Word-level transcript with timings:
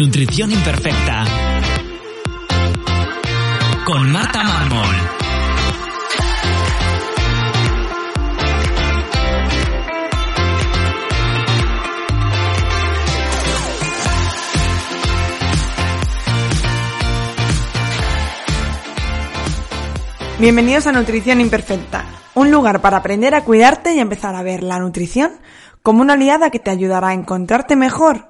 Nutrición 0.00 0.50
Imperfecta. 0.50 1.26
Con 3.84 4.10
Marta 4.10 4.42
Mármol. 4.42 4.96
Bienvenidos 20.38 20.86
a 20.86 20.92
Nutrición 20.92 21.42
Imperfecta, 21.42 22.06
un 22.34 22.50
lugar 22.50 22.80
para 22.80 22.96
aprender 22.96 23.34
a 23.34 23.44
cuidarte 23.44 23.92
y 23.92 23.98
empezar 23.98 24.34
a 24.34 24.42
ver 24.42 24.62
la 24.62 24.78
nutrición 24.78 25.32
como 25.82 26.00
una 26.00 26.14
aliada 26.14 26.48
que 26.48 26.58
te 26.58 26.70
ayudará 26.70 27.08
a 27.08 27.12
encontrarte 27.12 27.76
mejor 27.76 28.29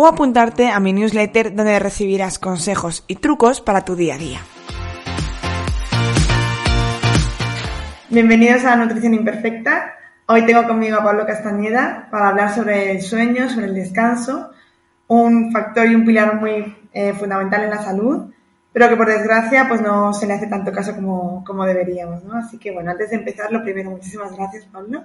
o 0.00 0.06
apuntarte 0.06 0.70
a 0.70 0.78
mi 0.78 0.92
newsletter 0.92 1.56
donde 1.56 1.76
recibirás 1.80 2.38
consejos 2.38 3.02
y 3.08 3.16
trucos 3.16 3.60
para 3.60 3.84
tu 3.84 3.96
día 3.96 4.14
a 4.14 4.18
día. 4.18 4.40
Bienvenidos 8.08 8.64
a 8.64 8.76
Nutrición 8.76 9.14
Imperfecta. 9.14 9.94
Hoy 10.26 10.46
tengo 10.46 10.68
conmigo 10.68 10.98
a 10.98 11.02
Pablo 11.02 11.26
Castañeda 11.26 12.06
para 12.12 12.28
hablar 12.28 12.54
sobre 12.54 12.92
el 12.92 13.02
sueño, 13.02 13.50
sobre 13.50 13.66
el 13.66 13.74
descanso, 13.74 14.52
un 15.08 15.50
factor 15.50 15.88
y 15.88 15.96
un 15.96 16.04
pilar 16.04 16.36
muy 16.36 16.76
eh, 16.92 17.12
fundamental 17.14 17.64
en 17.64 17.70
la 17.70 17.82
salud, 17.82 18.32
pero 18.72 18.88
que 18.88 18.96
por 18.96 19.08
desgracia 19.08 19.66
pues 19.66 19.80
no 19.80 20.14
se 20.14 20.28
le 20.28 20.34
hace 20.34 20.46
tanto 20.46 20.70
caso 20.70 20.94
como, 20.94 21.42
como 21.44 21.66
deberíamos. 21.66 22.22
¿no? 22.22 22.34
Así 22.36 22.56
que 22.56 22.70
bueno, 22.70 22.92
antes 22.92 23.10
de 23.10 23.16
empezar, 23.16 23.50
lo 23.50 23.64
primero, 23.64 23.90
muchísimas 23.90 24.36
gracias 24.36 24.64
Pablo 24.66 25.02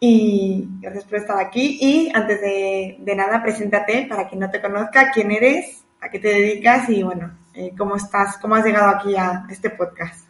y 0.00 0.66
gracias 0.80 1.04
por 1.04 1.18
estar 1.18 1.38
aquí. 1.38 1.78
Y 1.80 2.10
antes 2.14 2.40
de, 2.40 3.14
nada, 3.16 3.42
preséntate 3.42 4.06
para 4.08 4.28
quien 4.28 4.40
no 4.40 4.50
te 4.50 4.60
conozca, 4.60 5.10
quién 5.12 5.30
eres, 5.30 5.84
a 6.00 6.10
qué 6.10 6.18
te 6.18 6.28
dedicas 6.28 6.88
y 6.88 7.02
bueno, 7.02 7.36
eh, 7.54 7.72
cómo 7.76 7.96
estás, 7.96 8.36
cómo 8.38 8.54
has 8.54 8.64
llegado 8.64 8.88
aquí 8.88 9.16
a 9.16 9.46
este 9.50 9.70
podcast. 9.70 10.28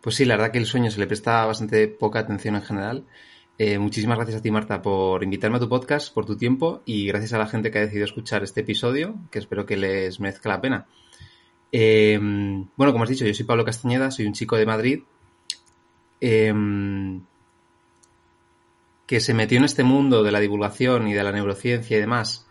Pues 0.00 0.16
sí, 0.16 0.24
la 0.24 0.36
verdad 0.36 0.52
que 0.52 0.58
el 0.58 0.66
sueño 0.66 0.90
se 0.90 1.00
le 1.00 1.06
presta 1.06 1.44
bastante 1.46 1.88
poca 1.88 2.20
atención 2.20 2.54
en 2.54 2.62
general. 2.62 3.06
Eh, 3.58 3.78
muchísimas 3.78 4.18
gracias 4.18 4.38
a 4.38 4.42
ti, 4.42 4.50
Marta, 4.50 4.82
por 4.82 5.24
invitarme 5.24 5.56
a 5.56 5.60
tu 5.60 5.68
podcast, 5.68 6.12
por 6.12 6.26
tu 6.26 6.36
tiempo 6.36 6.82
y 6.84 7.06
gracias 7.06 7.32
a 7.32 7.38
la 7.38 7.46
gente 7.46 7.70
que 7.70 7.78
ha 7.78 7.82
decidido 7.82 8.04
escuchar 8.04 8.42
este 8.42 8.60
episodio, 8.60 9.14
que 9.30 9.38
espero 9.38 9.64
que 9.64 9.76
les 9.76 10.20
merezca 10.20 10.50
la 10.50 10.60
pena. 10.60 10.86
Eh, 11.72 12.18
bueno, 12.20 12.92
como 12.92 13.04
has 13.04 13.10
dicho, 13.10 13.24
yo 13.24 13.32
soy 13.32 13.46
Pablo 13.46 13.64
Castañeda, 13.64 14.10
soy 14.10 14.26
un 14.26 14.34
chico 14.34 14.56
de 14.56 14.66
Madrid 14.66 15.02
que 19.06 19.20
se 19.20 19.34
metió 19.34 19.58
en 19.58 19.64
este 19.64 19.84
mundo 19.84 20.22
de 20.22 20.32
la 20.32 20.40
divulgación 20.40 21.08
y 21.08 21.14
de 21.14 21.22
la 21.22 21.32
neurociencia 21.32 21.96
y 21.96 22.00
demás 22.00 22.46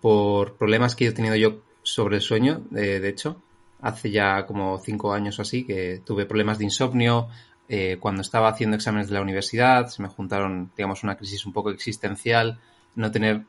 por 0.00 0.56
problemas 0.56 0.96
que 0.96 1.06
he 1.06 1.12
tenido 1.12 1.36
yo 1.36 1.62
sobre 1.82 2.16
el 2.16 2.22
sueño, 2.22 2.62
de, 2.70 3.08
hecho, 3.08 3.40
hace 3.80 4.10
ya 4.10 4.46
como 4.46 4.78
cinco 4.78 5.12
años 5.12 5.38
o 5.38 5.42
así, 5.42 5.64
que 5.64 6.00
tuve 6.04 6.26
problemas 6.26 6.58
de 6.58 6.64
insomnio, 6.64 7.28
eh, 7.68 7.98
cuando 8.00 8.22
estaba 8.22 8.48
haciendo 8.48 8.76
exámenes 8.76 9.08
de 9.08 9.14
la 9.14 9.22
universidad, 9.22 9.86
se 9.88 10.02
me 10.02 10.08
juntaron, 10.08 10.70
digamos, 10.76 11.04
una 11.04 11.16
crisis 11.16 11.46
un 11.46 11.52
poco 11.52 11.70
existencial, 11.70 12.60
no 12.94 13.10
tener 13.10 13.44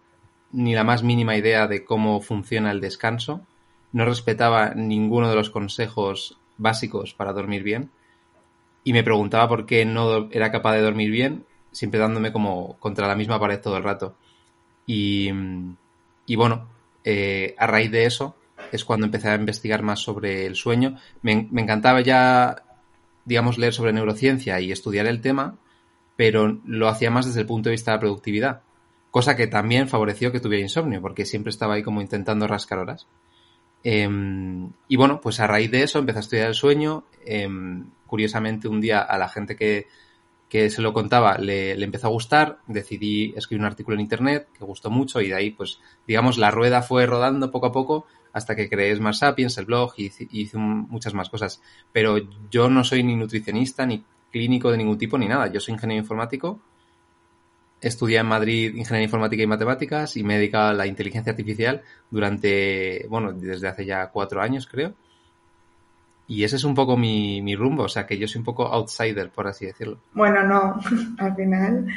ni 0.51 0.75
la 0.75 0.83
más 0.83 1.03
mínima 1.03 1.35
idea 1.35 1.67
de 1.67 1.83
cómo 1.83 2.21
funciona 2.21 2.71
el 2.71 2.81
descanso, 2.81 3.41
no 3.91 4.05
respetaba 4.05 4.73
ninguno 4.75 5.29
de 5.29 5.35
los 5.35 5.49
consejos 5.49 6.37
básicos 6.57 7.13
para 7.13 7.33
dormir 7.33 7.63
bien 7.63 7.89
y 8.83 8.93
me 8.93 9.03
preguntaba 9.03 9.47
por 9.47 9.65
qué 9.65 9.85
no 9.85 10.29
era 10.31 10.51
capaz 10.51 10.73
de 10.73 10.81
dormir 10.81 11.09
bien 11.09 11.45
siempre 11.73 11.99
dándome 11.99 12.31
como 12.31 12.77
contra 12.79 13.07
la 13.07 13.15
misma 13.15 13.39
pared 13.39 13.59
todo 13.59 13.75
el 13.75 13.83
rato. 13.83 14.15
Y, 14.85 15.31
bueno, 16.35 16.69
eh, 17.03 17.55
a 17.57 17.67
raíz 17.67 17.91
de 17.91 18.05
eso 18.05 18.35
es 18.71 18.85
cuando 18.85 19.05
empecé 19.05 19.29
a 19.29 19.35
investigar 19.35 19.81
más 19.81 19.99
sobre 19.99 20.45
el 20.45 20.55
sueño. 20.55 20.97
Me, 21.21 21.31
encantaba 21.33 22.01
ya, 22.01 22.63
digamos, 23.25 23.57
leer 23.57 23.73
sobre 23.73 23.93
neurociencia 23.93 24.59
y 24.61 24.71
estudiar 24.71 25.07
el 25.07 25.21
tema, 25.21 25.57
pero 26.15 26.59
lo 26.65 26.87
hacía 26.87 27.11
más 27.11 27.25
desde 27.25 27.41
el 27.41 27.47
punto 27.47 27.69
de 27.69 27.73
vista 27.73 27.91
de 27.91 27.97
la 27.97 28.01
productividad. 28.01 28.61
Cosa 29.11 29.35
que 29.35 29.47
también 29.47 29.89
favoreció 29.89 30.31
que 30.31 30.39
tuviera 30.39 30.63
insomnio, 30.63 31.01
porque 31.01 31.25
siempre 31.25 31.49
estaba 31.49 31.75
ahí 31.75 31.83
como 31.83 32.01
intentando 32.01 32.47
rascar 32.47 32.79
horas. 32.79 33.07
Em, 33.83 34.71
y 34.87 34.95
bueno, 34.95 35.19
pues 35.21 35.39
a 35.39 35.47
raíz 35.47 35.69
de 35.69 35.83
eso 35.83 35.99
empecé 35.99 36.19
a 36.19 36.21
estudiar 36.21 36.47
el 36.47 36.55
sueño. 36.55 37.05
Em, 37.25 37.85
curiosamente, 38.07 38.67
un 38.67 38.81
día 38.81 39.01
a 39.01 39.17
la 39.17 39.29
gente 39.29 39.55
que, 39.55 39.87
que 40.53 40.69
se 40.69 40.83
lo 40.83 40.93
contaba 40.93 41.39
le, 41.39 41.71
empezó 41.83 42.05
a 42.05 42.11
gustar, 42.11 42.59
decidí 42.67 43.33
escribir 43.35 43.61
un 43.61 43.65
artículo 43.65 43.95
en 43.95 44.01
internet 44.01 44.49
que 44.55 44.63
gustó 44.63 44.91
mucho 44.91 45.19
y 45.19 45.29
de 45.29 45.33
ahí, 45.33 45.49
pues, 45.49 45.79
digamos, 46.05 46.37
la 46.37 46.51
rueda 46.51 46.83
fue 46.83 47.07
rodando 47.07 47.49
poco 47.49 47.65
a 47.65 47.71
poco 47.71 48.05
hasta 48.33 48.55
que 48.55 48.69
creé 48.69 48.95
Smart 48.95 49.15
Sapiens, 49.15 49.57
el 49.57 49.65
blog 49.65 49.93
y, 49.97 50.11
hice 50.29 50.57
muchas 50.59 51.15
más 51.15 51.31
cosas. 51.31 51.59
Pero 51.91 52.17
yo 52.51 52.69
no 52.69 52.83
soy 52.83 53.01
ni 53.01 53.15
nutricionista, 53.15 53.87
ni 53.87 54.03
clínico 54.31 54.69
de 54.69 54.77
ningún 54.77 54.99
tipo, 54.99 55.17
ni 55.17 55.27
nada. 55.27 55.51
Yo 55.51 55.59
soy 55.59 55.73
ingeniero 55.73 56.03
informático. 56.03 56.61
Estudié 57.81 58.19
en 58.19 58.27
Madrid 58.27 58.75
ingeniería 58.75 59.05
informática 59.05 59.41
y 59.41 59.47
matemáticas 59.47 60.17
y 60.17 60.23
me 60.23 60.35
he 60.35 60.37
dedicado 60.37 60.69
a 60.69 60.73
la 60.73 60.85
inteligencia 60.85 61.31
artificial 61.31 61.81
durante, 62.11 63.07
bueno, 63.09 63.33
desde 63.33 63.69
hace 63.69 63.87
ya 63.87 64.11
cuatro 64.11 64.39
años, 64.39 64.67
creo. 64.67 64.93
Y 66.27 66.43
ese 66.43 66.55
es 66.55 66.63
un 66.63 66.73
poco 66.73 66.95
mi, 66.95 67.55
rumbo, 67.55 67.83
o 67.83 67.89
sea 67.89 68.05
que 68.05 68.17
yo 68.17 68.27
soy 68.27 68.39
un 68.39 68.45
poco 68.45 68.65
outsider, 68.65 69.29
por 69.29 69.47
así 69.47 69.65
decirlo. 69.65 69.99
Bueno, 70.13 70.43
no, 70.43 70.79
al 71.17 71.35
final 71.35 71.87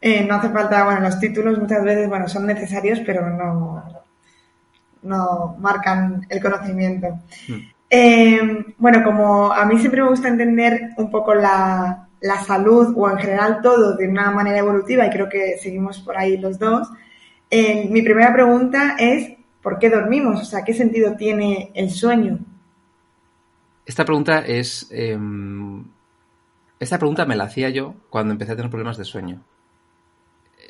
eh, 0.00 0.24
no 0.24 0.36
hace 0.36 0.50
falta, 0.50 0.84
bueno, 0.84 1.00
los 1.00 1.18
títulos 1.18 1.58
muchas 1.58 1.82
veces, 1.82 2.08
bueno, 2.08 2.28
son 2.28 2.46
necesarios, 2.46 3.00
pero 3.04 3.28
no, 3.28 3.84
no 5.02 5.56
marcan 5.58 6.26
el 6.28 6.40
conocimiento. 6.40 7.08
Hmm. 7.48 7.60
Eh, 7.90 8.64
bueno, 8.78 9.04
como 9.04 9.52
a 9.52 9.66
mí 9.66 9.78
siempre 9.78 10.02
me 10.02 10.08
gusta 10.08 10.28
entender 10.28 10.90
un 10.96 11.10
poco 11.10 11.34
la, 11.34 12.08
salud 12.46 12.94
o 12.96 13.10
en 13.10 13.18
general 13.18 13.60
todo 13.62 13.96
de 13.96 14.08
una 14.08 14.30
manera 14.30 14.58
evolutiva 14.58 15.04
y 15.04 15.10
creo 15.10 15.28
que 15.28 15.58
seguimos 15.58 15.98
por 15.98 16.16
ahí 16.16 16.38
los 16.38 16.58
dos, 16.58 16.88
eh, 17.50 17.88
mi 17.90 18.00
primera 18.00 18.32
pregunta 18.32 18.96
es, 18.98 19.32
¿por 19.60 19.78
qué 19.78 19.90
dormimos? 19.90 20.40
O 20.40 20.44
sea, 20.44 20.64
¿qué 20.64 20.72
sentido 20.72 21.16
tiene 21.16 21.70
el 21.74 21.90
sueño? 21.90 22.38
Esta 23.86 24.04
pregunta 24.04 24.40
es. 24.40 24.88
Em, 24.90 25.84
esta 26.78 26.98
pregunta 26.98 27.26
me 27.26 27.36
la 27.36 27.44
hacía 27.44 27.70
yo 27.70 27.94
cuando 28.10 28.32
empecé 28.32 28.52
a 28.52 28.56
tener 28.56 28.70
problemas 28.70 28.96
de 28.96 29.04
sueño. 29.04 29.44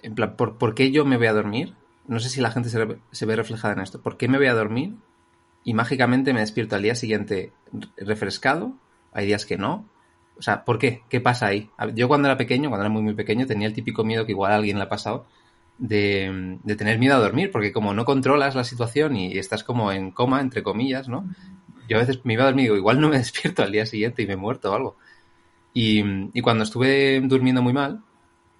En 0.03 0.15
plan, 0.15 0.37
¿por, 0.37 0.75
qué 0.75 0.91
yo 0.91 1.05
me 1.05 1.17
voy 1.17 1.27
a 1.27 1.33
dormir? 1.33 1.75
No 2.07 2.21
sé 2.21 2.29
si 2.29 2.41
la 2.41 2.51
gente 2.51 2.69
se, 2.69 3.27
ve 3.27 3.37
reflejada 3.37 3.75
en 3.75 3.81
esto. 3.81 4.03
¿Por 4.03 4.17
qué 4.17 4.29
me 4.29 4.37
voy 4.37 4.49
a 4.49 4.55
dormir 4.55 4.97
y 5.65 5.75
mágicamente 5.75 6.35
me 6.35 6.41
despierto 6.41 6.77
al 6.77 6.83
día 6.83 6.95
siguiente 6.95 7.53
refrescado? 7.97 8.75
Hay 9.13 9.27
días 9.27 9.47
que 9.47 9.57
no. 9.57 9.89
O 10.37 10.43
sea, 10.43 10.65
¿por 10.65 10.79
qué? 10.79 11.03
¿Qué 11.09 11.21
pasa 11.21 11.47
ahí? 11.47 11.71
Yo 11.95 12.09
cuando 12.09 12.29
era 12.29 12.37
pequeño, 12.37 12.69
cuando 12.69 12.85
era 12.85 12.93
muy, 12.93 13.03
muy 13.03 13.15
pequeño, 13.15 13.47
tenía 13.47 13.69
el 13.69 13.75
típico 13.75 14.05
miedo 14.05 14.27
que 14.27 14.33
igual 14.33 14.53
a 14.53 14.57
alguien 14.57 14.79
le 14.79 14.85
ha 14.85 14.89
pasado 14.89 15.27
de, 15.79 16.59
de, 16.63 16.77
tener 16.77 16.99
miedo 16.99 17.17
a 17.17 17.21
dormir, 17.21 17.51
porque 17.51 17.73
como 17.73 17.95
no 17.95 18.05
controlas 18.05 18.55
la 18.55 18.65
situación 18.65 19.17
y 19.17 19.39
estás 19.39 19.65
como 19.65 19.93
en 19.93 20.11
coma, 20.11 20.41
entre 20.41 20.63
comillas, 20.63 21.09
¿no? 21.09 21.27
Yo 21.89 21.97
a 21.97 22.01
veces 22.01 22.21
me 22.25 22.35
iba 22.35 22.45
a 22.45 22.47
dormir 22.47 22.65
y 22.65 22.67
digo, 22.67 22.77
igual 22.77 23.01
no 23.01 23.09
me 23.09 23.19
despierto 23.19 23.63
al 23.63 23.73
día 23.73 23.87
siguiente 23.87 24.23
y 24.23 24.27
me 24.27 24.35
he 24.35 24.37
muerto 24.37 24.71
o 24.71 24.75
algo. 24.75 24.97
Y, 25.75 26.41
cuando 26.43 26.65
estuve 26.65 27.21
durmiendo 27.21 27.63
muy 27.63 27.73
mal, 27.73 28.03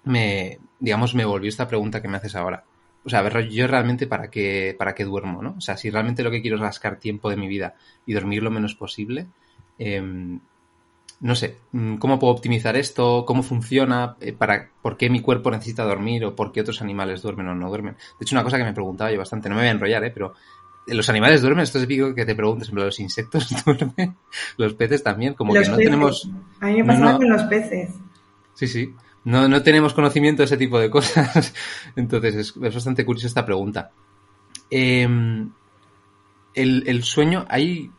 me, 0.03 0.59
digamos, 0.79 1.13
me 1.15 1.25
volvió 1.25 1.49
esta 1.49 1.67
pregunta 1.67 2.01
que 2.01 2.07
me 2.07 2.17
haces 2.17 2.35
ahora. 2.35 2.63
O 3.05 3.09
sea, 3.09 3.19
a 3.19 3.21
ver, 3.21 3.49
yo 3.49 3.67
realmente 3.67 4.07
para 4.07 4.29
qué, 4.29 4.75
para 4.77 4.95
qué 4.95 5.03
duermo, 5.03 5.41
¿no? 5.43 5.55
O 5.57 5.61
sea, 5.61 5.77
si 5.77 5.89
realmente 5.89 6.23
lo 6.23 6.31
que 6.31 6.41
quiero 6.41 6.55
es 6.55 6.61
rascar 6.61 6.97
tiempo 6.97 7.29
de 7.29 7.35
mi 7.37 7.47
vida 7.47 7.75
y 8.05 8.13
dormir 8.13 8.43
lo 8.43 8.49
menos 8.49 8.75
posible, 8.75 9.27
em, 9.77 10.39
no 11.19 11.35
sé, 11.35 11.57
mm, 11.71 11.95
¿cómo 11.97 12.19
puedo 12.19 12.33
optimizar 12.33 12.75
esto? 12.75 13.25
¿Cómo 13.25 13.43
funciona? 13.43 14.17
Eh, 14.19 14.33
para, 14.33 14.69
¿Por 14.81 14.97
qué 14.97 15.09
mi 15.09 15.21
cuerpo 15.21 15.51
necesita 15.51 15.83
dormir? 15.83 16.25
¿O 16.25 16.35
por 16.35 16.51
qué 16.51 16.61
otros 16.61 16.81
animales 16.81 17.21
duermen 17.21 17.47
o 17.47 17.55
no 17.55 17.69
duermen? 17.69 17.95
De 17.95 18.23
hecho, 18.23 18.35
una 18.35 18.43
cosa 18.43 18.57
que 18.57 18.65
me 18.65 18.73
preguntaba 18.73 19.11
yo 19.11 19.19
bastante, 19.19 19.49
no 19.49 19.55
me 19.55 19.61
voy 19.61 19.69
a 19.69 19.71
enrollar, 19.71 20.03
¿eh? 20.03 20.11
Pero 20.11 20.33
los 20.87 21.09
animales 21.09 21.41
duermen, 21.41 21.63
esto 21.63 21.77
es 21.77 21.87
típico 21.87 22.13
que 22.13 22.25
te 22.25 22.35
preguntes, 22.35 22.71
los 22.71 22.99
insectos 22.99 23.47
duermen, 23.65 24.15
los 24.57 24.73
peces 24.73 25.03
también, 25.03 25.33
como 25.33 25.53
que 25.53 25.67
no 25.67 25.77
tenemos... 25.77 26.29
A 26.59 26.67
mí 26.67 26.81
me 26.81 26.85
pasa 26.85 27.17
con 27.17 27.29
los 27.29 27.43
peces. 27.43 27.91
Sí, 28.53 28.67
sí. 28.67 28.93
No, 29.25 29.47
no 29.47 29.63
tenemos 29.63 29.93
conocimiento 29.93 30.41
de 30.41 30.45
ese 30.45 30.57
tipo 30.57 30.79
de 30.79 30.89
cosas. 30.89 31.53
Entonces 31.95 32.35
es, 32.35 32.57
bastante 32.57 33.05
curiosa 33.05 33.27
esta 33.27 33.45
pregunta. 33.45 33.91
Em, 34.69 35.51
el, 36.53 36.83
el 36.87 37.03
sueño, 37.03 37.45
hay... 37.49 37.89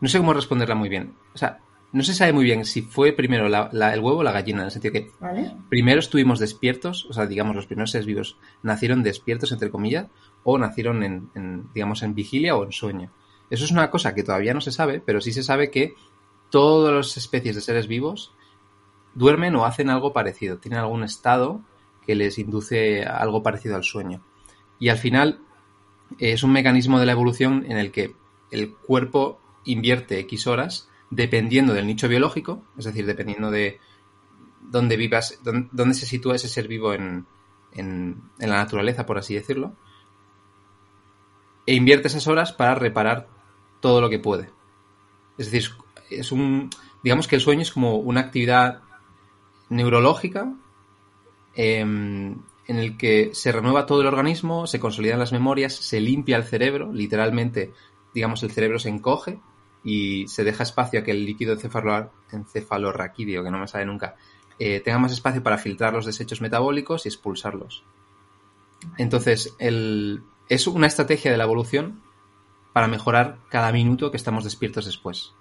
No 0.00 0.08
sé 0.08 0.18
cómo 0.18 0.32
responderla 0.32 0.74
muy 0.74 0.88
bien. 0.88 1.14
O 1.34 1.38
sea, 1.38 1.60
no 1.92 2.02
se 2.02 2.14
sabe 2.14 2.32
muy 2.32 2.44
bien 2.44 2.64
si 2.64 2.82
fue 2.82 3.12
primero 3.12 3.48
la- 3.48 3.68
la- 3.72 3.92
el 3.94 4.00
huevo 4.00 4.18
o 4.18 4.22
la 4.22 4.32
gallina, 4.32 4.60
en 4.60 4.66
el 4.66 4.70
sentido 4.70 4.92
que 4.92 5.10
¿Vale? 5.20 5.52
primero 5.68 5.98
estuvimos 6.00 6.38
despiertos, 6.38 7.06
o 7.06 7.12
sea, 7.12 7.26
digamos, 7.26 7.56
los 7.56 7.66
primeros 7.66 7.90
seres 7.90 8.06
vivos 8.06 8.36
nacieron 8.62 9.02
despiertos, 9.02 9.50
entre 9.52 9.70
comillas, 9.70 10.06
o 10.44 10.56
nacieron 10.58 11.02
en, 11.02 11.30
en, 11.34 11.72
digamos, 11.74 12.02
en 12.02 12.14
vigilia 12.14 12.56
o 12.56 12.64
en 12.64 12.72
sueño. 12.72 13.10
Eso 13.50 13.64
es 13.64 13.70
una 13.72 13.90
cosa 13.90 14.14
que 14.14 14.22
todavía 14.22 14.54
no 14.54 14.60
se 14.60 14.70
sabe, 14.72 15.00
pero 15.04 15.20
sí 15.20 15.32
se 15.32 15.42
sabe 15.42 15.70
que 15.70 15.94
todas 16.50 16.94
las 16.94 17.16
especies 17.16 17.54
de 17.56 17.60
seres 17.60 17.88
vivos 17.88 18.32
duermen 19.14 19.56
o 19.56 19.64
hacen 19.64 19.90
algo 19.90 20.12
parecido, 20.12 20.58
tienen 20.58 20.78
algún 20.80 21.02
estado 21.02 21.60
que 22.06 22.14
les 22.14 22.38
induce 22.38 23.04
algo 23.04 23.42
parecido 23.42 23.74
al 23.76 23.84
sueño. 23.84 24.22
Y 24.78 24.88
al 24.88 24.98
final 24.98 25.40
eh, 26.18 26.32
es 26.32 26.42
un 26.44 26.52
mecanismo 26.52 26.98
de 27.00 27.06
la 27.06 27.12
evolución 27.12 27.64
en 27.68 27.76
el 27.76 27.90
que 27.90 28.14
el 28.50 28.74
cuerpo 28.74 29.40
invierte 29.64 30.18
X 30.20 30.46
horas 30.46 30.88
dependiendo 31.10 31.72
del 31.74 31.86
nicho 31.86 32.08
biológico, 32.08 32.64
es 32.78 32.84
decir, 32.84 33.06
dependiendo 33.06 33.50
de 33.50 33.80
dónde 34.62 34.96
vivas, 34.96 35.40
dónde, 35.42 35.94
se 35.94 36.06
sitúa 36.06 36.36
ese 36.36 36.48
ser 36.48 36.68
vivo 36.68 36.94
en, 36.94 37.26
en- 37.72 38.22
en 38.38 38.50
la 38.50 38.56
naturaleza, 38.56 39.06
por 39.06 39.18
así 39.18 39.34
decirlo, 39.34 39.74
e 41.66 41.74
invierte 41.74 42.08
esas 42.08 42.26
horas 42.26 42.52
para 42.52 42.74
reparar 42.74 43.28
todo 43.80 44.00
lo 44.00 44.10
que 44.10 44.18
puede. 44.18 44.50
Es 45.38 45.50
decir, 45.50 45.70
es 46.10 46.32
un, 46.32 46.70
digamos 47.02 47.28
que 47.28 47.36
el 47.36 47.42
sueño 47.42 47.62
es 47.62 47.72
como 47.72 47.96
una 47.96 48.20
actividad 48.20 48.82
neurológica 49.68 50.52
em, 51.54 52.36
en 52.66 52.76
el 52.76 52.96
que 52.96 53.30
se 53.34 53.52
renueva 53.52 53.86
todo 53.86 54.00
el 54.00 54.06
organismo, 54.06 54.66
se 54.66 54.80
consolidan 54.80 55.18
las 55.18 55.32
memorias, 55.32 55.74
se 55.74 56.00
limpia 56.00 56.36
el 56.36 56.44
cerebro, 56.44 56.92
literalmente, 56.92 57.72
digamos, 58.14 58.42
el 58.42 58.50
cerebro 58.52 58.78
se 58.78 58.88
encoge 58.88 59.40
y 59.82 60.26
se 60.28 60.44
deja 60.44 60.62
espacio 60.62 61.00
a 61.00 61.02
que 61.02 61.10
el 61.12 61.24
líquido 61.24 61.56
encefalo- 61.56 62.10
encefalorraquídeo, 62.32 63.42
que 63.42 63.50
no 63.50 63.58
me 63.58 63.68
sale 63.68 63.86
nunca, 63.86 64.16
eh, 64.58 64.80
tenga 64.80 64.98
más 64.98 65.12
espacio 65.12 65.42
para 65.42 65.58
filtrar 65.58 65.94
los 65.94 66.06
desechos 66.06 66.40
metabólicos 66.40 67.06
y 67.06 67.08
expulsarlos. 67.08 67.82
Entonces, 68.98 69.54
el- 69.58 70.22
es 70.48 70.66
una 70.66 70.86
estrategia 70.86 71.30
de 71.30 71.36
la 71.38 71.44
evolución 71.44 72.02
para 72.72 72.88
mejorar 72.88 73.38
cada 73.48 73.72
minuto 73.72 74.10
que 74.10 74.16
estamos 74.16 74.44
despiertos 74.44 74.84
después, 74.86 75.32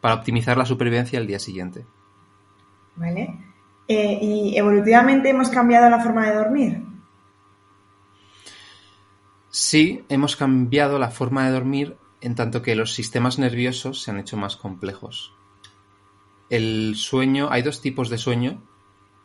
para 0.00 0.14
optimizar 0.14 0.56
la 0.56 0.66
supervivencia 0.66 1.18
al 1.18 1.26
día 1.26 1.38
siguiente. 1.38 1.86
¿Vale? 2.96 3.38
Eh, 3.88 4.18
¿Y 4.20 4.56
evolutivamente 4.56 5.30
hemos 5.30 5.48
cambiado 5.48 5.88
la 5.88 6.00
forma 6.00 6.28
de 6.28 6.34
dormir? 6.34 6.82
Sí, 9.50 10.04
hemos 10.08 10.36
cambiado 10.36 10.98
la 10.98 11.10
forma 11.10 11.46
de 11.46 11.52
dormir 11.52 11.96
en 12.20 12.34
tanto 12.34 12.62
que 12.62 12.76
los 12.76 12.92
sistemas 12.94 13.38
nerviosos 13.38 14.02
se 14.02 14.10
han 14.10 14.18
hecho 14.18 14.36
más 14.36 14.56
complejos. 14.56 15.32
El 16.48 16.94
sueño, 16.96 17.48
hay 17.50 17.62
dos 17.62 17.80
tipos 17.80 18.08
de 18.08 18.18
sueño. 18.18 18.62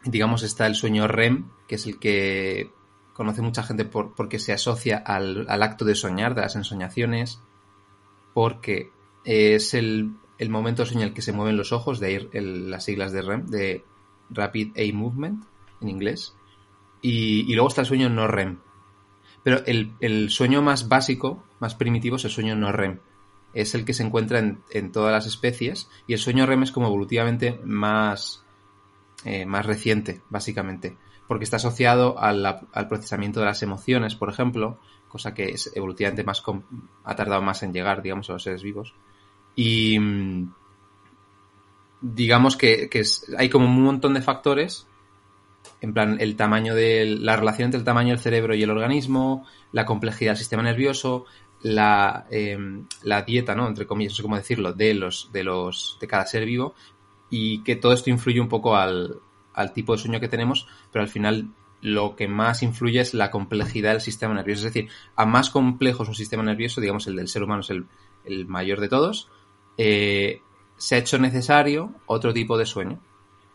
Digamos, 0.03 0.43
está 0.43 0.65
el 0.67 0.75
sueño 0.75 1.07
REM, 1.07 1.49
que 1.67 1.75
es 1.75 1.85
el 1.85 1.99
que 1.99 2.71
conoce 3.13 3.41
mucha 3.41 3.63
gente 3.63 3.85
por- 3.85 4.15
porque 4.15 4.39
se 4.39 4.53
asocia 4.53 4.97
al, 4.97 5.45
al 5.47 5.61
acto 5.63 5.85
de 5.85 5.95
soñar, 5.95 6.33
de 6.33 6.41
las 6.41 6.55
ensoñaciones, 6.55 7.39
porque 8.33 8.91
es 9.23 9.73
el, 9.75 10.13
el 10.39 10.49
momento 10.49 10.85
sueño 10.85 11.01
en 11.01 11.09
el 11.09 11.13
que 11.13 11.21
se 11.21 11.33
mueven 11.33 11.57
los 11.57 11.71
ojos, 11.71 11.99
de 11.99 12.07
ahí 12.07 12.29
las 12.33 12.85
siglas 12.85 13.11
de 13.11 13.21
REM, 13.21 13.45
de 13.47 13.85
Rapid 14.31 14.71
Eye 14.75 14.93
Movement 14.93 15.43
en 15.81 15.89
inglés. 15.89 16.35
Y 17.03 17.53
luego 17.53 17.67
está 17.69 17.81
el 17.81 17.87
sueño 17.87 18.09
no 18.09 18.27
REM, 18.27 18.59
pero 19.43 19.63
el, 19.65 20.29
sueño 20.29 20.61
más 20.61 20.87
básico, 20.87 21.43
más 21.59 21.75
primitivo, 21.75 22.15
es 22.17 22.25
el 22.25 22.31
sueño 22.31 22.55
no 22.55 22.71
REM. 22.71 22.99
Es 23.53 23.75
el 23.75 23.83
que 23.85 23.93
se 23.93 24.03
encuentra 24.03 24.39
en, 24.39 24.59
en 24.69 24.91
todas 24.91 25.11
las 25.11 25.25
especies 25.25 25.89
y 26.07 26.13
el 26.13 26.19
sueño 26.19 26.45
REM 26.45 26.63
es 26.63 26.71
como 26.71 26.87
evolutivamente 26.87 27.59
más, 27.63 28.43
eh, 29.25 29.45
más 29.45 29.65
reciente, 29.65 30.21
básicamente, 30.29 30.97
porque 31.27 31.43
está 31.43 31.57
asociado 31.57 32.17
al 32.19 32.87
procesamiento 32.87 33.39
de 33.39 33.47
las 33.47 33.61
emociones, 33.63 34.15
por 34.15 34.29
ejemplo, 34.29 34.79
cosa 35.07 35.33
que 35.33 35.49
es 35.49 35.71
evolutivamente 35.75 36.23
más 36.23 36.41
ha 37.03 37.15
tardado 37.15 37.41
más 37.41 37.63
en 37.63 37.73
llegar, 37.73 38.01
digamos, 38.01 38.29
a 38.29 38.33
los 38.33 38.43
seres 38.43 38.63
vivos. 38.63 38.93
Y 39.55 39.99
mm, 39.99 40.53
digamos 42.01 42.57
que, 42.57 42.89
que 42.89 42.99
es- 42.99 43.25
hay 43.37 43.49
como 43.49 43.65
un 43.65 43.81
montón 43.83 44.13
de 44.13 44.21
factores 44.21 44.87
en 45.81 45.93
plan, 45.93 46.17
el 46.19 46.35
tamaño 46.35 46.75
de 46.75 47.05
la 47.19 47.35
relación 47.35 47.65
entre 47.65 47.79
el 47.79 47.85
tamaño 47.85 48.09
del 48.09 48.19
cerebro 48.19 48.55
y 48.55 48.63
el 48.63 48.69
organismo, 48.69 49.45
la 49.71 49.85
complejidad 49.85 50.31
del 50.31 50.37
sistema 50.37 50.63
nervioso, 50.63 51.25
la, 51.63 52.25
eh, 52.31 52.57
la 53.03 53.23
dieta, 53.23 53.55
¿no? 53.55 53.67
Entre 53.67 53.85
comillas, 53.85 54.13
no 54.13 54.17
sé 54.17 54.23
cómo 54.23 54.35
decirlo, 54.35 54.73
de 54.73 54.93
los, 54.93 55.31
de 55.33 55.43
los, 55.43 55.97
de 55.99 56.07
cada 56.07 56.25
ser 56.25 56.45
vivo, 56.45 56.75
y 57.29 57.63
que 57.63 57.75
todo 57.75 57.93
esto 57.93 58.09
influye 58.09 58.39
un 58.39 58.49
poco 58.49 58.75
al, 58.75 59.19
al 59.53 59.73
tipo 59.73 59.93
de 59.93 59.99
sueño 59.99 60.19
que 60.19 60.27
tenemos, 60.27 60.67
pero 60.91 61.03
al 61.03 61.09
final 61.09 61.49
lo 61.81 62.15
que 62.15 62.27
más 62.27 62.61
influye 62.61 62.99
es 62.99 63.13
la 63.13 63.31
complejidad 63.31 63.93
del 63.93 64.01
sistema 64.01 64.35
nervioso. 64.35 64.67
Es 64.67 64.73
decir, 64.73 64.91
a 65.15 65.25
más 65.25 65.49
complejo 65.49 66.03
es 66.03 66.09
un 66.09 66.15
sistema 66.15 66.43
nervioso, 66.43 66.79
digamos 66.79 67.07
el 67.07 67.15
del 67.15 67.27
ser 67.27 67.43
humano 67.43 67.61
es 67.61 67.71
el, 67.71 67.85
el 68.23 68.45
mayor 68.45 68.79
de 68.79 68.89
todos, 68.89 69.29
eh, 69.77 70.41
se 70.77 70.95
ha 70.95 70.99
hecho 70.99 71.17
necesario 71.17 71.93
otro 72.05 72.33
tipo 72.33 72.57
de 72.57 72.65
sueño. 72.65 72.99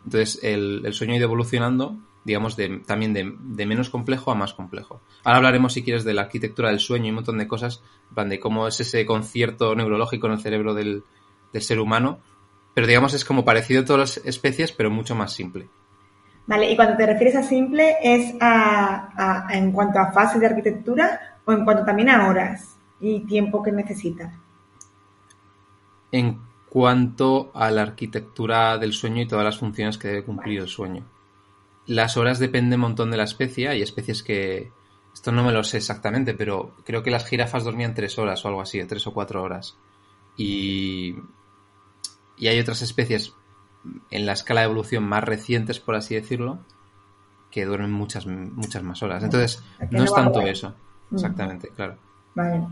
Entonces, 0.04 0.40
el, 0.42 0.82
el 0.84 0.92
sueño 0.92 1.14
ha 1.14 1.16
ido 1.16 1.26
evolucionando, 1.26 1.96
digamos, 2.26 2.56
de, 2.56 2.80
también 2.80 3.14
de, 3.14 3.34
de 3.38 3.66
menos 3.66 3.88
complejo 3.88 4.32
a 4.32 4.34
más 4.34 4.52
complejo. 4.52 5.00
Ahora 5.24 5.38
hablaremos, 5.38 5.72
si 5.72 5.84
quieres, 5.84 6.04
de 6.04 6.12
la 6.12 6.22
arquitectura 6.22 6.70
del 6.70 6.80
sueño 6.80 7.06
y 7.06 7.10
un 7.10 7.14
montón 7.16 7.38
de 7.38 7.46
cosas, 7.46 7.82
de 8.10 8.40
cómo 8.40 8.66
es 8.66 8.80
ese 8.80 9.06
concierto 9.06 9.74
neurológico 9.76 10.26
en 10.26 10.32
el 10.34 10.40
cerebro 10.40 10.74
del, 10.74 11.04
del 11.52 11.62
ser 11.62 11.78
humano. 11.78 12.18
Pero, 12.74 12.88
digamos, 12.88 13.14
es 13.14 13.24
como 13.24 13.44
parecido 13.44 13.82
a 13.82 13.84
todas 13.84 14.00
las 14.18 14.26
especies, 14.26 14.72
pero 14.72 14.90
mucho 14.90 15.14
más 15.14 15.32
simple. 15.32 15.68
Vale, 16.46 16.70
y 16.70 16.76
cuando 16.76 16.96
te 16.96 17.06
refieres 17.06 17.36
a 17.36 17.42
simple, 17.44 17.96
¿es 18.02 18.34
a, 18.40 19.46
a- 19.48 19.56
en 19.56 19.72
cuanto 19.72 19.98
a 20.00 20.12
fase 20.12 20.38
de 20.40 20.46
arquitectura 20.46 21.38
o 21.44 21.52
en 21.52 21.64
cuanto 21.64 21.84
también 21.84 22.08
a 22.10 22.28
horas 22.28 22.76
y 23.00 23.20
tiempo 23.20 23.62
que 23.62 23.72
necesitas? 23.72 24.32
En 26.10 26.40
cuanto 26.68 27.52
a 27.54 27.70
la 27.70 27.82
arquitectura 27.82 28.76
del 28.76 28.92
sueño 28.92 29.22
y 29.22 29.28
todas 29.28 29.44
las 29.44 29.58
funciones 29.58 29.98
que 29.98 30.08
debe 30.08 30.24
cumplir 30.24 30.58
el 30.60 30.68
sueño. 30.68 31.04
Las 31.86 32.16
horas 32.16 32.38
dependen 32.38 32.80
un 32.80 32.88
montón 32.88 33.10
de 33.10 33.16
la 33.16 33.24
especie. 33.24 33.68
Hay 33.68 33.82
especies 33.82 34.22
que. 34.22 34.70
Esto 35.14 35.32
no 35.32 35.44
me 35.44 35.52
lo 35.52 35.64
sé 35.64 35.78
exactamente, 35.78 36.34
pero 36.34 36.74
creo 36.84 37.02
que 37.02 37.10
las 37.10 37.26
jirafas 37.26 37.64
dormían 37.64 37.94
tres 37.94 38.18
horas 38.18 38.44
o 38.44 38.48
algo 38.48 38.60
así, 38.60 38.82
tres 38.84 39.06
o 39.06 39.14
cuatro 39.14 39.42
horas. 39.42 39.76
Y. 40.36 41.16
Y 42.36 42.48
hay 42.48 42.58
otras 42.58 42.82
especies 42.82 43.32
en 44.10 44.26
la 44.26 44.32
escala 44.32 44.60
de 44.60 44.66
evolución 44.66 45.04
más 45.04 45.24
recientes, 45.24 45.80
por 45.80 45.94
así 45.94 46.14
decirlo, 46.14 46.58
que 47.50 47.64
duermen 47.64 47.92
muchas, 47.92 48.26
muchas 48.26 48.82
más 48.82 49.02
horas. 49.02 49.22
Entonces, 49.22 49.62
no 49.90 50.04
es 50.04 50.12
tanto 50.12 50.40
eso. 50.42 50.74
Mm. 51.10 51.14
Exactamente, 51.14 51.68
claro. 51.74 51.96
Vale. 52.34 52.66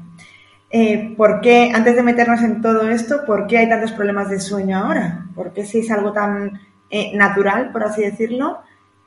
Eh, 0.71 1.15
¿Por 1.17 1.41
qué, 1.41 1.71
antes 1.73 1.95
de 1.95 2.03
meternos 2.03 2.43
en 2.43 2.61
todo 2.61 2.89
esto, 2.89 3.25
por 3.25 3.47
qué 3.47 3.59
hay 3.59 3.69
tantos 3.69 3.93
problemas 3.93 4.29
de 4.29 4.41
sueño 4.41 4.77
ahora? 4.77 5.27
¿Por 5.35 5.53
qué 5.53 5.65
si 5.65 5.79
es 5.79 5.91
algo 5.91 6.13
tan 6.13 6.61
eh, 6.91 7.17
natural, 7.17 7.71
por 7.71 7.85
así 7.85 8.03
decirlo, 8.03 8.59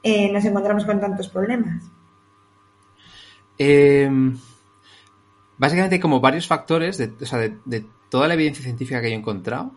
eh, 0.03 0.31
nos 0.31 0.45
encontramos 0.45 0.85
con 0.85 0.99
tantos 0.99 1.27
problemas? 1.27 1.83
Eh, 3.57 4.09
básicamente 5.57 5.95
hay 5.95 6.01
como 6.01 6.19
varios 6.19 6.47
factores, 6.47 6.97
de, 6.97 7.13
o 7.21 7.25
sea, 7.25 7.39
de, 7.39 7.85
toda 8.09 8.27
la 8.27 8.35
evidencia 8.35 8.63
científica 8.63 9.01
que 9.01 9.07
he 9.09 9.13
encontrado, 9.13 9.71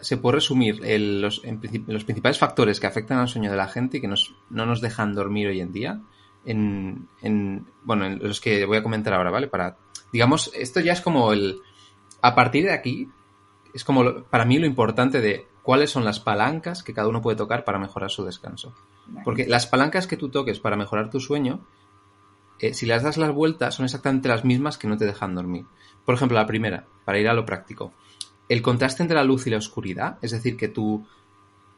se 0.00 0.16
puede 0.16 0.36
resumir 0.36 0.80
los, 0.80 1.40
principales 1.40 2.38
factores 2.38 2.80
que 2.80 2.86
afectan 2.86 3.18
al 3.18 3.28
sueño 3.28 3.50
de 3.50 3.56
la 3.56 3.68
gente 3.68 3.98
y 3.98 4.00
que 4.00 4.08
nos, 4.08 4.34
no 4.48 4.64
nos 4.64 4.80
dejan 4.80 5.14
dormir 5.14 5.48
hoy 5.48 5.60
en 5.60 5.72
día, 5.72 6.00
en, 6.44 7.08
en- 7.20 7.66
bueno, 7.82 8.06
en 8.06 8.18
los 8.18 8.40
que 8.40 8.64
voy 8.64 8.78
a 8.78 8.82
comentar 8.82 9.12
ahora, 9.12 9.30
¿vale? 9.30 9.48
Para, 9.48 9.76
digamos, 10.12 10.50
esto 10.54 10.80
ya 10.80 10.92
es 10.92 11.00
como 11.00 11.32
el, 11.32 11.60
a 12.22 12.34
partir 12.34 12.64
de 12.64 12.72
aquí, 12.72 13.08
es 13.74 13.84
como 13.84 14.22
para 14.24 14.44
mí 14.44 14.58
lo 14.58 14.66
importante 14.66 15.20
de 15.20 15.46
cuáles 15.62 15.90
son 15.90 16.04
las 16.04 16.20
palancas 16.20 16.82
que 16.82 16.94
cada 16.94 17.08
uno 17.08 17.20
puede 17.20 17.36
tocar 17.36 17.64
para 17.64 17.78
mejorar 17.78 18.10
su 18.10 18.24
descanso. 18.24 18.74
Porque 19.24 19.46
las 19.46 19.66
palancas 19.66 20.06
que 20.06 20.16
tú 20.16 20.28
toques 20.28 20.60
para 20.60 20.76
mejorar 20.76 21.10
tu 21.10 21.20
sueño, 21.20 21.60
eh, 22.58 22.74
si 22.74 22.86
las 22.86 23.02
das 23.02 23.16
las 23.16 23.32
vueltas, 23.32 23.74
son 23.74 23.84
exactamente 23.84 24.28
las 24.28 24.44
mismas 24.44 24.78
que 24.78 24.88
no 24.88 24.96
te 24.96 25.06
dejan 25.06 25.34
dormir. 25.34 25.66
Por 26.04 26.14
ejemplo, 26.14 26.36
la 26.36 26.46
primera, 26.46 26.86
para 27.04 27.18
ir 27.18 27.28
a 27.28 27.34
lo 27.34 27.46
práctico. 27.46 27.92
El 28.48 28.62
contraste 28.62 29.02
entre 29.02 29.16
la 29.16 29.24
luz 29.24 29.46
y 29.46 29.50
la 29.50 29.58
oscuridad, 29.58 30.18
es 30.22 30.32
decir, 30.32 30.56
que 30.56 30.68
tu, 30.68 31.06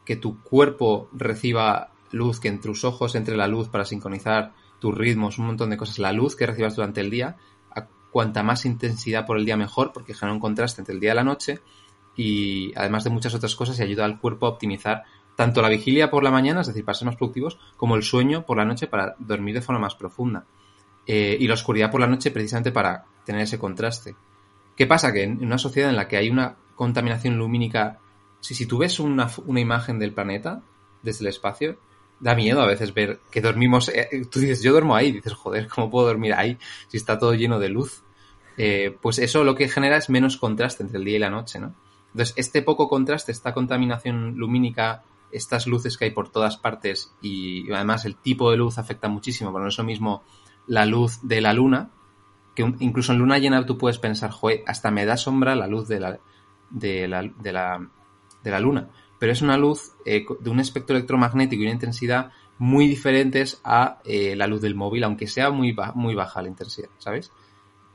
que 0.05 0.15
tu 0.15 0.41
cuerpo 0.41 1.09
reciba 1.13 1.91
luz, 2.11 2.39
que 2.39 2.47
en 2.47 2.59
tus 2.59 2.83
ojos 2.83 3.15
entre 3.15 3.37
la 3.37 3.47
luz 3.47 3.69
para 3.69 3.85
sincronizar 3.85 4.53
tus 4.79 4.95
ritmos, 4.95 5.37
un 5.37 5.47
montón 5.47 5.69
de 5.69 5.77
cosas, 5.77 5.99
la 5.99 6.11
luz 6.11 6.35
que 6.35 6.45
recibas 6.45 6.75
durante 6.75 7.01
el 7.01 7.09
día, 7.09 7.37
a 7.71 7.87
cuanta 8.11 8.43
más 8.43 8.65
intensidad 8.65 9.25
por 9.25 9.37
el 9.37 9.45
día 9.45 9.57
mejor, 9.57 9.93
porque 9.93 10.13
genera 10.13 10.33
un 10.33 10.39
contraste 10.39 10.81
entre 10.81 10.93
el 10.93 10.99
día 10.99 11.13
y 11.13 11.15
la 11.15 11.23
noche, 11.23 11.61
y 12.15 12.73
además 12.75 13.03
de 13.03 13.09
muchas 13.09 13.33
otras 13.33 13.55
cosas, 13.55 13.79
y 13.79 13.83
ayuda 13.83 14.05
al 14.05 14.19
cuerpo 14.19 14.45
a 14.45 14.49
optimizar 14.49 15.03
tanto 15.35 15.61
la 15.61 15.69
vigilia 15.69 16.09
por 16.11 16.23
la 16.23 16.31
mañana, 16.31 16.61
es 16.61 16.67
decir, 16.67 16.85
para 16.85 16.95
ser 16.97 17.05
más 17.07 17.15
productivos, 17.15 17.57
como 17.77 17.95
el 17.95 18.03
sueño 18.03 18.45
por 18.45 18.57
la 18.57 18.65
noche 18.65 18.87
para 18.87 19.15
dormir 19.19 19.55
de 19.55 19.61
forma 19.61 19.81
más 19.81 19.95
profunda. 19.95 20.45
eh, 21.05 21.37
y 21.39 21.47
la 21.47 21.55
oscuridad 21.55 21.91
por 21.91 21.99
la 22.01 22.07
noche 22.07 22.31
precisamente 22.31 22.71
para 22.71 23.05
tener 23.25 23.41
ese 23.41 23.59
contraste. 23.59 24.15
¿Qué 24.75 24.87
pasa? 24.87 25.11
Que 25.11 25.23
en 25.23 25.43
una 25.43 25.57
sociedad 25.57 25.89
en 25.89 25.95
la 25.95 26.07
que 26.07 26.17
hay 26.17 26.29
una 26.29 26.55
contaminación 26.75 27.37
lumínica, 27.37 27.99
si, 28.39 28.55
si 28.55 28.65
tú 28.65 28.77
ves 28.77 28.99
una, 28.99 29.29
una 29.45 29.59
imagen 29.59 29.99
del 29.99 30.13
planeta 30.13 30.61
desde 31.01 31.25
el 31.25 31.29
espacio, 31.29 31.77
da 32.19 32.35
miedo 32.35 32.61
a 32.61 32.67
veces 32.67 32.93
ver 32.93 33.19
que 33.31 33.41
dormimos. 33.41 33.89
eh, 33.89 34.07
tú 34.31 34.39
dices, 34.39 34.61
yo 34.63 34.71
duermo 34.71 34.95
ahí, 34.95 35.11
dices, 35.11 35.33
joder, 35.33 35.67
¿cómo 35.67 35.89
puedo 35.91 36.07
dormir 36.07 36.33
ahí 36.33 36.57
si 36.87 36.97
está 36.97 37.19
todo 37.19 37.33
lleno 37.33 37.59
de 37.59 37.69
luz? 37.69 38.03
Eh, 38.57 38.95
pues 39.01 39.19
eso 39.19 39.43
lo 39.43 39.55
que 39.55 39.67
genera 39.67 39.97
es 39.97 40.09
menos 40.09 40.37
contraste 40.37 40.83
entre 40.83 40.99
el 40.99 41.05
día 41.05 41.15
y 41.17 41.19
la 41.19 41.29
noche, 41.29 41.59
¿no? 41.59 41.73
Entonces, 42.13 42.33
este 42.37 42.61
poco 42.61 42.87
contraste, 42.87 43.31
esta 43.31 43.53
contaminación 43.53 44.35
lumínica, 44.37 45.03
estas 45.33 45.67
luces 45.67 45.97
que 45.97 46.05
hay 46.05 46.11
por 46.11 46.29
todas 46.29 46.57
partes 46.57 47.13
y 47.21 47.71
además 47.71 48.05
el 48.05 48.15
tipo 48.15 48.51
de 48.51 48.57
luz 48.57 48.77
afecta 48.77 49.07
muchísimo, 49.07 49.51
no 49.51 49.67
es 49.67 49.77
lo 49.77 49.83
mismo 49.83 50.23
la 50.67 50.85
luz 50.85 51.19
de 51.23 51.41
la 51.41 51.53
luna, 51.53 51.89
que 52.55 52.61
incluso 52.79 53.11
en 53.11 53.19
luna 53.19 53.39
llena 53.39 53.65
tú 53.65 53.77
puedes 53.77 53.97
pensar, 53.97 54.31
joder, 54.31 54.63
hasta 54.67 54.91
me 54.91 55.05
da 55.05 55.17
sombra 55.17 55.55
la 55.55 55.67
luz 55.67 55.87
de 55.87 55.99
la, 55.99 56.19
de 56.69 57.07
la, 57.07 57.23
de 57.23 57.51
la, 57.51 57.89
de 58.43 58.51
la 58.51 58.59
luna. 58.59 58.89
Pero 59.19 59.31
es 59.31 59.41
una 59.41 59.57
luz 59.57 59.93
eh, 60.05 60.25
de 60.39 60.49
un 60.49 60.59
espectro 60.59 60.95
electromagnético 60.95 61.61
y 61.61 61.65
una 61.65 61.73
intensidad 61.73 62.31
muy 62.57 62.87
diferentes 62.87 63.59
a 63.63 63.99
eh, 64.05 64.35
la 64.35 64.47
luz 64.47 64.61
del 64.61 64.75
móvil, 64.75 65.03
aunque 65.03 65.27
sea 65.27 65.49
muy, 65.49 65.75
muy 65.95 66.13
baja 66.13 66.41
la 66.41 66.49
intensidad, 66.49 66.89
¿sabes? 66.97 67.31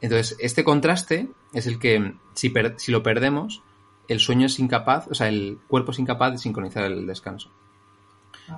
Entonces, 0.00 0.36
este 0.40 0.64
contraste 0.64 1.28
es 1.52 1.66
el 1.66 1.78
que, 1.78 2.14
si, 2.34 2.52
si 2.76 2.92
lo 2.92 3.02
perdemos, 3.02 3.62
el 4.08 4.20
sueño 4.20 4.46
es 4.46 4.58
incapaz, 4.58 5.06
o 5.08 5.14
sea, 5.14 5.28
el 5.28 5.58
cuerpo 5.68 5.92
es 5.92 5.98
incapaz 5.98 6.32
de 6.32 6.38
sincronizar 6.38 6.84
el 6.84 7.06
descanso. 7.06 7.50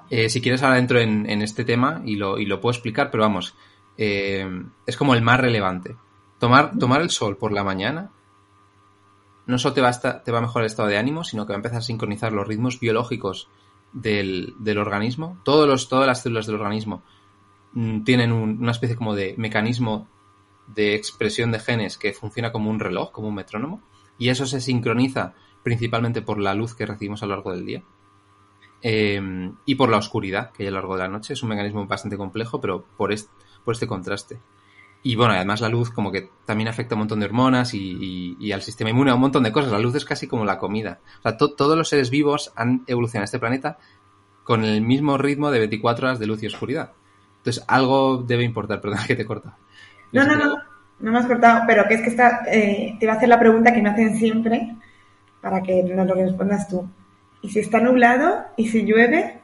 Eh, 0.08 0.28
si 0.28 0.40
quieres, 0.40 0.62
ahora 0.62 0.78
entro 0.78 1.00
en, 1.00 1.28
en 1.28 1.42
este 1.42 1.64
tema 1.64 2.00
y 2.04 2.16
lo, 2.16 2.38
y 2.38 2.46
lo 2.46 2.60
puedo 2.60 2.72
explicar, 2.72 3.10
pero 3.10 3.24
vamos, 3.24 3.54
eh, 3.98 4.48
es 4.86 4.96
como 4.96 5.14
el 5.14 5.22
más 5.22 5.40
relevante. 5.40 5.96
Tomar, 6.38 6.78
tomar 6.78 7.02
el 7.02 7.10
sol 7.10 7.36
por 7.36 7.52
la 7.52 7.64
mañana 7.64 8.10
no 9.46 9.58
solo 9.58 9.74
te 9.74 9.80
va, 9.80 9.88
a 9.88 9.90
esta- 9.90 10.22
te 10.22 10.30
va 10.32 10.38
a 10.38 10.42
mejorar 10.42 10.62
el 10.64 10.70
estado 10.70 10.88
de 10.88 10.96
ánimo, 10.98 11.24
sino 11.24 11.44
que 11.44 11.52
va 11.52 11.56
a 11.56 11.58
empezar 11.58 11.78
a 11.78 11.82
sincronizar 11.82 12.32
los 12.32 12.46
ritmos 12.46 12.78
biológicos 12.78 13.48
del, 13.92 14.54
del 14.60 14.78
organismo. 14.78 15.38
Todos 15.44 15.66
los, 15.68 15.88
todas 15.88 16.06
las 16.06 16.22
células 16.22 16.46
del 16.46 16.54
organismo 16.56 17.02
mm, 17.72 18.02
tienen 18.04 18.32
un- 18.32 18.58
una 18.62 18.70
especie 18.72 18.96
como 18.96 19.14
de 19.14 19.34
mecanismo 19.38 20.06
de 20.68 20.94
expresión 20.94 21.50
de 21.50 21.58
genes 21.58 21.98
que 21.98 22.12
funciona 22.12 22.52
como 22.52 22.70
un 22.70 22.78
reloj, 22.78 23.10
como 23.10 23.28
un 23.28 23.34
metrónomo, 23.34 23.82
y 24.20 24.28
eso 24.28 24.46
se 24.46 24.60
sincroniza 24.60 25.34
principalmente 25.64 26.22
por 26.22 26.38
la 26.38 26.54
luz 26.54 26.76
que 26.76 26.86
recibimos 26.86 27.22
a 27.24 27.26
lo 27.26 27.34
largo 27.34 27.50
del 27.50 27.66
día 27.66 27.82
eh, 28.82 29.20
y 29.66 29.74
por 29.74 29.90
la 29.90 29.98
oscuridad 29.98 30.52
que 30.52 30.62
hay 30.62 30.68
a 30.68 30.70
lo 30.70 30.76
largo 30.78 30.94
de 30.96 31.02
la 31.02 31.08
noche. 31.08 31.32
Es 31.34 31.42
un 31.42 31.48
mecanismo 31.50 31.86
bastante 31.86 32.16
complejo, 32.16 32.60
pero 32.60 32.84
por, 32.96 33.12
est- 33.12 33.30
por 33.64 33.74
este 33.74 33.86
contraste. 33.86 34.38
Y 35.02 35.16
bueno, 35.16 35.32
además 35.34 35.60
la 35.60 35.68
luz 35.68 35.90
como 35.90 36.12
que 36.12 36.30
también 36.44 36.68
afecta 36.68 36.94
a 36.94 36.96
un 36.96 37.00
montón 37.00 37.20
de 37.20 37.26
hormonas 37.26 37.74
y, 37.74 37.78
y- 37.78 38.36
y 38.38 38.52
al 38.52 38.62
sistema 38.62 38.90
inmune, 38.90 39.10
a 39.10 39.14
un 39.14 39.20
montón 39.20 39.42
de 39.42 39.52
cosas. 39.52 39.72
La 39.72 39.78
luz 39.78 39.94
es 39.94 40.04
casi 40.04 40.26
como 40.26 40.44
la 40.44 40.58
comida. 40.58 41.00
O 41.18 41.22
sea, 41.22 41.36
to- 41.36 41.54
todos 41.54 41.76
los 41.76 41.88
seres 41.88 42.10
vivos 42.10 42.52
han 42.56 42.84
evolucionado 42.86 43.22
en 43.22 43.24
este 43.24 43.38
planeta 43.38 43.78
con 44.44 44.64
el 44.64 44.82
mismo 44.82 45.16
ritmo 45.18 45.50
de 45.50 45.58
24 45.58 46.06
horas 46.08 46.18
de 46.18 46.26
luz 46.26 46.42
y 46.42 46.46
oscuridad. 46.46 46.92
Entonces, 47.38 47.64
algo 47.68 48.18
debe 48.26 48.44
importar. 48.44 48.80
Perdona 48.82 49.06
que 49.06 49.16
te 49.16 49.24
corta. 49.24 49.56
No, 50.12 50.26
no, 50.26 50.36
no, 50.36 50.54
no 51.00 51.12
me 51.12 51.18
has 51.18 51.26
cortado, 51.26 51.62
pero 51.66 51.86
que 51.88 51.94
es 51.94 52.02
que 52.02 52.10
está, 52.10 52.42
eh, 52.46 52.96
te 52.98 53.04
iba 53.04 53.14
a 53.14 53.16
hacer 53.16 53.28
la 53.28 53.38
pregunta 53.38 53.72
que 53.72 53.82
me 53.82 53.88
hacen 53.88 54.16
siempre 54.16 54.76
para 55.40 55.62
que 55.62 55.82
nos 55.82 56.06
lo 56.06 56.14
respondas 56.14 56.68
tú. 56.68 56.88
¿Y 57.42 57.50
si 57.50 57.60
está 57.60 57.80
nublado? 57.80 58.44
¿Y 58.56 58.68
si 58.68 58.84
llueve? 58.84 59.40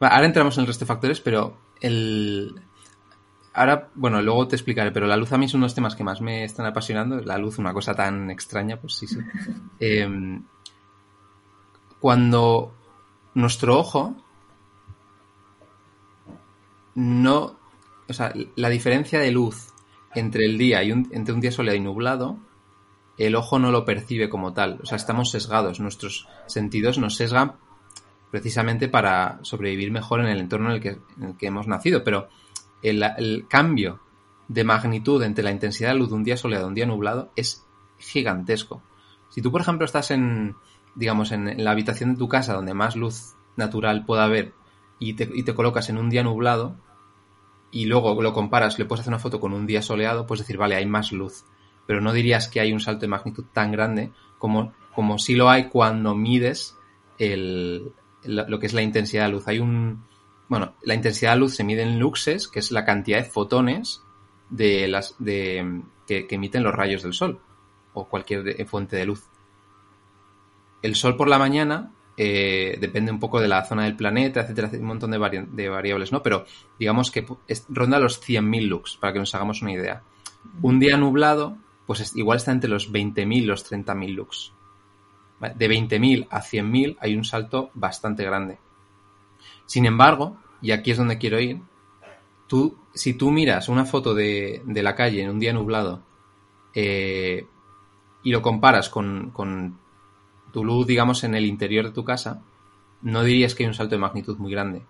Ahora 0.00 0.26
entramos 0.26 0.56
en 0.56 0.62
el 0.62 0.66
resto 0.66 0.84
de 0.84 0.88
factores, 0.88 1.20
pero 1.20 1.56
el... 1.80 2.60
Ahora, 3.54 3.88
bueno, 3.94 4.20
luego 4.22 4.46
te 4.46 4.56
explicaré, 4.56 4.92
pero 4.92 5.06
la 5.06 5.16
luz 5.16 5.32
a 5.32 5.38
mí 5.38 5.46
es 5.46 5.54
uno 5.54 5.62
de 5.62 5.66
los 5.66 5.74
temas 5.74 5.96
que 5.96 6.04
más 6.04 6.20
me 6.20 6.44
están 6.44 6.66
apasionando. 6.66 7.20
La 7.20 7.38
luz, 7.38 7.58
una 7.58 7.72
cosa 7.72 7.94
tan 7.94 8.30
extraña, 8.30 8.76
pues 8.76 8.94
sí, 8.94 9.06
sí. 9.06 9.18
Eh, 9.80 10.40
cuando 12.00 12.74
nuestro 13.34 13.78
ojo 13.78 14.16
no... 16.94 17.56
O 18.08 18.12
sea, 18.12 18.32
la 18.56 18.68
diferencia 18.68 19.20
de 19.20 19.30
luz 19.30 19.68
entre 20.14 20.44
el 20.44 20.58
día 20.58 20.82
y 20.82 20.92
un, 20.92 21.08
entre 21.12 21.34
un 21.34 21.40
día 21.40 21.52
soleado 21.52 21.76
y 21.76 21.80
nublado, 21.80 22.38
el 23.18 23.34
ojo 23.34 23.58
no 23.58 23.70
lo 23.70 23.84
percibe 23.84 24.28
como 24.28 24.52
tal. 24.52 24.78
O 24.82 24.86
sea, 24.86 24.96
estamos 24.96 25.30
sesgados. 25.30 25.80
Nuestros 25.80 26.28
sentidos 26.46 26.98
nos 26.98 27.16
sesgan 27.16 27.56
precisamente 28.30 28.88
para 28.88 29.38
sobrevivir 29.42 29.90
mejor 29.90 30.20
en 30.20 30.28
el 30.28 30.38
entorno 30.38 30.68
en 30.68 30.76
el 30.76 30.80
que, 30.80 30.98
en 31.16 31.24
el 31.24 31.36
que 31.36 31.46
hemos 31.46 31.66
nacido. 31.66 32.04
Pero 32.04 32.28
el, 32.82 33.02
el 33.02 33.46
cambio 33.48 34.00
de 34.46 34.64
magnitud 34.64 35.22
entre 35.22 35.44
la 35.44 35.50
intensidad 35.50 35.90
de 35.90 35.98
luz 35.98 36.08
de 36.10 36.14
un 36.14 36.24
día 36.24 36.36
soleado 36.36 36.66
y 36.66 36.68
un 36.68 36.74
día 36.74 36.86
nublado 36.86 37.32
es 37.36 37.66
gigantesco. 37.98 38.82
Si 39.30 39.42
tú, 39.42 39.50
por 39.50 39.60
ejemplo, 39.60 39.84
estás 39.84 40.10
en, 40.10 40.54
digamos, 40.94 41.32
en, 41.32 41.62
la 41.62 41.72
habitación 41.72 42.12
de 42.12 42.18
tu 42.18 42.28
casa 42.28 42.54
donde 42.54 42.74
más 42.74 42.96
luz 42.96 43.34
natural 43.56 44.04
pueda 44.04 44.24
haber 44.24 44.54
y 44.98 45.14
te, 45.14 45.28
y 45.32 45.42
te 45.42 45.54
colocas 45.54 45.88
en 45.90 45.98
un 45.98 46.08
día 46.08 46.22
nublado 46.22 46.76
y 47.70 47.86
luego 47.86 48.20
lo 48.22 48.32
comparas, 48.32 48.78
le 48.78 48.84
puedes 48.84 49.00
hacer 49.00 49.12
una 49.12 49.18
foto 49.18 49.40
con 49.40 49.52
un 49.52 49.66
día 49.66 49.82
soleado, 49.82 50.26
puedes 50.26 50.40
decir, 50.40 50.56
vale, 50.56 50.76
hay 50.76 50.86
más 50.86 51.12
luz. 51.12 51.44
Pero 51.86 52.00
no 52.00 52.12
dirías 52.12 52.48
que 52.48 52.60
hay 52.60 52.72
un 52.72 52.80
salto 52.80 53.02
de 53.02 53.08
magnitud 53.08 53.44
tan 53.52 53.72
grande 53.72 54.12
como, 54.38 54.72
como 54.94 55.18
si 55.18 55.34
lo 55.34 55.50
hay 55.50 55.68
cuando 55.68 56.14
mides 56.14 56.76
el, 57.18 57.92
lo 58.24 58.58
que 58.58 58.66
es 58.66 58.74
la 58.74 58.82
intensidad 58.82 59.26
de 59.26 59.32
luz. 59.32 59.48
Hay 59.48 59.58
un. 59.58 60.04
Bueno, 60.48 60.74
la 60.82 60.94
intensidad 60.94 61.32
de 61.32 61.40
luz 61.40 61.54
se 61.54 61.64
mide 61.64 61.82
en 61.82 61.98
luxes, 61.98 62.48
que 62.48 62.58
es 62.58 62.70
la 62.70 62.84
cantidad 62.84 63.18
de 63.18 63.24
fotones 63.24 64.02
de 64.48 64.88
las, 64.88 65.14
de, 65.18 65.82
que, 66.06 66.26
emiten 66.30 66.62
los 66.62 66.74
rayos 66.74 67.02
del 67.02 67.12
sol 67.12 67.40
o 67.92 68.08
cualquier 68.08 68.66
fuente 68.66 68.96
de 68.96 69.04
luz. 69.04 69.24
El 70.82 70.94
sol 70.94 71.16
por 71.16 71.28
la 71.28 71.38
mañana 71.38 71.92
eh, 72.18 72.76
depende 72.80 73.12
un 73.12 73.20
poco 73.20 73.40
de 73.40 73.46
la 73.48 73.64
zona 73.64 73.84
del 73.84 73.94
planeta, 73.96 74.40
etcétera, 74.40 74.70
un 74.74 74.82
montón 74.84 75.12
de, 75.12 75.18
vari- 75.20 75.46
de 75.46 75.68
variables, 75.68 76.10
¿no? 76.12 76.22
Pero 76.22 76.44
digamos 76.78 77.10
que 77.12 77.24
ronda 77.68 78.00
los 78.00 78.20
100.000 78.20 78.66
lux, 78.66 78.96
para 78.96 79.12
que 79.12 79.20
nos 79.20 79.34
hagamos 79.34 79.62
una 79.62 79.72
idea. 79.72 80.02
Un 80.60 80.80
día 80.80 80.96
nublado, 80.96 81.56
pues 81.86 82.00
es- 82.00 82.16
igual 82.16 82.38
está 82.38 82.50
entre 82.52 82.68
los 82.68 82.90
20.000 82.92 83.44
y 83.44 83.46
los 83.46 83.64
30.000 83.70 84.14
lux. 84.14 84.52
¿Vale? 85.38 85.54
De 85.56 85.68
20.000 85.68 86.26
a 86.28 86.40
100.000 86.42 86.96
hay 87.00 87.14
un 87.14 87.24
salto 87.24 87.70
bastante 87.74 88.24
grande. 88.24 88.58
Sin 89.66 89.86
embargo, 89.86 90.36
y 90.60 90.72
aquí 90.72 90.90
es 90.90 90.96
donde 90.98 91.18
quiero 91.18 91.38
ir, 91.38 91.60
tú, 92.48 92.76
si 92.94 93.14
tú 93.14 93.30
miras 93.30 93.68
una 93.68 93.84
foto 93.84 94.14
de, 94.14 94.62
de 94.64 94.82
la 94.82 94.94
calle 94.96 95.22
en 95.22 95.30
un 95.30 95.38
día 95.38 95.52
nublado 95.52 96.02
eh, 96.74 97.46
y 98.24 98.30
lo 98.32 98.42
comparas 98.42 98.88
con 98.88 99.78
tu 100.52 100.64
luz, 100.64 100.86
digamos, 100.86 101.24
en 101.24 101.34
el 101.34 101.46
interior 101.46 101.84
de 101.86 101.92
tu 101.92 102.04
casa, 102.04 102.42
no 103.02 103.22
dirías 103.22 103.54
que 103.54 103.62
hay 103.64 103.68
un 103.68 103.74
salto 103.74 103.94
de 103.94 104.00
magnitud 104.00 104.36
muy 104.38 104.50
grande. 104.50 104.82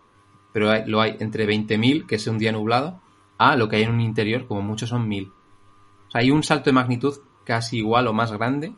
Pero 0.53 0.71
hay- 0.71 0.85
lo 0.87 1.01
hay 1.01 1.17
entre 1.21 1.47
20.000, 1.47 2.07
que 2.07 2.17
es 2.17 2.27
un 2.27 2.39
día 2.39 2.53
nublado, 2.53 3.01
a 3.37 3.57
lo 3.57 3.69
que 3.69 3.77
hay 3.77 3.83
en 3.83 3.91
un 3.93 4.01
interior, 4.01 4.47
como 4.47 4.63
muchos 4.63 4.89
son 4.89 5.09
1.000. 5.09 5.31
O 6.09 6.11
sea, 6.11 6.23
hay 6.23 6.31
un 6.31 6.43
salto 6.43 6.67
de 6.71 6.73
magnitud 6.75 7.15
casi 7.45 7.79
igual 7.79 8.07
o 8.09 8.13
más 8.13 8.33
grande 8.33 8.73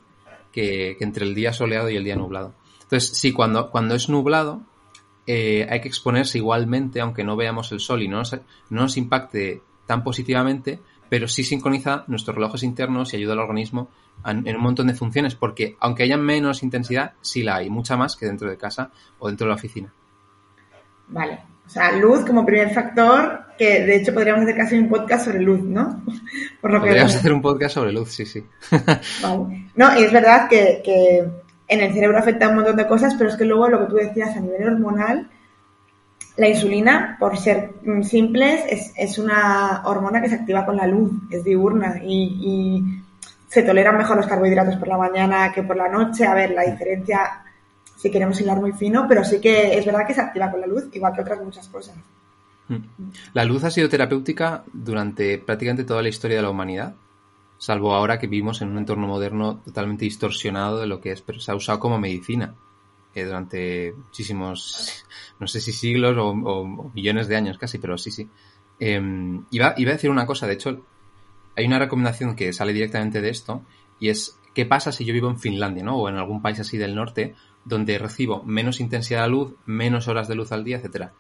que, 0.53 0.97
entre 1.01 1.25
el 1.25 1.35
día 1.35 1.53
soleado 1.53 1.89
y 1.91 1.97
el 1.97 2.05
día 2.05 2.17
nublado. 2.17 2.55
Entonces, 2.83 3.17
sí, 3.17 3.33
cuando, 3.33 3.71
cuando 3.71 3.95
es 3.95 4.09
nublado, 4.09 4.63
eh, 5.27 5.67
hay 5.71 5.81
que 5.81 5.89
exponerse 5.89 6.39
igualmente, 6.39 7.01
aunque 7.01 7.23
no 7.25 7.37
veamos 7.37 7.71
el 7.73 7.81
sol 7.81 8.03
y 8.03 8.09
no 8.09 8.23
no 8.23 8.83
nos 8.83 8.97
impacte 8.97 9.63
tan 9.87 10.03
positivamente, 10.03 10.81
pero 11.11 11.29
sí 11.29 11.45
sincroniza 11.45 12.05
nuestros 12.07 12.37
relojes 12.37 12.63
internos 12.63 13.13
y 13.13 13.19
ayuda 13.19 13.35
al 13.35 13.41
organismo 13.41 13.91
en, 14.25 14.49
en 14.49 14.57
un 14.57 14.63
montón 14.63 14.87
de 14.87 14.95
funciones, 14.95 15.35
porque 15.35 15.77
aunque 15.81 16.05
haya 16.05 16.17
menos 16.17 16.63
intensidad, 16.63 17.13
sí 17.21 17.43
la 17.43 17.57
hay, 17.57 17.69
mucha 17.69 17.99
más 17.99 18.17
que 18.17 18.25
dentro 18.25 18.49
de 18.49 18.57
casa 18.57 18.91
o 19.19 19.29
dentro 19.29 19.47
de 19.47 19.49
la 19.51 19.57
oficina. 19.57 19.93
Vale. 21.09 21.41
O 21.67 21.73
sea, 21.73 21.93
luz 21.93 22.25
como 22.25 22.45
primer 22.45 22.71
factor, 22.71 23.45
que 23.57 23.85
de 23.85 23.97
hecho 23.97 24.13
podríamos 24.13 24.43
hacer 24.43 24.57
casi 24.57 24.77
un 24.77 24.89
podcast 24.89 25.27
sobre 25.27 25.41
luz, 25.41 25.63
¿no? 25.63 26.03
Por 26.61 26.73
lo 26.73 26.81
que 26.81 26.89
Podríamos 26.89 27.15
hacer 27.15 27.33
un 27.33 27.43
podcast 27.43 27.75
sobre 27.75 27.93
luz, 27.93 28.11
sí, 28.11 28.27
sí. 28.27 28.45
Vale. 29.23 29.69
No, 29.77 29.99
y 29.99 30.03
es 30.03 30.13
verdad 30.13 30.49
que, 30.49 30.81
que 30.85 31.29
en 31.69 31.81
el 31.81 31.93
cerebro 31.93 32.19
afecta 32.19 32.49
un 32.49 32.57
montón 32.57 32.77
de 32.77 32.89
cosas, 32.89 33.15
pero 33.17 33.31
es 33.31 33.37
que 33.37 33.45
luego 33.45 33.69
lo 33.69 33.81
que 33.81 33.87
tú 33.87 33.95
decías 33.97 34.37
a 34.37 34.41
nivel 34.41 34.67
hormonal, 34.67 35.31
la 36.41 36.49
insulina, 36.49 37.17
por 37.21 37.37
ser 37.37 37.75
mm, 37.85 38.03
simples, 38.03 38.93
es, 38.97 39.19
una 39.19 39.83
hormona 39.85 40.23
que 40.23 40.29
se 40.31 40.37
activa 40.37 40.65
con 40.65 40.77
la 40.77 40.87
luz, 40.87 41.13
es 41.31 41.45
diurna 41.45 42.01
y, 42.03 42.39
y 42.41 43.03
se 43.47 43.63
toleran 43.63 43.99
mejor 43.99 44.17
los 44.17 44.27
carbohidratos 44.27 44.77
por 44.77 44.89
la 44.89 44.97
mañana 44.97 45.53
que 45.53 45.63
por 45.63 45.77
la 45.77 45.89
noche. 45.89 46.27
A 46.27 46.35
ver, 46.35 46.53
la 46.53 46.63
diferencia, 46.63 47.45
si 47.95 48.11
queremos 48.11 48.41
hilar 48.41 48.59
muy 48.59 48.73
fino, 48.73 49.07
pero 49.07 49.23
sí 49.23 49.39
que 49.39 49.77
es 49.77 49.85
verdad 49.85 50.07
que 50.07 50.15
se 50.15 50.23
activa 50.23 50.51
con 50.51 50.63
la 50.63 50.67
luz, 50.67 50.89
igual 50.93 51.13
que 51.13 51.21
otras 51.21 51.43
muchas 51.43 51.69
cosas. 51.69 51.95
La 53.35 53.45
luz 53.45 53.65
ha 53.65 53.71
sido 53.71 53.91
terapéutica 53.91 54.65
durante 54.73 55.37
prácticamente 55.39 55.85
toda 55.85 56.03
la 56.03 56.09
historia 56.09 56.39
de 56.39 56.43
la 56.43 56.51
humanidad, 56.51 56.95
salvo 57.59 57.93
ahora 57.93 58.19
que 58.19 58.29
vivimos 58.29 58.63
en 58.63 58.69
un 58.69 58.79
entorno 58.79 59.07
moderno 59.07 59.61
totalmente 59.63 60.07
distorsionado 60.07 60.79
de 60.79 60.87
lo 60.87 61.03
que 61.03 61.13
es, 61.13 61.21
pero 61.21 61.39
se 61.39 61.51
ha 61.51 61.55
usado 61.55 61.81
como 61.81 61.99
medicina 61.99 62.55
eh, 63.15 63.25
durante 63.25 63.93
muchísimos, 63.97 65.05
no 65.39 65.47
sé 65.47 65.61
si 65.61 65.73
siglos 65.73 66.17
o, 66.19 66.91
millones 66.95 67.29
de 67.29 67.37
años 67.37 67.59
casi, 67.59 67.79
pero 67.79 67.99
sí, 67.99 68.11
sí. 68.11 68.29
Em, 68.79 69.45
iba, 69.51 69.75
iba 69.77 69.91
a 69.91 69.95
decir 69.95 70.11
una 70.11 70.27
cosa, 70.27 70.47
de 70.47 70.55
hecho, 70.55 70.85
hay 71.57 71.67
una 71.67 71.79
recomendación 71.79 72.35
que 72.37 72.53
sale 72.53 72.73
directamente 72.73 73.21
de 73.21 73.31
esto, 73.31 73.63
y 73.99 74.09
es, 74.09 74.39
¿qué 74.55 74.65
pasa 74.67 74.93
si 74.93 75.05
yo 75.05 75.13
vivo 75.13 75.29
en 75.29 75.39
Finlandia, 75.39 75.85
¿no? 75.85 75.97
O 75.97 76.09
en 76.09 76.17
algún 76.17 76.41
país 76.41 76.59
así 76.61 76.79
del 76.79 76.95
norte, 76.95 77.35
donde 77.65 77.99
recibo 77.99 78.43
menos 78.45 78.81
intensidad 78.81 79.23
de 79.25 79.29
luz, 79.29 79.55
menos 79.67 80.09
horas 80.09 80.29
de 80.29 80.35
luz 80.35 80.53
al 80.53 80.65
día, 80.65 80.79
etcétera. 80.79 81.13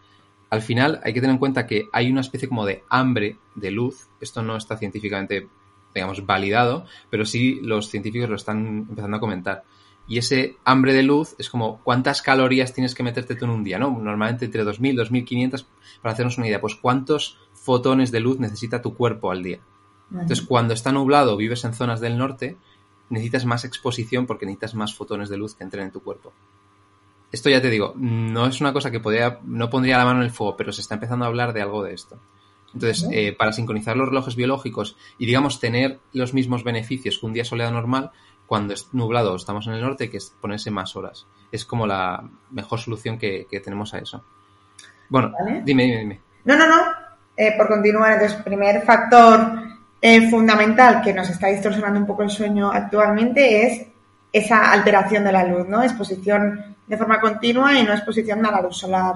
Al 0.49 0.63
final 0.63 1.01
hay 1.05 1.13
que 1.13 1.21
tener 1.21 1.35
en 1.35 1.39
cuenta 1.39 1.67
que 1.67 1.89
hay 1.93 2.11
una 2.11 2.23
especie 2.23 2.49
como 2.49 2.67
de 2.67 2.83
hambre 2.89 3.37
de 3.55 3.71
luz. 3.71 4.09
Esto 4.21 4.43
no 4.43 4.57
está 4.57 4.77
científicamente, 4.77 5.49
digamos, 5.95 6.27
validado, 6.27 6.87
pero 7.09 7.25
sí 7.25 7.61
los 7.63 7.89
científicos 7.89 8.29
lo 8.29 8.37
están 8.37 8.87
empezando 8.89 9.17
a 9.17 9.21
comentar. 9.21 9.63
Y 10.11 10.19
ese 10.19 10.57
hambre 10.65 10.93
de 10.93 11.05
luz 11.05 11.37
es 11.39 11.49
como 11.49 11.79
cuántas 11.85 12.21
calorías 12.21 12.75
tienes 12.75 12.97
que 12.97 13.05
meterte 13.05 13.37
tú 13.37 13.45
en 13.45 13.53
un 13.53 13.63
día, 13.63 13.79
¿no? 13.79 13.93
Normalmente 13.93 14.47
entre 14.47 14.65
2.000, 14.65 15.09
2.500, 15.09 15.67
para 16.03 16.13
hacernos 16.13 16.37
una 16.37 16.49
idea. 16.49 16.61
Pues 16.61 16.75
cuántos 16.75 17.39
fotones 17.53 18.11
de 18.11 18.19
luz 18.19 18.41
necesita 18.41 18.83
tu 18.83 18.97
cuerpo 18.97 19.31
al 19.31 19.45
día. 19.45 19.61
Entonces, 20.11 20.43
cuando 20.43 20.75
está 20.75 20.91
nublado, 20.91 21.37
vives 21.37 21.65
en 21.65 21.75
zonas 21.75 22.01
del 22.01 22.19
norte, 22.19 22.57
necesitas 23.09 23.47
más 23.47 23.65
exposición 23.65 24.27
porque 24.27 24.47
necesitas 24.47 24.75
más 24.75 24.97
fotones 24.97 25.29
de 25.29 25.37
luz 25.37 25.55
que 25.55 25.63
entren 25.63 25.85
en 25.85 25.93
tu 25.93 26.03
cuerpo. 26.03 26.33
Esto 27.31 27.49
ya 27.49 27.63
te 27.63 27.71
digo, 27.71 27.95
no 27.97 28.49
es 28.49 28.61
una 28.61 28.73
cosa 28.73 28.91
que 28.91 28.99
podría, 28.99 29.39
no 29.45 29.71
pondría 29.71 29.97
la 29.97 30.07
mano 30.07 30.19
en 30.19 30.25
el 30.25 30.33
fuego, 30.33 30.57
pero 30.57 30.73
se 30.73 30.81
está 30.81 30.95
empezando 30.95 31.25
a 31.25 31.29
hablar 31.29 31.53
de 31.53 31.63
algo 31.63 31.85
de 31.85 31.95
esto. 31.95 32.19
Entonces, 32.75 33.09
eh, 33.13 33.33
para 33.33 33.53
sincronizar 33.53 33.97
los 33.97 34.09
relojes 34.09 34.35
biológicos 34.35 34.97
y, 35.19 35.27
digamos, 35.27 35.61
tener 35.61 36.01
los 36.13 36.35
mismos 36.35 36.65
beneficios 36.65 37.19
que 37.19 37.27
un 37.27 37.33
día 37.33 37.45
soleado 37.45 37.73
normal, 37.73 38.11
cuando 38.51 38.75
es 38.75 38.93
nublado 38.93 39.37
estamos 39.37 39.69
en 39.69 39.75
el 39.75 39.81
norte, 39.81 40.11
que 40.11 40.17
es 40.17 40.35
ponerse 40.41 40.73
más 40.73 40.97
horas. 40.97 41.25
Es 41.53 41.65
como 41.65 41.87
la 41.87 42.29
mejor 42.51 42.81
solución 42.81 43.17
que, 43.17 43.47
tenemos 43.63 43.95
a 43.95 43.99
eso. 43.99 44.25
Bueno, 45.09 45.33
dime, 45.63 45.85
dime, 45.85 45.99
dime. 46.01 46.21
No, 46.47 46.57
no, 46.57 46.67
no. 46.67 46.83
Eh, 47.37 47.55
por 47.57 47.69
continuar, 47.69 48.15
entonces, 48.15 48.43
primer 48.43 48.83
factor 48.83 49.53
eh, 50.03 50.29
fundamental 50.29 51.01
que 51.01 51.15
nos 51.15 51.31
está 51.31 51.47
distorsionando 51.47 52.01
un 52.01 52.07
poco 52.09 52.25
el 52.25 52.31
sueño 52.31 52.73
actualmente 52.73 53.69
es 53.69 53.87
esa 54.33 54.73
alteración 54.73 55.23
de 55.23 55.31
la 55.31 55.45
luz, 55.45 55.69
¿no? 55.69 55.85
Exposición 55.85 56.75
de 56.89 56.97
forma 56.97 57.21
continua 57.21 57.79
y 57.79 57.85
no 57.85 57.93
exposición 57.93 58.45
a 58.45 58.51
la 58.51 58.63
luz 58.63 58.79
solar 58.79 59.15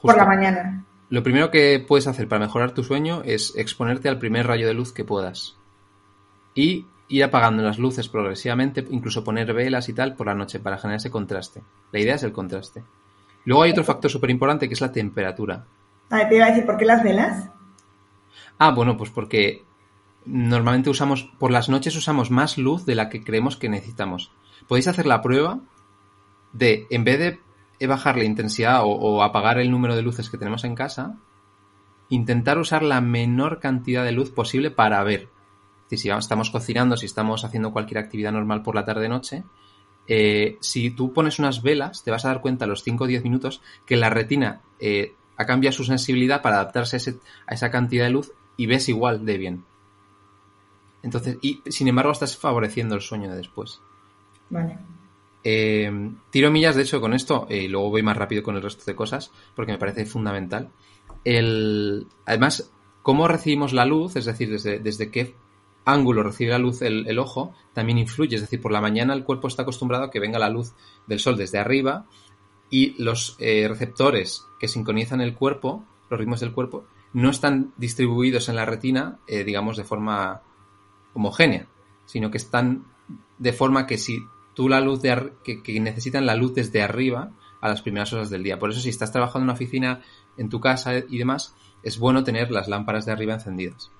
por 0.00 0.16
la 0.16 0.24
mañana. 0.24 0.84
Lo 1.10 1.24
primero 1.24 1.50
que 1.50 1.84
puedes 1.84 2.06
hacer 2.06 2.28
para 2.28 2.46
mejorar 2.46 2.70
tu 2.70 2.84
sueño 2.84 3.20
es 3.24 3.54
exponerte 3.56 4.08
al 4.08 4.20
primer 4.20 4.46
rayo 4.46 4.68
de 4.68 4.74
luz 4.74 4.92
que 4.92 5.02
puedas. 5.02 5.56
Y 6.54 6.86
ir 7.08 7.24
apagando 7.24 7.62
las 7.62 7.78
luces 7.78 8.08
progresivamente, 8.08 8.86
incluso 8.90 9.24
poner 9.24 9.52
velas 9.52 9.88
y 9.88 9.92
tal 9.92 10.14
por 10.14 10.26
la 10.26 10.34
noche 10.34 10.60
para 10.60 10.78
generar 10.78 10.98
ese 10.98 11.10
contraste. 11.10 11.62
La 11.92 12.00
idea 12.00 12.14
es 12.14 12.22
el 12.22 12.32
contraste. 12.32 12.84
Luego 13.44 13.62
hay 13.62 13.70
otro 13.70 13.84
factor 13.84 14.10
súper 14.10 14.30
importante 14.30 14.68
que 14.68 14.74
es 14.74 14.80
la 14.80 14.92
temperatura. 14.92 15.64
Ah, 16.10 16.28
te 16.28 16.36
iba 16.36 16.46
a 16.46 16.48
decir, 16.50 16.66
¿por 16.66 16.76
qué 16.76 16.84
las 16.84 17.02
velas? 17.02 17.48
Ah, 18.58 18.72
bueno, 18.72 18.96
pues 18.96 19.10
porque 19.10 19.64
normalmente 20.24 20.90
usamos, 20.90 21.30
por 21.38 21.50
las 21.50 21.68
noches 21.68 21.96
usamos 21.96 22.30
más 22.30 22.58
luz 22.58 22.84
de 22.84 22.94
la 22.94 23.08
que 23.08 23.22
creemos 23.22 23.56
que 23.56 23.68
necesitamos. 23.68 24.32
Podéis 24.66 24.88
hacer 24.88 25.06
la 25.06 25.22
prueba 25.22 25.60
de, 26.52 26.86
en 26.90 27.04
vez 27.04 27.18
de 27.18 27.86
bajar 27.86 28.16
la 28.16 28.24
intensidad 28.24 28.80
o, 28.84 29.22
apagar 29.22 29.58
el 29.58 29.70
número 29.70 29.94
de 29.94 30.02
luces 30.02 30.28
que 30.28 30.38
tenemos 30.38 30.64
en 30.64 30.74
casa, 30.74 31.16
intentar 32.08 32.58
usar 32.58 32.82
la 32.82 33.00
menor 33.00 33.60
cantidad 33.60 34.04
de 34.04 34.12
luz 34.12 34.30
posible 34.30 34.70
para 34.70 35.02
ver. 35.04 35.28
Si 35.96 36.10
estamos 36.10 36.50
cocinando, 36.50 36.96
si 36.96 37.06
estamos 37.06 37.44
haciendo 37.44 37.72
cualquier 37.72 37.98
actividad 37.98 38.32
normal 38.32 38.62
por 38.62 38.74
la 38.74 38.84
tarde-noche, 38.84 39.44
eh, 40.06 40.56
si 40.60 40.90
tú 40.90 41.12
pones 41.12 41.38
unas 41.38 41.62
velas, 41.62 42.02
te 42.02 42.10
vas 42.10 42.24
a 42.24 42.28
dar 42.28 42.40
cuenta 42.40 42.64
a 42.64 42.68
los 42.68 42.82
5 42.82 43.04
o 43.04 43.06
10 43.06 43.24
minutos 43.24 43.62
que 43.86 43.96
la 43.96 44.10
retina 44.10 44.62
eh, 44.80 45.14
ha 45.36 45.46
cambiado 45.46 45.76
su 45.76 45.84
sensibilidad 45.84 46.42
para 46.42 46.56
adaptarse 46.56 46.96
a, 46.96 47.00
a, 47.46 47.54
esa 47.54 47.70
cantidad 47.70 48.04
de 48.04 48.10
luz 48.10 48.32
y 48.56 48.66
ves 48.66 48.88
igual 48.88 49.24
de 49.24 49.38
bien. 49.38 49.64
Entonces, 51.02 51.38
y 51.42 51.62
sin 51.66 51.88
embargo, 51.88 52.12
estás 52.12 52.36
favoreciendo 52.36 52.94
el 52.94 53.00
sueño 53.00 53.30
de 53.30 53.36
después. 53.36 53.80
Vale. 54.50 54.78
Eh, 55.44 56.10
tiro 56.30 56.50
millas, 56.50 56.76
de 56.76 56.82
hecho, 56.82 57.00
con 57.00 57.14
esto, 57.14 57.46
y 57.48 57.66
eh, 57.66 57.68
luego 57.68 57.90
voy 57.90 58.02
más 58.02 58.16
rápido 58.16 58.42
con 58.42 58.56
el 58.56 58.62
resto 58.62 58.84
de 58.84 58.96
cosas, 58.96 59.30
porque 59.54 59.72
me 59.72 59.78
parece 59.78 60.04
fundamental. 60.04 60.70
El, 61.24 62.06
además, 62.26 62.70
cómo 63.02 63.28
recibimos 63.28 63.72
la 63.72 63.84
luz, 63.84 64.16
es 64.16 64.24
decir, 64.24 64.50
desde, 64.50 64.78
desde 64.78 65.10
qué 65.10 65.34
ángulo 65.84 66.22
recibe 66.22 66.50
la 66.50 66.58
luz 66.58 66.82
el, 66.82 67.18
ojo, 67.18 67.54
también 67.72 67.98
influye. 67.98 68.36
Es 68.36 68.42
decir, 68.42 68.60
por 68.60 68.72
la 68.72 68.80
mañana 68.80 69.14
el 69.14 69.24
cuerpo 69.24 69.48
está 69.48 69.62
acostumbrado 69.62 70.04
a 70.04 70.10
que 70.10 70.20
venga 70.20 70.38
la 70.38 70.50
luz 70.50 70.74
del 71.06 71.20
sol 71.20 71.36
desde 71.36 71.58
arriba 71.58 72.06
y 72.70 73.02
los 73.02 73.36
eh, 73.38 73.66
receptores 73.68 74.44
que 74.60 74.68
sincronizan 74.68 75.20
el 75.20 75.34
cuerpo, 75.34 75.84
los 76.10 76.20
ritmos 76.20 76.40
del 76.40 76.52
cuerpo, 76.52 76.84
no 77.12 77.30
están 77.30 77.72
distribuidos 77.78 78.48
en 78.50 78.56
la 78.56 78.66
retina, 78.66 79.18
digamos, 79.26 79.78
de 79.78 79.84
forma 79.84 80.42
homogénea, 81.14 81.66
sino 82.04 82.30
que 82.30 82.36
están 82.36 82.84
de 83.38 83.52
forma 83.52 83.86
que 83.86 83.96
si 83.96 84.20
tú 84.54 84.68
la 84.68 84.80
luz 84.80 85.02
de 85.02 85.32
que, 85.44 85.80
necesitan 85.80 86.26
la 86.26 86.34
luz 86.34 86.54
desde 86.54 86.82
arriba 86.82 87.30
a 87.60 87.68
las 87.68 87.82
primeras 87.82 88.12
horas 88.12 88.28
del 88.28 88.42
día. 88.42 88.58
Por 88.58 88.70
eso 88.70 88.80
si 88.80 88.88
estás 88.88 89.12
trabajando 89.12 89.40
en 89.40 89.44
una 89.44 89.52
oficina, 89.52 90.02
en 90.36 90.48
tu 90.48 90.60
casa 90.60 90.98
y 90.98 91.18
demás, 91.18 91.54
es 91.84 91.98
bueno 91.98 92.24
tener 92.24 92.50
las 92.50 92.66
lámparas 92.66 93.06
de 93.06 93.12
arriba 93.12 93.34
encendidas. 93.34 93.92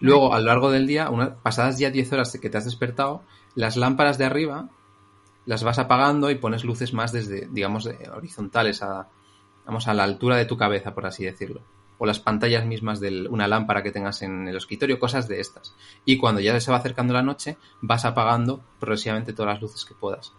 Luego, 0.00 0.34
a 0.34 0.40
lo 0.40 0.46
largo 0.46 0.70
del 0.70 0.86
día, 0.86 1.10
una, 1.10 1.34
pasadas 1.36 1.78
ya 1.78 1.90
10 1.90 2.12
horas 2.12 2.38
que 2.40 2.50
te 2.50 2.58
has 2.58 2.64
despertado, 2.64 3.22
las 3.54 3.76
lámparas 3.76 4.18
de 4.18 4.24
arriba 4.24 4.68
las 5.46 5.64
vas 5.64 5.78
apagando 5.78 6.30
y 6.30 6.34
pones 6.34 6.64
luces 6.64 6.92
más 6.92 7.12
desde, 7.12 7.48
digamos, 7.50 7.88
horizontales 8.14 8.82
a, 8.82 9.08
vamos, 9.66 9.88
a 9.88 9.94
la 9.94 10.04
altura 10.04 10.36
de 10.36 10.44
tu 10.44 10.56
cabeza, 10.56 10.94
por 10.94 11.06
así 11.06 11.24
decirlo 11.24 11.62
o 11.98 12.06
las 12.06 12.20
pantallas 12.20 12.64
mismas 12.64 13.00
de 13.00 13.28
una 13.28 13.48
lámpara 13.48 13.82
que 13.82 13.90
tengas 13.90 14.22
en 14.22 14.48
el 14.48 14.56
escritorio, 14.56 14.98
cosas 14.98 15.28
de 15.28 15.40
estas. 15.40 15.74
Y 16.04 16.16
cuando 16.16 16.40
ya 16.40 16.58
se 16.60 16.70
va 16.70 16.78
acercando 16.78 17.12
la 17.12 17.22
noche, 17.22 17.58
vas 17.80 18.04
apagando 18.04 18.62
progresivamente 18.78 19.32
todas 19.32 19.54
las 19.54 19.62
luces 19.62 19.84
que 19.84 19.94
puedas. 19.94 20.32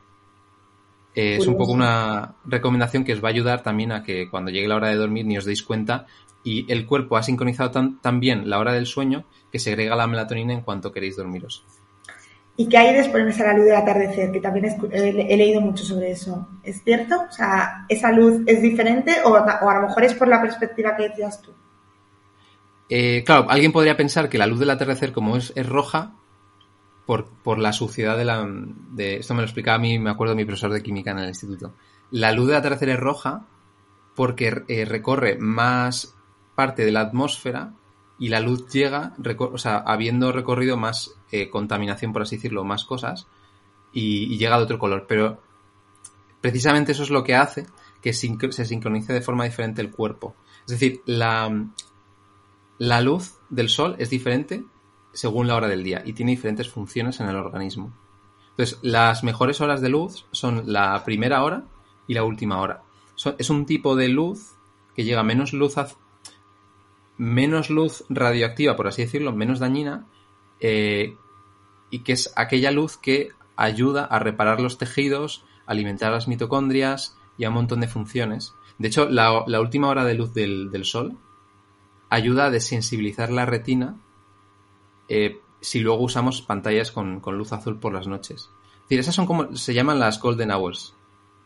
Eh, 1.15 1.37
es 1.37 1.47
un 1.47 1.57
poco 1.57 1.73
una 1.73 2.35
recomendación 2.45 3.03
que 3.03 3.13
os 3.13 3.21
va 3.21 3.27
a 3.27 3.31
ayudar 3.31 3.61
también 3.61 3.91
a 3.91 4.03
que 4.03 4.29
cuando 4.29 4.51
llegue 4.51 4.67
la 4.67 4.75
hora 4.75 4.89
de 4.89 4.95
dormir 4.95 5.25
ni 5.25 5.37
os 5.37 5.43
deis 5.43 5.63
cuenta 5.63 6.05
y 6.43 6.71
el 6.71 6.85
cuerpo 6.85 7.17
ha 7.17 7.23
sincronizado 7.23 7.71
tan, 7.71 8.19
bien 8.19 8.49
la 8.49 8.59
hora 8.59 8.73
del 8.73 8.85
sueño 8.85 9.25
que 9.51 9.59
segrega 9.59 9.95
la 9.95 10.07
melatonina 10.07 10.53
en 10.53 10.61
cuanto 10.61 10.91
queréis 10.91 11.17
dormiros. 11.17 11.65
¿Y 12.55 12.67
qué 12.67 12.77
hay 12.77 12.93
después 12.93 13.37
de 13.37 13.43
la 13.43 13.53
luz 13.53 13.65
del 13.65 13.75
atardecer? 13.75 14.31
Que 14.31 14.41
también 14.41 14.65
he, 14.91 15.37
leído 15.37 15.61
mucho 15.61 15.85
sobre 15.85 16.11
eso. 16.11 16.47
¿Es 16.61 16.83
cierto? 16.83 17.21
O 17.29 17.31
sea, 17.31 17.85
¿esa 17.87 18.11
luz 18.11 18.41
es 18.45 18.61
diferente 18.61 19.15
o, 19.23 19.33
a 19.35 19.75
lo 19.75 19.87
mejor 19.87 20.03
es 20.03 20.13
por 20.13 20.27
la 20.27 20.41
perspectiva 20.41 20.95
que 20.97 21.09
decías 21.09 21.41
tú? 21.41 21.53
Eh, 22.89 23.23
claro, 23.25 23.49
alguien 23.49 23.71
podría 23.71 23.95
pensar 23.95 24.27
que 24.27 24.37
la 24.37 24.47
luz 24.47 24.59
del 24.59 24.71
atardecer, 24.71 25.13
como 25.13 25.37
es, 25.37 25.53
roja, 25.65 26.15
por, 27.05 27.59
la 27.59 27.71
suciedad 27.71 28.17
de 28.17 28.25
la... 28.25 28.45
De, 28.91 29.17
esto 29.17 29.33
me 29.33 29.41
lo 29.41 29.45
explicaba 29.45 29.75
a 29.75 29.79
mí, 29.79 29.97
me 29.97 30.09
acuerdo 30.09 30.35
mi 30.35 30.43
profesor 30.45 30.73
de 30.73 30.83
química 30.83 31.11
en 31.11 31.19
el 31.19 31.29
instituto. 31.29 31.75
La 32.11 32.33
luz 32.33 32.47
del 32.47 32.57
atardecer 32.57 32.89
es 32.89 32.99
roja 32.99 33.45
porque 34.15 34.63
eh, 34.67 34.83
recorre 34.83 35.37
más 35.37 36.18
parte 36.59 36.83
de 36.83 36.91
la 36.91 36.99
atmósfera 36.99 37.71
y 38.19 38.27
la 38.27 38.41
luz 38.41 38.67
llega, 38.67 39.13
o 39.37 39.57
sea, 39.57 39.77
habiendo 39.77 40.33
recorrido 40.33 40.75
más 40.75 41.15
eh, 41.31 41.49
contaminación, 41.49 42.11
por 42.11 42.23
así 42.23 42.35
decirlo, 42.35 42.65
más 42.65 42.83
cosas, 42.83 43.27
y, 43.93 44.37
llega 44.37 44.57
de 44.57 44.63
otro 44.63 44.77
color. 44.77 45.05
Pero 45.07 45.41
precisamente 46.41 46.91
eso 46.91 47.03
es 47.03 47.11
lo 47.11 47.23
que 47.23 47.35
hace 47.35 47.65
que 48.01 48.11
se 48.11 48.65
sincronice 48.65 49.13
de 49.13 49.21
forma 49.21 49.45
diferente 49.45 49.81
el 49.81 49.89
cuerpo. 49.89 50.35
Es 50.65 50.71
decir, 50.71 51.01
la, 51.05 51.49
luz 52.77 53.39
del 53.49 53.69
sol 53.69 53.95
es 53.97 54.09
diferente 54.09 54.65
según 55.13 55.47
la 55.47 55.55
hora 55.55 55.69
del 55.69 55.85
día 55.85 56.01
y 56.05 56.11
tiene 56.11 56.31
diferentes 56.31 56.67
funciones 56.67 57.21
en 57.21 57.29
el 57.29 57.37
organismo. 57.37 57.93
Entonces, 58.49 58.79
las 58.81 59.23
mejores 59.23 59.61
horas 59.61 59.79
de 59.79 59.87
luz 59.87 60.25
son 60.31 60.63
la 60.65 61.01
primera 61.05 61.41
hora 61.41 61.63
y 62.05 62.15
la 62.15 62.25
última 62.25 62.59
hora. 62.59 62.83
es 63.37 63.49
un 63.49 63.65
tipo 63.65 63.95
de 63.95 64.09
luz 64.09 64.57
que 64.93 65.05
llega 65.05 65.23
menos 65.23 65.53
luz 65.53 65.77
menos 67.19 67.69
luz 67.69 68.05
radioactiva, 68.09 68.77
por 68.77 68.87
así 68.87 69.03
decirlo, 69.03 69.33
menos 69.33 69.59
dañina, 69.59 70.07
eh, 70.61 71.17
y 71.91 71.99
que 71.99 72.13
es 72.13 72.33
aquella 72.37 72.71
luz 72.71 72.97
que 72.97 73.29
ayuda 73.57 74.05
a 74.05 74.19
reparar 74.19 74.61
los 74.61 74.77
tejidos, 74.77 75.43
alimentar 75.67 76.13
las 76.13 76.29
mitocondrias 76.29 77.17
y 77.37 77.43
a 77.43 77.49
un 77.49 77.55
montón 77.55 77.81
de 77.81 77.89
funciones. 77.89 78.53
De 78.77 78.87
hecho, 78.87 79.09
la, 79.09 79.43
última 79.59 79.89
hora 79.89 80.05
de 80.05 80.13
luz 80.13 80.33
del, 80.33 80.71
sol 80.85 81.17
ayuda 82.09 82.45
a 82.45 82.51
desensibilizar 82.51 83.31
la 83.31 83.45
retina 83.45 83.97
eh, 85.09 85.41
si 85.59 85.81
luego 85.81 86.01
usamos 86.01 86.41
pantallas 86.41 86.91
con, 86.91 87.21
luz 87.25 87.51
azul 87.51 87.79
por 87.79 87.93
las 87.93 88.07
noches. 88.07 88.49
Es 88.75 88.83
decir, 88.83 88.99
esas 89.01 89.15
son 89.15 89.25
como 89.25 89.57
se 89.57 89.73
llaman 89.73 89.99
las 89.99 90.21
golden 90.21 90.51
hours, 90.51 90.95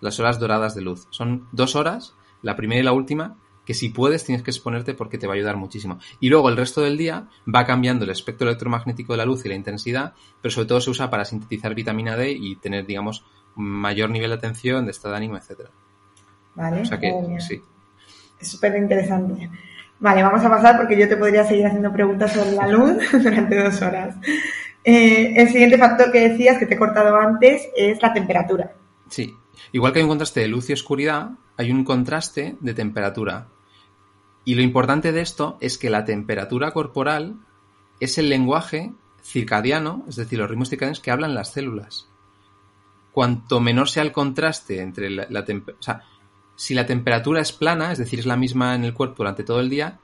las 0.01 0.19
horas 0.19 0.39
doradas 0.39 0.75
de 0.75 0.81
luz. 0.81 1.07
Son 1.09 1.47
dos 1.51 1.75
horas, 1.75 2.15
la 2.43 2.55
primera 2.55 2.81
y 2.81 2.83
la 2.83 2.93
última, 2.93 3.37
que 3.65 3.73
si 3.73 3.89
puedes 3.89 4.25
tienes 4.25 4.43
que 4.43 4.51
exponerte 4.51 4.93
porque 4.93 5.17
te 5.17 5.27
va 5.27 5.33
a 5.33 5.35
ayudar 5.35 5.57
muchísimo. 5.57 5.99
Y 6.19 6.29
luego 6.29 6.49
el 6.49 6.57
resto 6.57 6.81
del 6.81 6.97
día 6.97 7.27
va 7.53 7.65
cambiando 7.65 8.05
el 8.05 8.11
espectro 8.11 8.47
electromagnético 8.47 9.13
de 9.13 9.17
la 9.17 9.25
luz 9.25 9.45
y 9.45 9.49
la 9.49 9.55
intensidad, 9.55 10.13
pero 10.41 10.51
sobre 10.51 10.67
todo 10.67 10.81
se 10.81 10.89
usa 10.89 11.09
para 11.09 11.25
sintetizar 11.25 11.73
vitamina 11.73 12.15
D 12.15 12.31
y 12.31 12.55
tener, 12.57 12.85
digamos, 12.85 13.25
mayor 13.55 14.09
nivel 14.09 14.29
de 14.29 14.35
atención, 14.35 14.85
de 14.85 14.91
estado 14.91 15.13
de 15.13 15.17
ánimo, 15.17 15.37
etcétera. 15.37 15.69
Vale. 16.55 16.81
O 16.81 16.85
sea 16.85 16.99
que, 16.99 17.11
sí. 17.39 17.61
Es 18.39 18.49
súper 18.49 18.75
interesante. 18.75 19.49
Vale, 19.99 20.21
vamos 20.21 20.43
a 20.43 20.49
pasar 20.49 20.77
porque 20.77 20.97
yo 20.99 21.07
te 21.07 21.15
podría 21.15 21.45
seguir 21.45 21.65
haciendo 21.65 21.91
preguntas 21.93 22.33
sobre 22.33 22.51
la 22.51 22.67
luz 22.67 22.97
durante 23.11 23.63
dos 23.63 23.81
horas. 23.81 24.15
Eh, 24.83 25.33
el 25.37 25.49
siguiente 25.49 25.77
factor 25.77 26.11
que 26.11 26.29
decías, 26.29 26.57
que 26.57 26.65
te 26.65 26.73
he 26.73 26.77
cortado 26.77 27.15
antes, 27.15 27.69
es 27.75 28.01
la 28.01 28.11
temperatura. 28.11 28.73
Sí, 29.07 29.33
igual 29.71 29.93
que 29.93 29.99
hay 29.99 30.03
un 30.03 30.09
contraste 30.09 30.41
de 30.41 30.49
luz 30.49 30.69
y 30.69 30.73
oscuridad, 30.73 31.31
hay 31.55 31.71
un 31.71 31.85
contraste 31.85 32.57
de 32.59 32.73
temperatura. 32.73 33.47
Y 34.45 34.55
lo 34.55 34.61
importante 34.61 35.11
de 35.11 35.21
esto 35.21 35.57
es 35.61 35.77
que 35.77 35.89
la 35.89 36.05
temperatura 36.05 36.71
corporal 36.71 37.35
es 37.99 38.17
el 38.17 38.29
lenguaje 38.29 38.93
circadiano, 39.23 40.03
es 40.07 40.17
decir, 40.17 40.39
los 40.39 40.49
ritmos 40.49 40.69
circadianos 40.69 40.99
que 40.99 41.11
hablan 41.11 41.33
las 41.33 41.53
células. 41.53 42.07
Cuanto 43.11 43.59
menor 43.59 43.89
sea 43.89 44.03
el 44.03 44.11
contraste 44.11 44.81
entre 44.81 45.09
la, 45.09 45.45
temperatura, 45.45 45.77
o 45.79 45.83
sea, 45.83 46.03
si 46.55 46.73
la 46.73 46.85
temperatura 46.85 47.41
es 47.41 47.51
plana, 47.51 47.91
es 47.91 47.97
decir, 47.97 48.19
es 48.19 48.25
la 48.25 48.37
misma 48.37 48.75
en 48.75 48.83
el 48.83 48.93
cuerpo 48.93 49.17
durante 49.17 49.43
todo 49.43 49.59
el 49.59 49.69
día, 49.69 49.99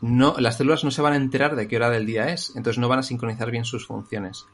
las 0.00 0.56
células 0.56 0.84
no 0.84 0.90
se 0.90 1.02
van 1.02 1.12
a 1.12 1.16
enterar 1.16 1.56
de 1.56 1.68
qué 1.68 1.76
hora 1.76 1.90
del 1.90 2.06
día 2.06 2.32
es, 2.32 2.50
entonces 2.56 2.78
no 2.78 2.88
van 2.88 2.98
a 2.98 3.04
sincronizar 3.04 3.50
bien 3.50 3.64
sus 3.64 3.86
funciones. 3.86 4.46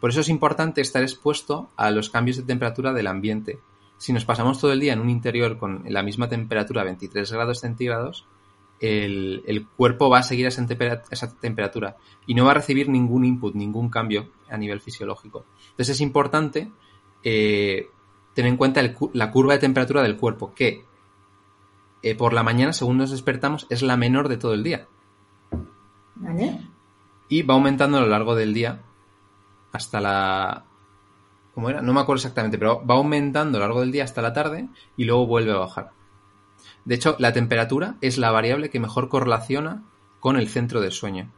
Por 0.00 0.10
eso 0.10 0.20
es 0.20 0.28
importante 0.28 0.80
estar 0.80 1.02
expuesto 1.02 1.70
a 1.76 1.90
los 1.90 2.10
cambios 2.10 2.36
de 2.36 2.42
temperatura 2.42 2.92
del 2.92 3.06
ambiente. 3.06 3.58
Si 3.98 4.12
nos 4.12 4.24
pasamos 4.24 4.60
todo 4.60 4.72
el 4.72 4.80
día 4.80 4.92
en 4.92 5.00
un 5.00 5.10
interior 5.10 5.58
con 5.58 5.84
la 5.86 6.02
misma 6.02 6.28
temperatura, 6.28 6.84
23 6.84 7.30
grados 7.32 7.60
centígrados, 7.60 8.26
el, 8.80 9.66
cuerpo 9.76 10.10
va 10.10 10.18
a 10.18 10.22
seguir 10.22 10.46
esa, 10.46 10.66
temperatura 11.40 11.96
y 12.26 12.34
no 12.34 12.44
va 12.44 12.50
a 12.52 12.54
recibir 12.54 12.88
ningún 12.88 13.24
input, 13.24 13.54
ningún 13.54 13.88
cambio 13.88 14.30
a 14.48 14.56
nivel 14.56 14.80
fisiológico. 14.80 15.44
Entonces 15.70 15.96
es 15.96 16.00
importante 16.00 16.70
eh, 17.22 17.88
tener 18.34 18.50
en 18.50 18.56
cuenta 18.56 18.82
la 19.12 19.30
curva 19.30 19.54
de 19.54 19.58
temperatura 19.58 20.02
del 20.02 20.16
cuerpo, 20.16 20.54
que 20.54 20.84
eh, 22.02 22.14
por 22.14 22.32
la 22.32 22.42
mañana, 22.42 22.72
según 22.72 22.98
nos 22.98 23.10
despertamos, 23.10 23.66
es 23.70 23.82
la 23.82 23.96
menor 23.96 24.28
de 24.28 24.36
todo 24.36 24.54
el 24.54 24.62
día. 24.62 24.86
Y 27.28 27.42
va 27.42 27.54
aumentando 27.54 27.98
a 27.98 28.00
lo 28.00 28.06
largo 28.06 28.34
del 28.34 28.54
día 28.54 28.82
hasta 29.72 30.00
la... 30.00 30.64
¿Cómo 31.54 31.70
era? 31.70 31.80
No 31.80 31.92
me 31.94 32.00
acuerdo 32.00 32.18
exactamente, 32.18 32.58
pero 32.58 32.84
va 32.86 32.96
aumentando 32.96 33.58
a 33.58 33.60
lo 33.60 33.66
largo 33.66 33.80
del 33.80 33.90
día 33.90 34.04
hasta 34.04 34.22
la 34.22 34.32
tarde 34.32 34.68
y 34.96 35.04
luego 35.04 35.26
vuelve 35.26 35.52
a 35.52 35.56
bajar. 35.56 35.90
De 36.86 36.94
hecho, 36.94 37.16
la 37.18 37.32
temperatura 37.32 37.96
es 38.00 38.16
la 38.16 38.30
variable 38.30 38.70
que 38.70 38.80
mejor 38.80 39.08
correlaciona 39.08 39.82
con 40.20 40.36
el 40.36 40.48
centro 40.48 40.80
del 40.80 40.92
sueño. 40.92 41.32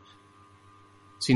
Si, 1.19 1.33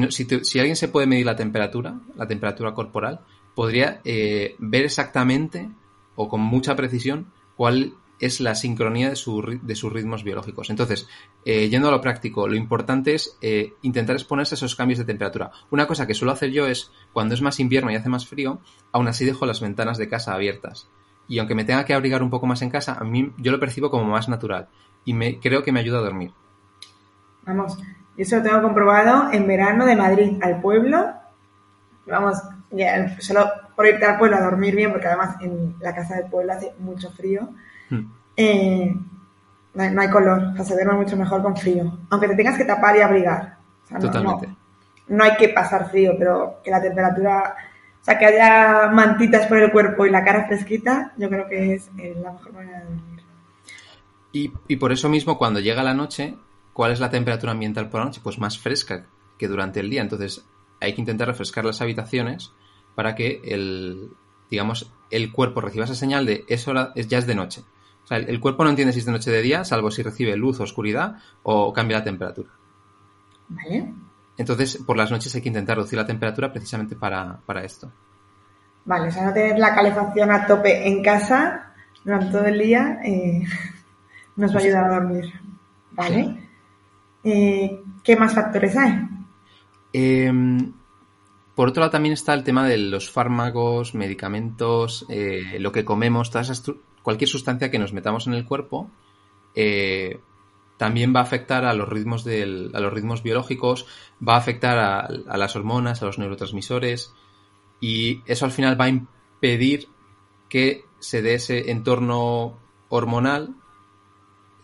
alguien 0.58 0.76
se 0.76 0.88
puede 0.88 1.06
medir 1.06 1.26
la 1.26 1.34
temperatura, 1.34 1.98
la 2.14 2.28
temperatura 2.28 2.74
corporal, 2.74 3.20
podría 3.54 4.00
eh, 4.04 4.54
ver 4.58 4.84
exactamente 4.84 5.70
o 6.14 6.28
con 6.28 6.40
mucha 6.40 6.76
precisión 6.76 7.32
cuál 7.56 7.94
es 8.20 8.40
la 8.40 8.54
sincronía 8.54 9.08
de, 9.08 9.16
sus 9.16 9.92
ritmos 9.92 10.22
biológicos. 10.22 10.70
Entonces, 10.70 11.08
eh, 11.44 11.68
yendo 11.68 11.88
a 11.88 11.90
lo 11.90 12.00
práctico, 12.00 12.46
lo 12.46 12.54
importante 12.54 13.14
es 13.14 13.36
eh, 13.40 13.72
intentar 13.82 14.14
exponerse 14.14 14.54
a 14.54 14.56
esos 14.56 14.76
cambios 14.76 14.98
de 14.98 15.06
temperatura. 15.06 15.50
Una 15.70 15.88
cosa 15.88 16.06
que 16.06 16.14
suelo 16.14 16.32
hacer 16.32 16.50
yo 16.52 16.66
es, 16.66 16.92
cuando 17.12 17.34
es 17.34 17.42
más 17.42 17.58
invierno 17.58 17.90
y 17.90 17.96
hace 17.96 18.08
más 18.08 18.26
frío, 18.26 18.60
aún 18.92 19.08
así 19.08 19.24
dejo 19.24 19.46
las 19.46 19.60
ventanas 19.60 19.98
de 19.98 20.08
casa 20.08 20.34
abiertas. 20.34 20.88
Y 21.32 21.38
aunque 21.38 21.54
me 21.54 21.64
tenga 21.64 21.84
que 21.84 21.94
abrigar 21.94 22.22
un 22.22 22.30
poco 22.30 22.46
más 22.46 22.60
en 22.62 22.70
casa, 22.70 22.96
a 23.00 23.04
mí 23.04 23.32
yo 23.38 23.52
lo 23.52 23.60
percibo 23.60 23.90
como 23.90 24.04
más 24.04 24.28
natural. 24.28 24.68
Y 25.04 25.14
me, 25.14 25.40
creo 25.40 25.62
que 25.62 25.72
me 25.72 25.80
ayuda 25.80 25.98
a 25.98 26.02
dormir. 26.02 26.32
Vamos, 27.46 27.78
yo 27.78 27.84
eso 28.16 28.36
lo 28.36 28.42
tengo 28.42 28.62
comprobado 28.62 29.32
en 29.32 29.46
verano 29.46 29.86
de 29.86 29.96
Madrid 29.96 30.38
al 30.42 30.60
pueblo. 30.60 31.12
Vamos, 32.06 32.38
solo 33.20 33.50
por 33.74 33.86
irte 33.86 34.04
al 34.04 34.18
pueblo 34.18 34.36
a 34.36 34.42
dormir 34.42 34.76
bien, 34.76 34.92
porque 34.92 35.06
además 35.06 35.36
en 35.40 35.74
la 35.80 35.94
casa 35.94 36.16
del 36.16 36.26
pueblo 36.26 36.52
hace 36.52 36.74
mucho 36.78 37.10
frío 37.10 37.48
Hmm. 37.92 38.10
Eh, 38.36 38.94
no, 39.74 40.00
hay, 40.00 40.10
color, 40.10 40.54
o 40.58 40.64
se 40.64 40.74
duerme 40.74 40.94
mucho 40.94 41.16
mejor 41.16 41.42
con 41.42 41.56
frío. 41.56 41.98
Aunque 42.10 42.28
te 42.28 42.36
tengas 42.36 42.56
que 42.56 42.64
tapar 42.64 42.96
y 42.96 43.00
abrigar. 43.00 43.56
Totalmente. 44.00 44.48
No, 45.08 45.24
hay 45.24 45.36
que 45.36 45.50
pasar 45.50 45.90
frío, 45.90 46.14
pero 46.18 46.60
que 46.64 46.70
la 46.70 46.80
temperatura, 46.80 47.54
o 48.02 48.04
sea, 48.04 48.18
que 48.18 48.26
haya 48.26 48.90
mantitas 48.92 49.46
por 49.46 49.58
el 49.58 49.70
cuerpo 49.70 50.04
y 50.04 50.10
la 50.10 50.24
cara 50.24 50.46
fresquita, 50.48 51.12
yo 51.16 51.28
creo 51.28 51.48
que 51.48 51.74
es 51.74 51.88
eh, 51.98 52.16
la 52.20 52.32
mejor 52.32 52.52
manera 52.52 52.80
de 52.80 52.84
dormir. 52.86 53.22
Y, 54.32 54.52
y 54.66 54.76
por 54.76 54.90
eso 54.90 55.08
mismo, 55.08 55.38
cuando 55.38 55.60
llega 55.60 55.84
la 55.84 55.94
noche, 55.94 56.34
¿cuál 56.72 56.90
es 56.90 56.98
la 56.98 57.10
temperatura 57.10 57.52
ambiental 57.52 57.88
por 57.88 58.00
la 58.00 58.06
noche? 58.06 58.20
Pues 58.20 58.40
más 58.40 58.58
fresca 58.58 59.06
que 59.38 59.46
durante 59.46 59.78
el 59.78 59.88
día. 59.88 60.02
Entonces, 60.02 60.44
hay 60.80 60.94
que 60.94 61.00
intentar 61.00 61.28
refrescar 61.28 61.64
las 61.64 61.80
habitaciones 61.80 62.52
para 62.96 63.14
que 63.14 63.40
el, 63.44 64.10
digamos, 64.50 64.92
el 65.10 65.30
cuerpo 65.30 65.60
reciba 65.60 65.84
esa 65.84 65.94
señal 65.94 66.26
de 66.26 66.44
es 66.48 66.66
hora, 66.66 66.92
ya 66.96 67.18
es 67.18 67.26
de 67.28 67.36
noche. 67.36 67.62
O 68.02 68.06
sea, 68.08 68.18
el, 68.18 68.40
cuerpo 68.40 68.64
no 68.64 68.70
entiende 68.70 68.92
si 68.92 68.98
es 68.98 69.06
de 69.06 69.12
noche 69.12 69.30
o 69.30 69.32
de 69.32 69.42
día, 69.42 69.64
salvo 69.64 69.92
si 69.92 70.02
recibe 70.02 70.36
luz 70.36 70.58
o 70.58 70.64
oscuridad 70.64 71.18
o 71.44 71.72
cambia 71.72 71.98
la 71.98 72.04
temperatura. 72.04 72.50
Vale. 73.48 73.94
Entonces, 74.36 74.78
por 74.78 74.96
las 74.96 75.10
noches 75.10 75.34
hay 75.34 75.42
que 75.42 75.48
intentar 75.48 75.76
reducir 75.76 75.98
la 75.98 76.06
temperatura 76.06 76.52
precisamente 76.52 76.96
para, 76.96 77.40
esto. 77.62 77.92
Vale, 78.84 79.08
o 79.08 79.10
sea, 79.10 79.26
no 79.26 79.32
tener 79.32 79.58
la 79.58 79.74
calefacción 79.74 80.30
a 80.30 80.46
tope 80.46 80.88
en 80.88 81.02
casa 81.02 81.72
durante 82.04 82.32
todo 82.32 82.44
el 82.46 82.58
día 82.58 82.98
eh, 83.04 83.42
nos 84.36 84.54
va 84.54 84.58
a 84.58 84.62
ayudar 84.62 84.84
a 84.84 84.94
dormir. 84.94 85.32
Vale. 85.92 86.48
Eh, 87.22 87.80
¿Qué 88.02 88.16
más 88.16 88.34
factores 88.34 88.76
hay? 88.76 89.08
Em, 89.92 90.72
por 91.54 91.68
otro 91.68 91.80
lado, 91.80 91.92
también 91.92 92.14
está 92.14 92.34
el 92.34 92.42
tema 92.42 92.66
de 92.66 92.78
los 92.78 93.10
fármacos, 93.10 93.94
medicamentos, 93.94 95.06
eh, 95.08 95.58
lo 95.60 95.70
que 95.70 95.84
comemos, 95.84 96.30
todas 96.30 96.48
esas 96.48 96.74
cualquier 97.02 97.28
sustancia 97.28 97.70
que 97.70 97.78
nos 97.78 97.92
metamos 97.92 98.26
en 98.26 98.34
el 98.34 98.46
cuerpo 98.46 98.88
eh, 99.54 100.20
también 100.76 101.14
va 101.14 101.20
a 101.20 101.24
afectar 101.24 101.64
a 101.64 101.74
los 101.74 101.88
ritmos 101.88 102.26
a 102.26 102.80
los 102.80 102.92
ritmos 102.92 103.22
biológicos, 103.22 103.86
va 104.26 104.34
a 104.34 104.38
afectar 104.38 104.78
a, 104.78 105.36
las 105.36 105.56
hormonas, 105.56 106.02
a 106.02 106.06
los 106.06 106.18
neurotransmisores 106.18 107.12
y 107.80 108.22
eso 108.26 108.44
al 108.44 108.52
final 108.52 108.80
va 108.80 108.86
a 108.86 108.88
impedir 108.88 109.88
que 110.48 110.84
se 110.98 111.22
dé 111.22 111.34
ese 111.34 111.70
entorno 111.70 112.58
hormonal 112.88 113.54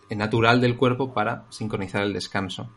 natural 0.09 0.61
del 0.61 0.77
cuerpo 0.77 1.13
para 1.13 1.45
sincronizar 1.49 2.03
el 2.03 2.13
descanso. 2.13 2.69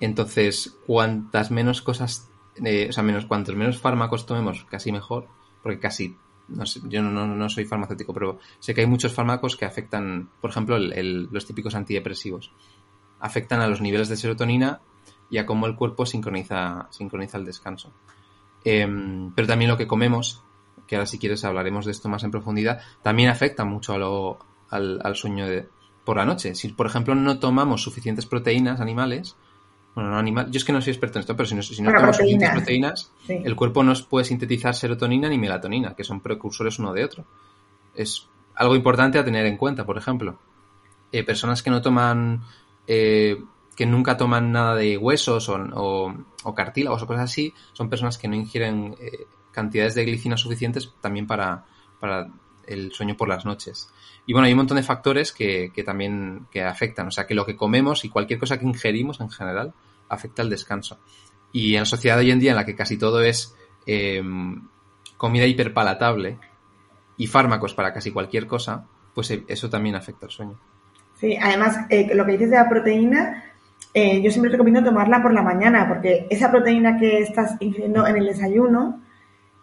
Entonces, 0.00 0.76
cuantas 0.86 1.50
menos 1.50 1.82
cosas, 1.82 2.30
eh, 2.64 2.88
o 2.88 2.92
sea, 2.92 3.02
menos, 3.02 3.26
cuantos 3.26 3.54
menos 3.54 3.78
fármacos 3.78 4.26
tomemos, 4.26 4.64
casi 4.64 4.92
mejor, 4.92 5.28
porque 5.62 5.78
casi 5.78 6.16
no 6.50 6.66
sé, 6.66 6.80
yo 6.84 7.02
no, 7.02 7.48
soy 7.48 7.64
farmacéutico, 7.64 8.12
pero 8.12 8.38
sé 8.58 8.74
que 8.74 8.82
hay 8.82 8.86
muchos 8.86 9.12
fármacos 9.12 9.56
que 9.56 9.64
afectan, 9.64 10.30
por 10.40 10.50
ejemplo, 10.50 10.78
los 10.78 11.46
típicos 11.46 11.74
antidepresivos. 11.74 12.52
Afectan 13.20 13.60
a 13.60 13.68
los 13.68 13.80
niveles 13.80 14.08
de 14.08 14.16
serotonina 14.16 14.80
y 15.30 15.38
a 15.38 15.46
cómo 15.46 15.66
el 15.66 15.76
cuerpo 15.76 16.06
sincroniza, 16.06 16.88
sincroniza 16.90 17.38
el 17.38 17.44
descanso. 17.44 17.92
Em, 18.64 19.32
pero 19.34 19.48
también 19.48 19.70
lo 19.70 19.76
que 19.76 19.86
comemos, 19.86 20.42
que 20.86 20.96
ahora 20.96 21.06
si 21.06 21.18
quieres 21.18 21.44
hablaremos 21.44 21.86
de 21.86 21.92
esto 21.92 22.08
más 22.08 22.24
en 22.24 22.30
profundidad, 22.30 22.80
también 23.02 23.28
afecta 23.28 23.64
mucho 23.64 23.94
al, 23.94 25.00
al, 25.02 25.16
sueño 25.16 25.46
de, 25.46 25.68
por 26.04 26.16
la 26.16 26.24
noche. 26.24 26.54
Si, 26.54 26.68
por 26.68 26.86
ejemplo, 26.86 27.14
no 27.14 27.38
tomamos 27.38 27.82
suficientes 27.82 28.26
proteínas 28.26 28.80
animales, 28.80 29.36
bueno, 29.94 30.10
no 30.10 30.18
animal. 30.18 30.50
Yo 30.50 30.58
es 30.58 30.64
que 30.64 30.72
no 30.72 30.80
soy 30.80 30.92
experto 30.92 31.18
en 31.18 31.20
esto, 31.20 31.36
pero 31.36 31.48
si 31.48 31.54
no, 31.54 31.62
si 31.62 31.82
no 31.82 32.12
suficientes 32.12 32.50
proteínas, 32.50 33.12
el 33.28 33.56
cuerpo 33.56 33.82
no 33.82 33.92
puede 34.08 34.24
sintetizar 34.24 34.74
serotonina 34.74 35.28
ni 35.28 35.38
melatonina, 35.38 35.94
que 35.94 36.04
son 36.04 36.20
precursores 36.20 36.78
uno 36.78 36.92
de 36.92 37.04
otro. 37.04 37.24
Es 37.94 38.28
algo 38.54 38.76
importante 38.76 39.18
a 39.18 39.24
tener 39.24 39.46
en 39.46 39.56
cuenta, 39.56 39.84
por 39.84 39.98
ejemplo. 39.98 40.38
Eh, 41.12 41.24
personas 41.24 41.62
que 41.62 41.70
no 41.70 41.82
toman, 41.82 42.42
eh, 42.86 43.36
que 43.74 43.86
nunca 43.86 44.16
toman 44.16 44.52
nada 44.52 44.76
de 44.76 44.96
huesos 44.96 45.48
o, 45.48 46.14
o, 46.44 46.54
cartílagos 46.54 47.02
o 47.02 47.06
cosas 47.06 47.24
así, 47.24 47.52
son 47.72 47.88
personas 47.88 48.16
que 48.16 48.28
no 48.28 48.36
ingieren 48.36 48.94
eh, 49.00 49.26
cantidades 49.50 49.96
de 49.96 50.04
glicina 50.04 50.36
suficientes 50.36 50.92
también 51.00 51.26
para, 51.26 51.64
para 51.98 52.28
el 52.70 52.92
sueño 52.92 53.16
por 53.16 53.28
las 53.28 53.44
noches. 53.44 53.90
Y 54.26 54.32
bueno, 54.32 54.46
hay 54.46 54.52
un 54.52 54.58
montón 54.58 54.76
de 54.76 54.82
factores 54.82 55.32
que, 55.32 55.72
también 55.84 56.46
que 56.50 56.62
afectan. 56.62 57.08
O 57.08 57.10
sea, 57.10 57.26
que 57.26 57.34
lo 57.34 57.44
que 57.44 57.56
comemos 57.56 58.04
y 58.04 58.08
cualquier 58.08 58.38
cosa 58.38 58.58
que 58.58 58.66
ingerimos 58.66 59.20
en 59.20 59.30
general 59.30 59.74
afecta 60.08 60.42
al 60.42 60.50
descanso. 60.50 60.98
Y 61.52 61.74
en 61.74 61.80
la 61.80 61.86
sociedad 61.86 62.16
de 62.16 62.22
hoy 62.22 62.30
en 62.30 62.38
día 62.38 62.52
en 62.52 62.56
la 62.56 62.64
que 62.64 62.76
casi 62.76 62.96
todo 62.96 63.22
es 63.22 63.54
em, 63.86 64.68
comida 65.16 65.46
hiperpalatable 65.46 66.38
y 67.16 67.26
fármacos 67.26 67.74
para 67.74 67.92
casi 67.92 68.12
cualquier 68.12 68.46
cosa, 68.46 68.86
pues 69.14 69.30
eh, 69.32 69.44
eso 69.48 69.68
también 69.68 69.96
afecta 69.96 70.26
al 70.26 70.32
sueño. 70.32 70.58
Sí, 71.16 71.36
además, 71.36 71.86
eh, 71.90 72.14
lo 72.14 72.24
que 72.24 72.32
dices 72.32 72.50
de 72.50 72.56
la 72.56 72.68
proteína, 72.68 73.44
eh, 73.92 74.22
yo 74.22 74.30
siempre 74.30 74.52
recomiendo 74.52 74.82
tomarla 74.82 75.20
por 75.20 75.34
la 75.34 75.42
mañana, 75.42 75.88
porque 75.88 76.26
esa 76.30 76.50
proteína 76.50 76.98
que 76.98 77.18
estás 77.18 77.56
ingiriendo 77.60 78.06
en 78.06 78.16
el 78.16 78.26
desayuno 78.26 79.02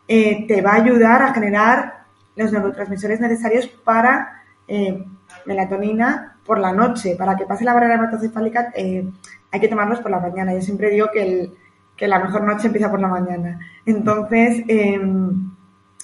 te 0.08 0.62
va 0.62 0.72
a 0.72 0.76
ayudar 0.76 1.22
a 1.22 1.34
generar 1.34 1.98
los 2.38 2.52
neurotransmisores 2.52 3.20
necesarios 3.20 3.68
para 3.68 4.44
eh, 4.68 5.04
melatonina 5.46 6.38
por 6.46 6.60
la 6.60 6.72
noche. 6.72 7.16
Para 7.18 7.36
que 7.36 7.46
pase 7.46 7.66
la 7.66 7.74
barrera 7.74 7.96
hematocefálica 7.96 8.72
eh, 8.76 9.10
hay 9.52 9.60
que 9.60 9.68
tomarlos 9.68 10.00
por 10.00 10.12
la 10.12 10.20
mañana. 10.20 10.54
Yo 10.54 10.62
siempre 10.62 10.90
digo 10.90 11.08
que, 11.12 11.22
el, 11.22 11.54
que 11.96 12.08
la 12.08 12.20
mejor 12.20 12.44
noche 12.44 12.68
empieza 12.68 12.90
por 12.90 13.00
la 13.00 13.08
mañana. 13.08 13.60
Entonces, 13.86 14.64
em, 14.68 15.52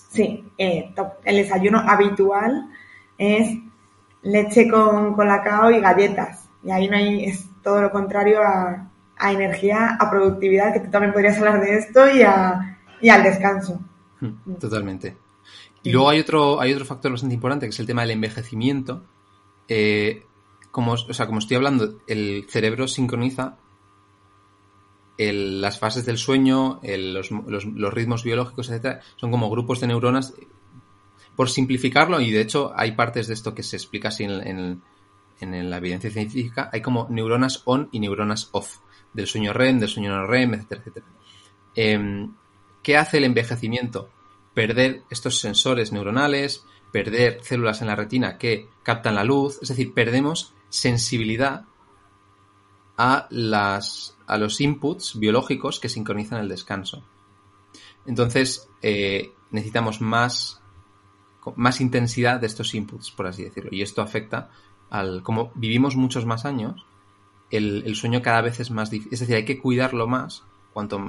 sí, 0.10 0.52
eh, 0.58 0.94
el 1.24 1.36
desayuno 1.36 1.80
habitual 1.80 2.70
es 3.18 3.58
leche 4.22 4.70
con 4.70 5.14
colacao 5.14 5.72
y 5.72 5.80
galletas. 5.80 6.50
Y 6.64 6.72
ahí 6.72 6.88
no 6.90 6.98
hay, 6.98 7.26
es 7.26 7.48
todo 7.62 7.82
lo 7.82 7.92
contrario 7.92 8.42
a, 8.42 8.90
a 9.18 9.32
energía, 9.32 9.98
a 10.00 10.10
productividad, 10.10 10.74
que 10.74 10.80
tú 10.80 10.90
también 10.90 11.14
podrías 11.14 11.38
hablar 11.38 11.62
de 11.62 11.78
esto, 11.78 12.10
y, 12.10 12.22
a, 12.24 12.78
y 13.02 13.10
al 13.10 13.24
descanso. 13.24 13.80
Hmm, 14.20 14.54
totalmente. 14.60 15.18
Y 15.84 15.92
luego 15.92 16.10
hay 16.10 16.20
otro, 16.20 16.62
hay 16.62 16.72
otro 16.72 16.86
factor 16.86 17.12
bastante 17.12 17.36
importante, 17.36 17.66
que 17.66 17.72
es 17.72 17.80
el 17.80 17.86
tema 17.86 18.02
del 18.04 18.12
envejecimiento. 18.12 19.04
Eh, 19.68 20.24
como, 20.72 20.94
o 20.94 21.14
sea, 21.14 21.28
como 21.28 21.40
estoy 21.40 21.58
hablando, 21.58 22.00
el 22.08 22.46
cerebro 22.50 22.88
sincroniza 22.88 23.58
las 25.18 25.80
fases 25.80 26.06
del 26.06 26.18
sueño, 26.18 26.80
los, 26.84 27.32
los, 27.32 27.94
ritmos 27.94 28.24
biológicos, 28.24 28.70
etcétera, 28.70 29.02
son 29.16 29.32
como 29.32 29.50
grupos 29.50 29.80
de 29.80 29.88
neuronas. 29.88 30.34
Por 31.36 31.50
simplificarlo, 31.50 32.20
y 32.22 32.32
de 32.32 32.42
hecho 32.42 32.72
hay 32.76 32.94
partes 32.94 33.28
de 33.28 33.34
esto 33.34 33.56
que 33.56 33.64
se 33.64 33.76
explica 33.76 34.10
así 34.10 34.24
en, 34.24 34.82
en, 35.40 35.70
la 35.70 35.78
evidencia 35.78 36.10
científica, 36.10 36.70
hay 36.72 36.82
como 36.82 37.08
neuronas 37.10 37.62
on 37.66 37.90
y 37.92 38.00
neuronas 38.00 38.50
off, 38.52 38.78
del 39.14 39.28
sueño 39.28 39.54
REM, 39.54 39.80
del 39.80 39.90
sueño 39.90 40.16
no 40.16 40.26
REM, 40.26 40.54
etcétera, 40.54 40.82
etcétera. 40.82 41.06
Eh, 41.76 42.28
¿Qué 42.82 42.98
hace 42.98 43.18
el 43.18 43.24
envejecimiento? 43.24 44.10
Perder 44.54 45.04
estos 45.10 45.40
sensores 45.40 45.92
neuronales, 45.92 46.66
perder 46.92 47.40
células 47.44 47.82
en 47.82 47.88
la 47.88 47.96
retina 47.96 48.38
que 48.38 48.70
captan 48.84 49.16
la 49.16 49.24
luz, 49.24 49.60
es 49.62 49.70
decir, 49.70 49.94
perdemos 49.94 50.54
sensibilidad 50.70 51.66
a, 52.98 53.28
las, 53.30 54.18
a 54.28 54.38
los 54.38 54.62
inputs 54.62 55.18
biológicos 55.20 55.80
que 55.80 55.90
sincronizan 55.90 56.40
el 56.40 56.50
descanso. 56.50 57.04
Entonces, 58.06 58.68
eh, 58.82 59.32
necesitamos 59.52 60.02
más, 60.02 60.62
más 61.56 61.82
intensidad 61.82 62.40
de 62.40 62.48
estos 62.48 62.74
inputs, 62.76 63.12
por 63.12 63.28
así 63.28 63.44
decirlo. 63.44 63.70
Y 63.72 63.82
esto 63.82 64.02
afecta 64.02 64.50
al. 64.90 65.24
Como 65.24 65.52
vivimos 65.56 65.96
muchos 65.96 66.26
más 66.26 66.46
años, 66.46 66.86
el, 67.50 67.96
sueño 67.96 68.22
cada 68.22 68.42
vez 68.42 68.60
es 68.60 68.72
más 68.72 68.90
difícil. 68.90 69.14
Es 69.14 69.20
decir, 69.22 69.36
hay 69.36 69.46
que 69.46 69.60
cuidarlo 69.60 70.08
más 70.08 70.44
cuanto, 70.74 71.00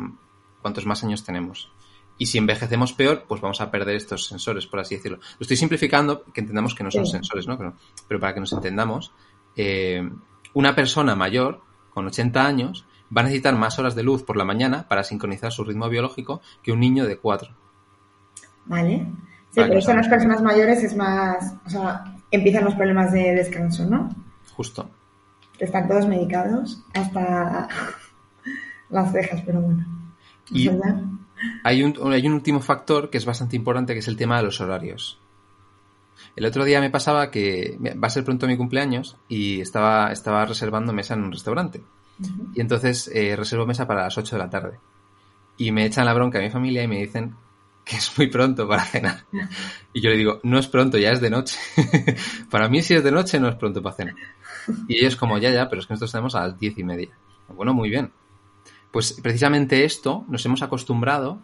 cuantos 0.62 0.86
más 0.86 1.02
años 1.02 1.24
tenemos. 1.24 1.70
Y 2.16 2.26
si 2.26 2.38
envejecemos 2.38 2.92
peor, 2.92 3.24
pues 3.26 3.40
vamos 3.40 3.60
a 3.60 3.70
perder 3.70 3.96
estos 3.96 4.26
sensores, 4.26 4.66
por 4.66 4.80
así 4.80 4.96
decirlo. 4.96 5.18
Lo 5.18 5.42
estoy 5.42 5.56
simplificando, 5.56 6.24
que 6.24 6.40
entendamos 6.40 6.74
que 6.74 6.84
no 6.84 6.90
son 6.90 7.06
sí. 7.06 7.12
sensores, 7.12 7.46
¿no? 7.46 7.58
Pero, 7.58 7.74
pero, 8.06 8.20
para 8.20 8.34
que 8.34 8.40
nos 8.40 8.52
entendamos, 8.52 9.12
eh, 9.56 10.08
una 10.52 10.74
persona 10.74 11.16
mayor, 11.16 11.62
con 11.90 12.06
80 12.06 12.46
años, 12.46 12.86
va 13.16 13.22
a 13.22 13.24
necesitar 13.24 13.56
más 13.56 13.78
horas 13.78 13.94
de 13.94 14.02
luz 14.02 14.22
por 14.22 14.36
la 14.36 14.44
mañana 14.44 14.86
para 14.88 15.04
sincronizar 15.04 15.52
su 15.52 15.64
ritmo 15.64 15.88
biológico 15.88 16.40
que 16.62 16.72
un 16.72 16.80
niño 16.80 17.06
de 17.06 17.18
4. 17.18 17.54
Vale. 18.66 19.06
Sí, 19.50 19.60
pero 19.60 19.78
eso 19.78 19.90
en 19.90 19.98
las 19.98 20.08
personas 20.08 20.42
mayores 20.42 20.82
es 20.82 20.96
más. 20.96 21.54
O 21.66 21.70
sea, 21.70 22.04
empiezan 22.30 22.64
los 22.64 22.74
problemas 22.74 23.12
de 23.12 23.34
descanso, 23.34 23.84
¿no? 23.86 24.08
Justo. 24.54 24.90
Están 25.58 25.86
todos 25.88 26.06
medicados 26.06 26.82
hasta 26.94 27.68
las 28.90 29.12
cejas, 29.12 29.42
pero 29.44 29.60
bueno. 29.60 29.86
Y 30.50 30.68
hay 31.62 31.82
un, 31.82 32.12
hay 32.12 32.26
un 32.26 32.34
último 32.34 32.60
factor 32.60 33.10
que 33.10 33.18
es 33.18 33.24
bastante 33.24 33.56
importante, 33.56 33.92
que 33.92 34.00
es 34.00 34.08
el 34.08 34.16
tema 34.16 34.36
de 34.38 34.44
los 34.44 34.60
horarios. 34.60 35.18
El 36.36 36.46
otro 36.46 36.64
día 36.64 36.80
me 36.80 36.90
pasaba 36.90 37.30
que 37.30 37.78
va 37.80 38.06
a 38.06 38.10
ser 38.10 38.24
pronto 38.24 38.46
mi 38.46 38.56
cumpleaños 38.56 39.16
y 39.28 39.60
estaba, 39.60 40.10
estaba 40.12 40.44
reservando 40.44 40.92
mesa 40.92 41.14
en 41.14 41.22
un 41.22 41.32
restaurante. 41.32 41.82
Uh 42.18 42.22
-huh. 42.24 42.50
Y 42.54 42.60
entonces 42.60 43.10
eh, 43.12 43.36
reservo 43.36 43.66
mesa 43.66 43.86
para 43.86 44.02
las 44.04 44.16
8 44.18 44.36
de 44.36 44.42
la 44.42 44.50
tarde. 44.50 44.78
Y 45.56 45.70
me 45.70 45.86
echan 45.86 46.06
la 46.06 46.14
bronca 46.14 46.38
a 46.38 46.42
mi 46.42 46.50
familia 46.50 46.82
y 46.82 46.88
me 46.88 46.98
dicen 46.98 47.36
que 47.84 47.96
es 47.96 48.16
muy 48.18 48.28
pronto 48.28 48.66
para 48.66 48.84
cenar. 48.84 49.24
Y 49.92 50.00
yo 50.00 50.10
le 50.10 50.16
digo, 50.16 50.40
no 50.42 50.58
es 50.58 50.66
pronto, 50.66 50.98
ya 50.98 51.10
es 51.12 51.20
de 51.20 51.30
noche. 51.30 51.58
para 52.50 52.68
mí 52.68 52.82
si 52.82 52.94
es 52.94 53.04
de 53.04 53.12
noche 53.12 53.38
no 53.38 53.48
es 53.48 53.56
pronto 53.56 53.82
para 53.82 53.94
cenar. 53.94 54.14
Y 54.88 54.96
ellos 54.96 55.16
como, 55.16 55.38
ya, 55.38 55.50
ya, 55.50 55.68
pero 55.68 55.80
es 55.80 55.86
que 55.86 55.92
nosotros 55.92 56.12
tenemos 56.12 56.34
a 56.34 56.46
las 56.46 56.58
diez 56.58 56.78
y 56.78 56.84
media. 56.84 57.10
Bueno, 57.48 57.74
muy 57.74 57.90
bien. 57.90 58.10
Pues 58.94 59.18
precisamente 59.20 59.84
esto 59.84 60.24
nos 60.28 60.46
hemos 60.46 60.62
acostumbrado 60.62 61.40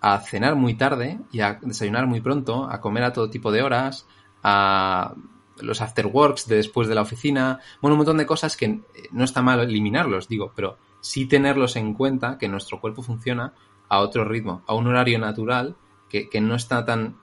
a 0.00 0.18
cenar 0.20 0.56
muy 0.56 0.72
tarde 0.72 1.20
y 1.30 1.40
a 1.40 1.58
desayunar 1.60 2.06
muy 2.06 2.22
pronto, 2.22 2.64
a 2.64 2.80
comer 2.80 3.04
a 3.04 3.12
todo 3.12 3.28
tipo 3.28 3.52
de 3.52 3.60
horas, 3.60 4.06
a 4.42 5.12
los 5.60 5.82
afterworks 5.82 6.48
de 6.48 6.56
después 6.56 6.88
de 6.88 6.94
la 6.94 7.02
oficina, 7.02 7.60
bueno, 7.82 7.96
un 7.96 7.98
montón 7.98 8.16
de 8.16 8.24
cosas 8.24 8.56
que 8.56 8.80
no 9.12 9.24
está 9.24 9.42
mal 9.42 9.60
eliminarlos, 9.60 10.28
digo, 10.28 10.54
pero 10.56 10.78
sí 11.02 11.26
tenerlos 11.26 11.76
en 11.76 11.92
cuenta 11.92 12.38
que 12.38 12.48
nuestro 12.48 12.80
cuerpo 12.80 13.02
funciona 13.02 13.52
a 13.90 13.98
otro 13.98 14.24
ritmo, 14.24 14.62
a 14.66 14.72
un 14.72 14.86
horario 14.86 15.18
natural 15.18 15.76
que, 16.08 16.40
no 16.40 16.54
está 16.54 16.86
tan, 16.86 17.18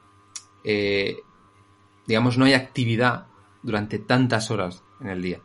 eh, 0.64 1.24
digamos, 2.06 2.38
no 2.38 2.46
hay 2.46 2.54
actividad 2.54 3.26
durante 3.64 3.98
tantas 3.98 4.52
horas 4.52 4.84
en 5.00 5.08
el 5.08 5.24
día. 5.24 5.42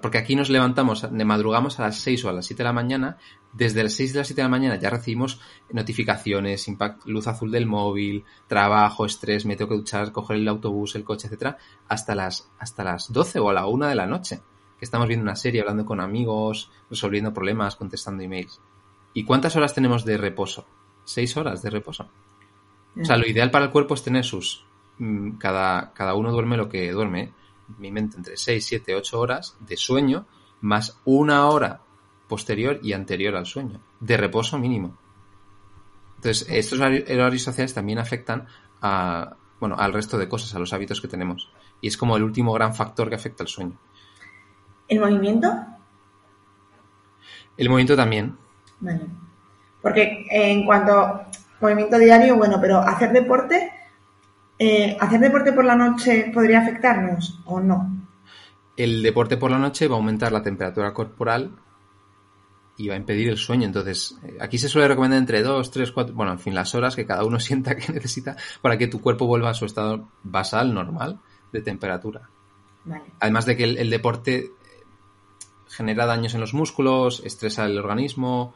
Porque 0.00 0.18
aquí 0.18 0.36
nos 0.36 0.50
levantamos, 0.50 1.10
madrugamos 1.10 1.80
a 1.80 1.82
las 1.82 1.96
6 1.98 2.24
o 2.24 2.28
a 2.28 2.32
las 2.32 2.46
7 2.46 2.62
de 2.62 2.68
la 2.68 2.72
mañana, 2.72 3.18
desde 3.52 3.82
las 3.82 3.94
6 3.94 4.12
de 4.12 4.18
las 4.20 4.28
7 4.28 4.40
de 4.40 4.44
la 4.44 4.48
mañana 4.50 4.76
ya 4.76 4.90
recibimos 4.90 5.40
notificaciones, 5.70 6.68
impact, 6.68 7.06
luz 7.06 7.26
azul 7.26 7.50
del 7.50 7.66
móvil, 7.66 8.24
trabajo, 8.46 9.04
estrés, 9.04 9.44
me 9.44 9.56
tengo 9.56 9.70
que 9.70 9.76
duchar, 9.76 10.12
coger 10.12 10.36
el 10.36 10.48
autobús, 10.48 10.94
el 10.94 11.04
coche, 11.04 11.26
etcétera, 11.26 11.58
hasta 11.88 12.14
las, 12.14 12.48
hasta 12.58 12.84
las 12.84 13.12
12 13.12 13.38
o 13.40 13.50
a 13.50 13.52
la 13.52 13.66
1 13.66 13.86
de 13.86 13.94
la 13.94 14.06
noche, 14.06 14.40
que 14.78 14.84
estamos 14.84 15.08
viendo 15.08 15.24
una 15.24 15.36
serie, 15.36 15.60
hablando 15.60 15.84
con 15.84 16.00
amigos, 16.00 16.70
resolviendo 16.88 17.34
problemas, 17.34 17.76
contestando 17.76 18.22
emails. 18.22 18.60
¿Y 19.14 19.24
cuántas 19.24 19.56
horas 19.56 19.74
tenemos 19.74 20.04
de 20.04 20.16
reposo? 20.16 20.64
6 21.04 21.36
horas 21.36 21.62
de 21.62 21.70
reposo. 21.70 22.08
O 23.00 23.04
sea, 23.04 23.16
lo 23.16 23.26
ideal 23.26 23.50
para 23.50 23.64
el 23.66 23.70
cuerpo 23.70 23.94
es 23.94 24.02
tener 24.02 24.24
sus... 24.24 24.64
mm, 24.98 25.32
Cada, 25.38 25.92
cada 25.92 26.14
uno 26.14 26.30
duerme 26.32 26.56
lo 26.56 26.68
que 26.68 26.90
duerme, 26.92 27.32
mi 27.78 27.90
mente 27.90 28.16
entre 28.16 28.36
6, 28.36 28.64
7, 28.64 28.94
8 28.94 29.20
horas 29.20 29.56
de 29.60 29.76
sueño 29.76 30.26
más 30.60 31.00
una 31.04 31.48
hora 31.48 31.80
posterior 32.30 32.78
y 32.82 32.94
anterior 32.94 33.34
al 33.36 33.44
sueño, 33.44 33.80
de 33.98 34.16
reposo 34.16 34.56
mínimo. 34.58 34.96
Entonces, 36.16 36.46
estos 36.48 36.78
horarios 36.78 37.42
sociales 37.42 37.74
también 37.74 37.98
afectan 37.98 38.46
a, 38.80 39.36
bueno, 39.58 39.74
al 39.76 39.92
resto 39.92 40.16
de 40.16 40.28
cosas, 40.28 40.54
a 40.54 40.58
los 40.60 40.72
hábitos 40.72 41.00
que 41.00 41.08
tenemos. 41.08 41.50
Y 41.80 41.88
es 41.88 41.96
como 41.96 42.16
el 42.16 42.22
último 42.22 42.52
gran 42.52 42.74
factor 42.74 43.08
que 43.08 43.16
afecta 43.16 43.42
al 43.42 43.48
sueño. 43.48 43.76
¿El 44.86 45.00
movimiento? 45.00 45.48
El 47.56 47.68
movimiento 47.68 47.96
también. 47.96 48.36
Vale. 48.78 49.06
Porque 49.82 50.26
en 50.30 50.64
cuanto 50.64 50.92
a 50.92 51.26
movimiento 51.60 51.98
diario, 51.98 52.36
bueno, 52.36 52.58
pero 52.60 52.78
hacer 52.78 53.12
deporte, 53.12 53.72
eh, 54.58 54.96
¿hacer 55.00 55.20
deporte 55.20 55.52
por 55.52 55.64
la 55.64 55.74
noche 55.74 56.30
podría 56.32 56.60
afectarnos 56.60 57.40
o 57.46 57.60
no? 57.60 58.06
El 58.76 59.02
deporte 59.02 59.36
por 59.36 59.50
la 59.50 59.58
noche 59.58 59.88
va 59.88 59.96
a 59.96 59.98
aumentar 59.98 60.32
la 60.32 60.42
temperatura 60.42 60.92
corporal 60.92 61.50
y 62.80 62.88
va 62.88 62.94
a 62.94 62.98
impedir 62.98 63.28
el 63.28 63.36
sueño. 63.36 63.66
Entonces, 63.66 64.18
eh, 64.22 64.38
aquí 64.40 64.56
se 64.56 64.68
suele 64.68 64.88
recomendar 64.88 65.18
entre 65.18 65.42
2, 65.42 65.70
3, 65.70 65.92
4, 65.92 66.14
bueno, 66.14 66.32
en 66.32 66.38
fin, 66.38 66.54
las 66.54 66.74
horas 66.74 66.96
que 66.96 67.04
cada 67.04 67.24
uno 67.24 67.38
sienta 67.40 67.76
que 67.76 67.92
necesita 67.92 68.36
para 68.62 68.78
que 68.78 68.86
tu 68.86 69.00
cuerpo 69.00 69.26
vuelva 69.26 69.50
a 69.50 69.54
su 69.54 69.66
estado 69.66 70.08
basal, 70.22 70.72
normal, 70.72 71.20
de 71.52 71.60
temperatura. 71.60 72.30
Vale. 72.84 73.04
Además 73.20 73.44
de 73.44 73.56
que 73.56 73.64
el, 73.64 73.76
el 73.76 73.90
deporte 73.90 74.52
genera 75.68 76.06
daños 76.06 76.34
en 76.34 76.40
los 76.40 76.54
músculos, 76.54 77.22
estresa 77.24 77.66
el 77.66 77.78
organismo, 77.78 78.54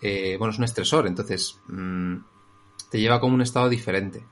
eh, 0.00 0.36
bueno, 0.38 0.52
es 0.52 0.58
un 0.58 0.64
estresor, 0.64 1.06
entonces 1.06 1.60
mmm, 1.68 2.16
te 2.90 2.98
lleva 2.98 3.20
como 3.20 3.34
un 3.34 3.42
estado 3.42 3.68
diferente. 3.68 4.24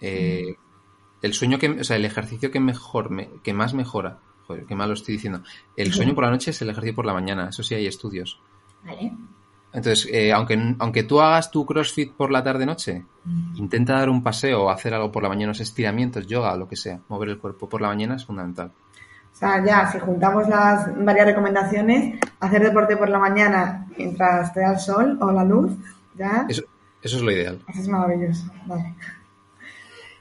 Eh, 0.00 0.56
el 1.22 1.34
sueño 1.34 1.58
que, 1.58 1.70
o 1.70 1.84
sea, 1.84 1.96
el 1.96 2.04
ejercicio 2.04 2.50
que 2.50 2.60
mejor, 2.60 3.10
me, 3.10 3.30
que 3.42 3.52
más 3.52 3.74
mejora, 3.74 4.20
joder, 4.46 4.64
qué 4.64 4.74
mal 4.74 4.88
lo 4.88 4.94
estoy 4.94 5.14
diciendo. 5.14 5.42
El 5.76 5.92
sueño 5.92 6.14
por 6.14 6.24
la 6.24 6.30
noche 6.30 6.50
es 6.50 6.62
el 6.62 6.70
ejercicio 6.70 6.94
por 6.94 7.06
la 7.06 7.12
mañana, 7.12 7.48
eso 7.48 7.62
sí 7.62 7.74
hay 7.74 7.86
estudios. 7.86 8.40
Vale. 8.84 9.12
Entonces, 9.74 10.08
eh, 10.12 10.32
aunque, 10.32 10.76
aunque 10.78 11.02
tú 11.02 11.20
hagas 11.20 11.50
tu 11.50 11.66
CrossFit 11.66 12.12
por 12.12 12.30
la 12.30 12.44
tarde-noche, 12.44 13.04
mm. 13.24 13.56
intenta 13.56 13.94
dar 13.94 14.08
un 14.08 14.22
paseo 14.22 14.64
o 14.64 14.70
hacer 14.70 14.94
algo 14.94 15.10
por 15.10 15.24
la 15.24 15.28
mañana, 15.28 15.46
unos 15.46 15.60
estiramientos, 15.60 16.28
yoga 16.28 16.56
lo 16.56 16.68
que 16.68 16.76
sea. 16.76 17.00
Mover 17.08 17.30
el 17.30 17.38
cuerpo 17.38 17.68
por 17.68 17.80
la 17.80 17.88
mañana 17.88 18.14
es 18.14 18.24
fundamental. 18.24 18.70
O 19.32 19.36
sea, 19.36 19.64
ya, 19.64 19.90
si 19.90 19.98
juntamos 19.98 20.48
las 20.48 21.04
varias 21.04 21.26
recomendaciones, 21.26 22.20
hacer 22.38 22.62
deporte 22.62 22.96
por 22.96 23.08
la 23.08 23.18
mañana 23.18 23.88
mientras 23.98 24.52
te 24.52 24.60
da 24.60 24.74
el 24.74 24.78
sol 24.78 25.18
o 25.20 25.32
la 25.32 25.42
luz, 25.42 25.72
ya. 26.16 26.46
Eso, 26.48 26.62
eso 27.02 27.16
es 27.16 27.22
lo 27.22 27.32
ideal. 27.32 27.60
Eso 27.66 27.80
es 27.80 27.88
maravilloso. 27.88 28.44
Vale. 28.66 28.94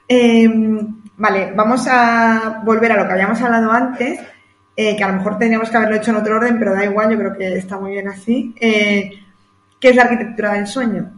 Eh, 0.07 0.49
vale, 1.17 1.53
vamos 1.55 1.87
a 1.89 2.61
volver 2.65 2.91
a 2.91 2.97
lo 2.97 3.07
que 3.07 3.13
habíamos 3.13 3.41
hablado 3.41 3.71
antes, 3.71 4.19
eh, 4.75 4.95
que 4.95 5.03
a 5.03 5.09
lo 5.09 5.17
mejor 5.17 5.37
teníamos 5.37 5.69
que 5.69 5.77
haberlo 5.77 5.95
hecho 5.95 6.11
en 6.11 6.17
otro 6.17 6.35
orden, 6.35 6.59
pero 6.59 6.73
da 6.73 6.85
igual, 6.85 7.11
yo 7.11 7.17
creo 7.17 7.37
que 7.37 7.57
está 7.57 7.79
muy 7.79 7.91
bien 7.91 8.07
así. 8.07 8.53
Eh, 8.59 9.19
¿Qué 9.79 9.89
es 9.89 9.95
la 9.95 10.03
arquitectura 10.03 10.53
del 10.53 10.67
sueño? 10.67 11.11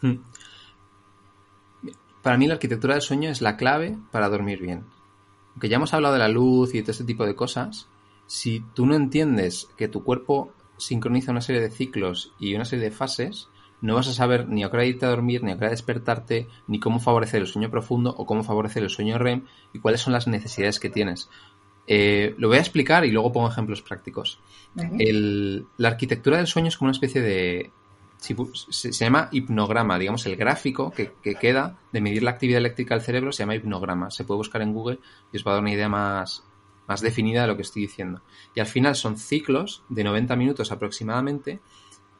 Hmm. 0.00 0.16
Para 2.22 2.36
mí 2.36 2.46
la 2.46 2.54
arquitectura 2.54 2.94
del 2.94 3.02
sueño 3.02 3.30
es 3.30 3.40
la 3.40 3.56
clave 3.56 3.96
para 4.10 4.28
dormir 4.28 4.60
bien. 4.60 4.84
Aunque 5.52 5.68
ya 5.68 5.76
hemos 5.76 5.92
hablado 5.92 6.14
de 6.14 6.20
la 6.20 6.28
luz 6.28 6.72
y 6.72 6.78
de 6.78 6.82
todo 6.82 6.92
este 6.92 7.04
tipo 7.04 7.26
de 7.26 7.34
cosas, 7.34 7.88
si 8.26 8.64
tú 8.74 8.86
no 8.86 8.94
entiendes 8.94 9.68
que 9.76 9.88
tu 9.88 10.04
cuerpo 10.04 10.52
sincroniza 10.78 11.32
una 11.32 11.40
serie 11.40 11.60
de 11.60 11.70
ciclos 11.70 12.32
y 12.38 12.54
una 12.54 12.64
serie 12.64 12.86
de 12.86 12.90
fases, 12.90 13.48
no 13.82 13.94
vas 13.96 14.08
a 14.08 14.12
saber 14.14 14.48
ni 14.48 14.64
a 14.64 14.70
qué 14.70 14.76
hora 14.76 14.86
irte 14.86 15.04
a 15.04 15.10
dormir, 15.10 15.42
ni 15.44 15.50
a 15.52 15.54
qué 15.58 15.64
hora 15.64 15.70
despertarte, 15.70 16.48
ni 16.68 16.80
cómo 16.80 16.98
favorecer 17.00 17.40
el 17.42 17.46
sueño 17.48 17.70
profundo 17.70 18.14
o 18.16 18.24
cómo 18.24 18.42
favorecer 18.42 18.82
el 18.82 18.90
sueño 18.90 19.18
REM 19.18 19.44
y 19.74 19.80
cuáles 19.80 20.00
son 20.00 20.12
las 20.14 20.26
necesidades 20.26 20.80
que 20.80 20.88
tienes. 20.88 21.28
Eh, 21.86 22.34
lo 22.38 22.48
voy 22.48 22.56
a 22.58 22.60
explicar 22.60 23.04
y 23.04 23.10
luego 23.10 23.32
pongo 23.32 23.48
ejemplos 23.48 23.82
prácticos. 23.82 24.38
El- 25.00 25.66
la 25.76 25.88
arquitectura 25.88 26.38
del 26.38 26.46
sueño 26.46 26.68
es 26.68 26.76
como 26.78 26.86
una 26.86 26.92
especie 26.96 27.20
de... 27.20 27.70
Se, 28.70 28.92
se 28.92 29.04
llama 29.04 29.28
hipnograma, 29.32 29.98
digamos, 29.98 30.24
el 30.26 30.36
gráfico 30.36 30.92
que, 30.92 31.12
que 31.20 31.34
queda 31.34 31.76
de 31.90 32.00
medir 32.00 32.22
la 32.22 32.30
actividad 32.30 32.58
eléctrica 32.58 32.94
del 32.94 33.02
cerebro 33.02 33.32
se 33.32 33.42
llama 33.42 33.56
hipnograma. 33.56 34.12
Se 34.12 34.22
puede 34.22 34.38
buscar 34.38 34.62
en 34.62 34.72
Google 34.72 35.00
y 35.32 35.36
os 35.38 35.44
va 35.44 35.50
a 35.50 35.54
dar 35.54 35.62
una 35.62 35.72
idea 35.72 35.88
más, 35.88 36.44
más 36.86 37.00
definida 37.00 37.40
de 37.42 37.48
lo 37.48 37.56
que 37.56 37.62
estoy 37.62 37.82
diciendo. 37.82 38.22
Y 38.54 38.60
al 38.60 38.66
final 38.66 38.94
son 38.94 39.16
ciclos 39.18 39.82
de 39.88 40.04
90 40.04 40.36
minutos 40.36 40.70
aproximadamente 40.70 41.58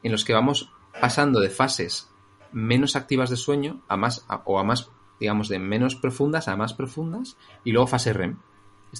en 0.03 0.11
los 0.11 0.25
que 0.25 0.33
vamos 0.33 0.73
pasando 0.99 1.39
de 1.39 1.49
fases 1.49 2.09
menos 2.51 2.95
activas 2.95 3.29
de 3.29 3.35
sueño 3.35 3.81
a 3.87 3.97
más 3.97 4.25
a- 4.29 4.41
o 4.45 4.59
a 4.59 4.63
más 4.63 4.89
digamos 5.19 5.47
de 5.47 5.59
menos 5.59 5.95
profundas 5.95 6.47
a 6.47 6.55
más 6.55 6.73
profundas 6.73 7.37
y 7.63 7.71
luego 7.71 7.87
fase 7.87 8.13
REM. 8.13 8.37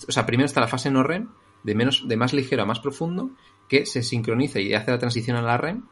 O 0.07 0.11
sea, 0.11 0.25
primero 0.25 0.45
está 0.45 0.61
la 0.61 0.67
fase 0.67 0.89
no 0.89 1.03
REM 1.03 1.29
de 1.63 1.75
menos 1.75 2.07
de 2.07 2.17
más 2.17 2.33
ligero 2.33 2.63
a 2.63 2.65
más 2.65 2.79
profundo 2.79 3.29
que 3.67 3.85
se 3.85 4.03
sincroniza 4.03 4.59
y 4.59 4.73
hace 4.73 4.91
la 4.91 4.99
transición 4.99 5.37
a 5.37 5.41
la 5.41 5.57
REM 5.57 5.83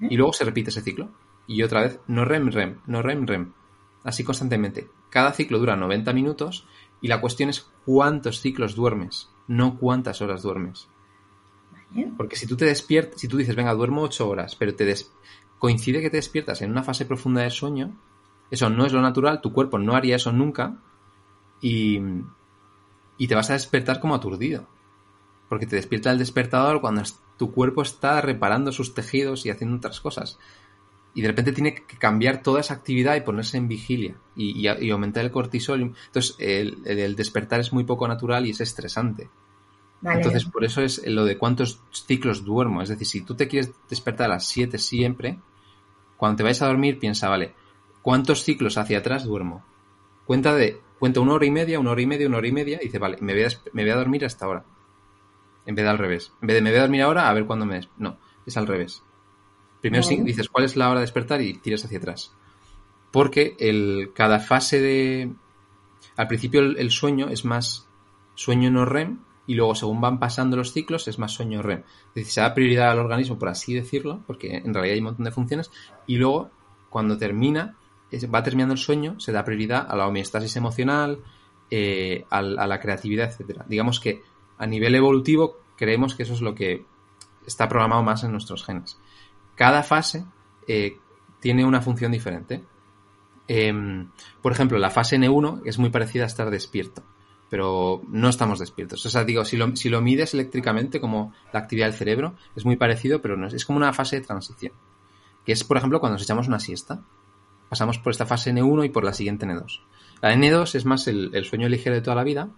y 0.00 0.16
luego 0.16 0.32
se 0.32 0.44
repite 0.44 0.70
ese 0.70 0.82
ciclo 0.82 1.08
y 1.46 1.62
otra 1.62 1.82
vez 1.82 2.00
no 2.06 2.24
REM 2.24 2.50
REM, 2.50 2.80
no 2.86 3.02
REM 3.02 3.26
REM. 3.26 3.52
Así 4.02 4.24
constantemente. 4.24 4.88
Cada 5.10 5.32
ciclo 5.32 5.58
dura 5.58 5.76
90 5.76 6.12
minutos 6.12 6.66
y 7.00 7.08
la 7.08 7.20
cuestión 7.20 7.48
es 7.50 7.70
cuántos 7.86 8.40
ciclos 8.40 8.74
duermes, 8.74 9.30
no 9.46 9.78
cuántas 9.78 10.20
horas 10.20 10.42
duermes. 10.42 10.88
Porque 12.16 12.36
si 12.36 12.46
tú 12.46 12.56
te 12.56 12.64
despiertas, 12.64 13.20
si 13.20 13.28
tú 13.28 13.36
dices, 13.36 13.54
venga, 13.54 13.72
duermo 13.74 14.02
8 14.02 14.28
horas, 14.28 14.56
pero 14.56 14.74
te 14.74 14.94
coincide 15.58 16.00
que 16.00 16.10
te 16.10 16.16
despiertas 16.16 16.62
en 16.62 16.70
una 16.70 16.82
fase 16.82 17.06
profunda 17.06 17.42
de 17.42 17.50
sueño, 17.50 17.96
eso 18.50 18.68
no 18.68 18.84
es 18.84 18.92
lo 18.92 19.00
natural, 19.00 19.40
tu 19.40 19.52
cuerpo 19.52 19.78
no 19.78 19.94
haría 19.94 20.16
eso 20.16 20.32
nunca 20.32 20.76
y, 21.60 22.00
y 23.16 23.28
te 23.28 23.34
vas 23.34 23.50
a 23.50 23.54
despertar 23.54 24.00
como 24.00 24.14
aturdido. 24.14 24.66
Porque 25.48 25.66
te 25.66 25.76
despierta 25.76 26.10
el 26.10 26.18
despertador 26.18 26.80
cuando 26.80 27.02
tu 27.36 27.52
cuerpo 27.52 27.82
está 27.82 28.20
reparando 28.20 28.72
sus 28.72 28.94
tejidos 28.94 29.46
y 29.46 29.50
haciendo 29.50 29.76
otras 29.76 30.00
cosas. 30.00 30.38
Y 31.14 31.22
de 31.22 31.28
repente 31.28 31.52
tiene 31.52 31.74
que 31.74 31.96
cambiar 31.96 32.42
toda 32.42 32.60
esa 32.60 32.74
actividad 32.74 33.14
y 33.14 33.20
ponerse 33.20 33.56
en 33.56 33.68
vigilia 33.68 34.16
y, 34.34 34.66
aumentar 34.66 35.24
el 35.24 35.30
cortisol. 35.30 35.94
Entonces 36.06 36.34
el 36.38 37.14
despertar 37.14 37.60
es 37.60 37.72
muy 37.72 37.84
poco 37.84 38.08
natural 38.08 38.46
y 38.46 38.50
es 38.50 38.60
estresante. 38.60 39.30
Vale. 40.04 40.18
Entonces, 40.18 40.44
por 40.44 40.62
eso 40.64 40.82
es 40.82 41.00
lo 41.06 41.24
de 41.24 41.38
cuántos 41.38 41.80
ciclos 41.90 42.44
duermo. 42.44 42.82
Es 42.82 42.90
decir, 42.90 43.06
si 43.06 43.22
tú 43.22 43.34
te 43.34 43.48
quieres 43.48 43.72
despertar 43.88 44.26
a 44.26 44.34
las 44.34 44.46
7 44.46 44.76
siempre, 44.76 45.38
cuando 46.18 46.36
te 46.36 46.42
vayas 46.42 46.60
a 46.60 46.66
dormir, 46.66 46.98
piensa, 46.98 47.30
vale, 47.30 47.54
¿cuántos 48.02 48.44
ciclos 48.44 48.76
hacia 48.76 48.98
atrás 48.98 49.24
duermo? 49.24 49.64
Cuenta 50.26 50.54
de, 50.54 50.78
cuenta 50.98 51.20
una 51.20 51.32
hora 51.32 51.46
y 51.46 51.50
media, 51.50 51.80
una 51.80 51.92
hora 51.92 52.02
y 52.02 52.06
media, 52.06 52.28
una 52.28 52.36
hora 52.36 52.46
y 52.46 52.52
media, 52.52 52.78
y 52.82 52.84
dice, 52.84 52.98
vale, 52.98 53.16
me 53.22 53.32
voy 53.32 53.44
a, 53.44 53.48
me 53.72 53.82
voy 53.82 53.92
a 53.92 53.96
dormir 53.96 54.26
hasta 54.26 54.44
ahora. 54.44 54.66
En 55.64 55.74
vez 55.74 55.86
de 55.86 55.90
al 55.90 55.96
revés. 55.96 56.34
En 56.42 56.48
vez 56.48 56.56
de 56.56 56.60
me 56.60 56.68
voy 56.68 56.78
a 56.80 56.82
dormir 56.82 57.00
ahora, 57.00 57.30
a 57.30 57.32
ver 57.32 57.46
cuándo 57.46 57.64
me... 57.64 57.80
No, 57.96 58.18
es 58.44 58.58
al 58.58 58.66
revés. 58.66 59.02
Primero 59.80 60.02
sí, 60.02 60.20
dices 60.20 60.50
cuál 60.50 60.66
es 60.66 60.76
la 60.76 60.90
hora 60.90 61.00
de 61.00 61.06
despertar 61.06 61.40
y 61.40 61.54
tiras 61.54 61.82
hacia 61.82 61.96
atrás. 61.96 62.34
Porque 63.10 63.56
el, 63.58 64.12
cada 64.14 64.38
fase 64.38 64.82
de... 64.82 65.32
Al 66.16 66.28
principio 66.28 66.60
el, 66.60 66.76
el 66.76 66.90
sueño 66.90 67.30
es 67.30 67.46
más 67.46 67.88
sueño 68.34 68.70
no 68.70 68.84
REM 68.84 69.20
y 69.46 69.54
luego 69.54 69.74
según 69.74 70.00
van 70.00 70.18
pasando 70.18 70.56
los 70.56 70.72
ciclos 70.72 71.06
es 71.08 71.18
más 71.18 71.32
sueño 71.32 71.62
REM. 71.62 71.80
Es 71.80 72.14
decir, 72.14 72.32
se 72.32 72.40
da 72.40 72.54
prioridad 72.54 72.90
al 72.90 72.98
organismo, 72.98 73.38
por 73.38 73.48
así 73.48 73.74
decirlo, 73.74 74.22
porque 74.26 74.56
en 74.56 74.72
realidad 74.72 74.94
hay 74.94 75.00
un 75.00 75.04
montón 75.04 75.24
de 75.24 75.32
funciones, 75.32 75.70
y 76.06 76.16
luego 76.16 76.50
cuando 76.90 77.18
termina, 77.18 77.76
va 78.32 78.42
terminando 78.42 78.74
el 78.74 78.78
sueño, 78.78 79.18
se 79.18 79.32
da 79.32 79.44
prioridad 79.44 79.86
a 79.88 79.96
la 79.96 80.06
homeostasis 80.06 80.56
emocional, 80.56 81.20
eh, 81.70 82.24
a 82.30 82.42
la 82.42 82.80
creatividad, 82.80 83.30
etcétera. 83.30 83.64
Digamos 83.68 83.98
que 83.98 84.22
a 84.58 84.66
nivel 84.66 84.94
evolutivo 84.94 85.58
creemos 85.76 86.14
que 86.14 86.22
eso 86.22 86.34
es 86.34 86.40
lo 86.40 86.54
que 86.54 86.84
está 87.46 87.68
programado 87.68 88.02
más 88.02 88.24
en 88.24 88.32
nuestros 88.32 88.64
genes. 88.64 88.98
Cada 89.54 89.82
fase 89.82 90.24
eh, 90.66 90.98
tiene 91.40 91.64
una 91.64 91.80
función 91.80 92.12
diferente. 92.12 92.64
Em, 93.46 94.10
por 94.40 94.52
ejemplo, 94.52 94.78
la 94.78 94.90
fase 94.90 95.18
N1 95.18 95.62
es 95.64 95.78
muy 95.78 95.90
parecida 95.90 96.24
a 96.24 96.28
estar 96.28 96.50
despierto, 96.50 97.02
pero 97.50 98.02
no 98.08 98.28
estamos 98.28 98.58
despiertos. 98.58 99.04
O 99.06 99.10
sea, 99.10 99.24
digo, 99.24 99.44
si 99.44 99.56
lo, 99.56 100.00
mides 100.00 100.34
eléctricamente 100.34 101.00
como 101.00 101.32
la 101.52 101.60
actividad 101.60 101.86
del 101.86 101.94
cerebro, 101.94 102.34
es 102.56 102.64
muy 102.64 102.76
parecido, 102.76 103.20
pero 103.20 103.36
no 103.36 103.46
es, 103.46 103.54
es 103.54 103.64
como 103.64 103.76
una 103.76 103.92
fase 103.92 104.20
de 104.20 104.26
transición. 104.26 104.72
Que 105.44 105.52
es, 105.52 105.62
por 105.64 105.76
ejemplo, 105.76 106.00
cuando 106.00 106.14
nos 106.14 106.22
echamos 106.22 106.48
una 106.48 106.58
siesta. 106.58 107.02
Pasamos 107.68 107.98
por 107.98 108.12
esta 108.12 108.26
fase 108.26 108.52
N1 108.52 108.86
y 108.86 108.88
por 108.88 109.04
la 109.04 109.12
siguiente 109.12 109.46
N2. 109.46 109.80
La 110.20 110.34
N2 110.34 110.74
es 110.74 110.84
más 110.84 111.06
el, 111.06 111.44
sueño 111.44 111.68
ligero 111.68 111.94
de 111.94 112.02
toda 112.02 112.16
la 112.16 112.24
vida, 112.24 112.50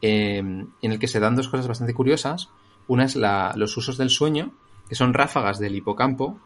em, 0.00 0.68
en 0.80 0.92
el 0.92 0.98
que 0.98 1.08
se 1.08 1.20
dan 1.20 1.36
dos 1.36 1.48
cosas 1.48 1.68
bastante 1.68 1.94
curiosas. 1.94 2.50
Una 2.86 3.04
es 3.04 3.16
la- 3.16 3.52
los 3.56 3.76
usos 3.76 3.98
del 3.98 4.10
sueño, 4.10 4.52
que 4.88 4.94
son 4.94 5.14
ráfagas 5.14 5.58
del 5.58 5.76
hipocampo 5.76 6.40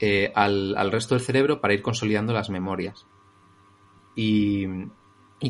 eh, 0.00 0.32
al, 0.34 0.90
resto 0.90 1.14
del 1.14 1.22
cerebro 1.22 1.60
para 1.60 1.74
ir 1.74 1.82
consolidando 1.82 2.32
las 2.32 2.50
memorias. 2.50 3.06
Y 4.16 4.66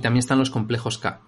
también 0.01 0.19
están 0.19 0.39
los 0.39 0.51
complejos 0.51 0.99
K, 0.99 1.23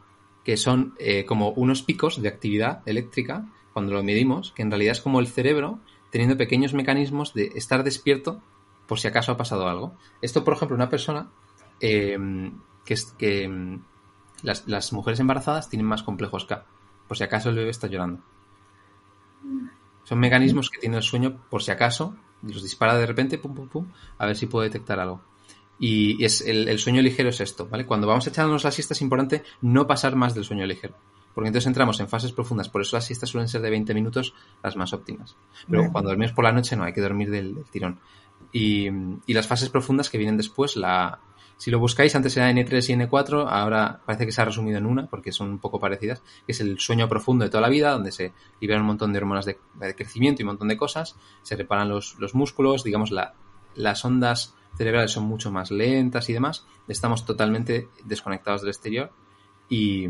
que 0.46 0.56
son 0.56 0.94
eh, 1.00 1.24
como 1.24 1.50
unos 1.50 1.82
picos 1.82 2.22
de 2.22 2.28
actividad 2.28 2.80
eléctrica 2.86 3.48
cuando 3.72 3.92
lo 3.92 4.04
medimos, 4.04 4.52
que 4.52 4.62
en 4.62 4.70
realidad 4.70 4.92
es 4.92 5.00
como 5.00 5.18
el 5.18 5.26
cerebro 5.26 5.80
teniendo 6.12 6.36
pequeños 6.36 6.72
mecanismos 6.72 7.34
de 7.34 7.50
estar 7.56 7.82
despierto 7.82 8.40
por 8.86 9.00
si 9.00 9.08
acaso 9.08 9.32
ha 9.32 9.36
pasado 9.36 9.66
algo. 9.66 9.96
Esto, 10.22 10.44
por 10.44 10.54
ejemplo, 10.54 10.76
una 10.76 10.88
persona 10.88 11.30
eh, 11.80 12.16
que, 12.84 12.94
es, 12.94 13.06
que 13.18 13.48
mm, 13.48 13.82
las, 14.44 14.92
mujeres 14.92 15.18
embarazadas 15.18 15.68
tienen 15.68 15.88
más 15.88 16.04
complejos 16.04 16.44
K, 16.44 16.64
por 17.08 17.16
si 17.16 17.24
acaso 17.24 17.48
el 17.48 17.56
bebé 17.56 17.70
está 17.70 17.88
llorando. 17.88 18.22
Son 20.04 20.20
mecanismos 20.20 20.70
que 20.70 20.78
tiene 20.78 20.98
el 20.98 21.02
sueño 21.02 21.40
por 21.50 21.64
si 21.64 21.72
acaso, 21.72 22.14
los 22.42 22.62
dispara 22.62 22.96
de 22.96 23.06
repente, 23.06 23.38
pum, 23.38 23.52
pum, 23.52 23.68
pum, 23.68 23.86
a 24.16 24.26
ver 24.26 24.36
si 24.36 24.46
puede 24.46 24.68
detectar 24.68 25.00
algo. 25.00 25.22
Y 25.78 26.24
es 26.24 26.40
el, 26.40 26.68
el 26.68 26.78
sueño 26.78 27.02
ligero 27.02 27.28
es 27.28 27.40
esto, 27.40 27.68
¿vale? 27.68 27.84
Cuando 27.86 28.06
vamos 28.06 28.26
a 28.26 28.30
echarnos 28.30 28.64
la 28.64 28.70
siesta 28.70 28.94
es 28.94 29.02
importante 29.02 29.42
no 29.60 29.86
pasar 29.86 30.16
más 30.16 30.34
del 30.34 30.44
sueño 30.44 30.66
ligero. 30.66 30.96
Porque 31.34 31.48
entonces 31.48 31.66
entramos 31.66 32.00
en 32.00 32.08
fases 32.08 32.32
profundas. 32.32 32.70
Por 32.70 32.80
eso 32.80 32.96
las 32.96 33.04
siestas 33.04 33.28
suelen 33.28 33.48
ser 33.48 33.60
de 33.60 33.68
20 33.68 33.92
minutos 33.92 34.32
las 34.62 34.74
más 34.74 34.94
óptimas. 34.94 35.36
Pero 35.68 35.92
cuando 35.92 36.08
dormimos 36.08 36.32
por 36.32 36.44
la 36.44 36.52
noche 36.52 36.76
no, 36.76 36.84
hay 36.84 36.94
que 36.94 37.02
dormir 37.02 37.30
del, 37.30 37.54
del 37.54 37.64
tirón. 37.66 38.00
Y, 38.52 38.88
y 39.26 39.34
las 39.34 39.46
fases 39.46 39.68
profundas 39.68 40.08
que 40.08 40.16
vienen 40.16 40.38
después, 40.38 40.76
la, 40.76 41.20
si 41.58 41.70
lo 41.70 41.78
buscáis, 41.78 42.14
antes 42.14 42.36
era 42.36 42.50
N3 42.50 42.90
y 42.90 43.06
N4, 43.06 43.46
ahora 43.48 44.00
parece 44.04 44.26
que 44.26 44.32
se 44.32 44.42
ha 44.42 44.44
resumido 44.44 44.78
en 44.78 44.86
una, 44.86 45.06
porque 45.06 45.32
son 45.32 45.50
un 45.50 45.58
poco 45.58 45.80
parecidas, 45.80 46.22
que 46.46 46.52
es 46.52 46.60
el 46.60 46.78
sueño 46.78 47.08
profundo 47.08 47.44
de 47.44 47.50
toda 47.50 47.62
la 47.62 47.68
vida, 47.68 47.92
donde 47.92 48.12
se 48.12 48.32
liberan 48.60 48.82
un 48.82 48.88
montón 48.88 49.12
de 49.12 49.18
hormonas 49.18 49.46
de, 49.46 49.58
de 49.74 49.94
crecimiento 49.94 50.40
y 50.40 50.44
un 50.44 50.48
montón 50.48 50.68
de 50.68 50.76
cosas, 50.76 51.16
se 51.42 51.56
reparan 51.56 51.88
los, 51.88 52.18
los 52.18 52.34
músculos, 52.34 52.84
digamos, 52.84 53.10
la, 53.10 53.34
las 53.76 54.04
ondas 54.04 54.54
cerebrales 54.76 55.12
son 55.12 55.24
mucho 55.24 55.50
más 55.50 55.70
lentas 55.70 56.28
y 56.28 56.32
demás, 56.32 56.66
estamos 56.88 57.24
totalmente 57.24 57.88
desconectados 58.04 58.62
del 58.62 58.70
exterior 58.70 59.10
y, 59.68 60.06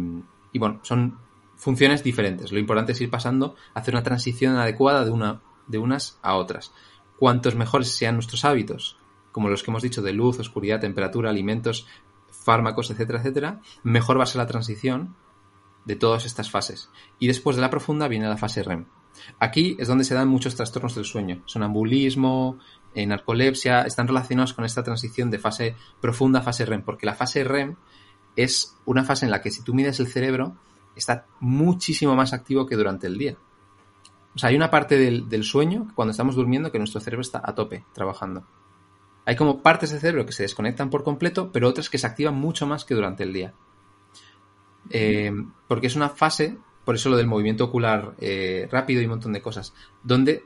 bueno, 0.54 0.80
son 0.82 1.18
funciones 1.56 2.02
diferentes. 2.02 2.52
Lo 2.52 2.58
importante 2.58 2.92
es 2.92 3.00
ir 3.00 3.10
pasando, 3.10 3.54
hacer 3.74 3.94
una 3.94 4.02
transición 4.02 4.56
adecuada 4.56 5.04
de, 5.04 5.10
una, 5.10 5.40
de 5.66 5.78
unas 5.78 6.18
a 6.22 6.34
otras. 6.36 6.72
Cuantos 7.18 7.54
mejores 7.54 7.88
sean 7.88 8.14
nuestros 8.14 8.44
hábitos, 8.44 8.98
como 9.32 9.48
los 9.48 9.62
que 9.62 9.70
hemos 9.70 9.82
dicho 9.82 10.02
de 10.02 10.12
luz, 10.12 10.38
oscuridad, 10.38 10.80
temperatura, 10.80 11.30
alimentos, 11.30 11.86
fármacos, 12.30 12.90
etcétera, 12.90 13.20
etcétera, 13.20 13.60
mejor 13.82 14.18
va 14.18 14.24
a 14.24 14.26
ser 14.26 14.38
la 14.38 14.46
transición 14.46 15.16
de 15.84 15.96
todas 15.96 16.26
estas 16.26 16.50
fases. 16.50 16.90
Y 17.18 17.28
después 17.28 17.56
de 17.56 17.62
la 17.62 17.70
profunda 17.70 18.08
viene 18.08 18.28
la 18.28 18.36
fase 18.36 18.62
REM. 18.62 18.86
Aquí 19.38 19.76
es 19.78 19.88
donde 19.88 20.04
se 20.04 20.14
dan 20.14 20.28
muchos 20.28 20.56
trastornos 20.56 20.94
del 20.94 21.04
sueño. 21.04 21.42
Sonambulismo, 21.46 22.58
eh, 22.96 23.06
narcolepsia, 23.06 23.82
están 23.82 24.08
relacionados 24.08 24.54
con 24.54 24.64
esta 24.64 24.82
transición 24.82 25.30
de 25.30 25.38
fase 25.38 25.76
profunda 26.00 26.40
a 26.40 26.42
fase 26.42 26.64
REM, 26.64 26.82
porque 26.82 27.04
la 27.04 27.14
fase 27.14 27.44
REM 27.44 27.76
es 28.36 28.74
una 28.86 29.04
fase 29.04 29.26
en 29.26 29.30
la 29.30 29.42
que 29.42 29.50
si 29.50 29.62
tú 29.62 29.74
mides 29.74 30.00
el 30.00 30.06
cerebro, 30.06 30.56
está 30.96 31.26
muchísimo 31.40 32.16
más 32.16 32.32
activo 32.32 32.66
que 32.66 32.74
durante 32.74 33.06
el 33.06 33.18
día. 33.18 33.36
O 34.34 34.38
sea, 34.38 34.48
hay 34.48 34.56
una 34.56 34.70
parte 34.70 34.96
del, 34.96 35.28
del 35.28 35.44
sueño, 35.44 35.92
cuando 35.94 36.12
estamos 36.12 36.36
durmiendo, 36.36 36.72
que 36.72 36.78
nuestro 36.78 37.00
cerebro 37.00 37.20
está 37.20 37.42
a 37.44 37.54
tope 37.54 37.84
trabajando. 37.92 38.46
Hay 39.26 39.36
como 39.36 39.62
partes 39.62 39.90
del 39.90 40.00
cerebro 40.00 40.24
que 40.24 40.32
se 40.32 40.44
desconectan 40.44 40.88
por 40.88 41.04
completo, 41.04 41.52
pero 41.52 41.68
otras 41.68 41.90
que 41.90 41.98
se 41.98 42.06
activan 42.06 42.36
mucho 42.36 42.66
más 42.66 42.86
que 42.86 42.94
durante 42.94 43.24
el 43.24 43.34
día. 43.34 43.52
Eh, 44.88 45.32
porque 45.68 45.88
es 45.88 45.96
una 45.96 46.08
fase, 46.08 46.56
por 46.86 46.94
eso 46.94 47.10
lo 47.10 47.18
del 47.18 47.26
movimiento 47.26 47.64
ocular 47.64 48.14
eh, 48.20 48.68
rápido 48.70 49.02
y 49.02 49.04
un 49.04 49.10
montón 49.10 49.34
de 49.34 49.42
cosas, 49.42 49.74
donde 50.02 50.44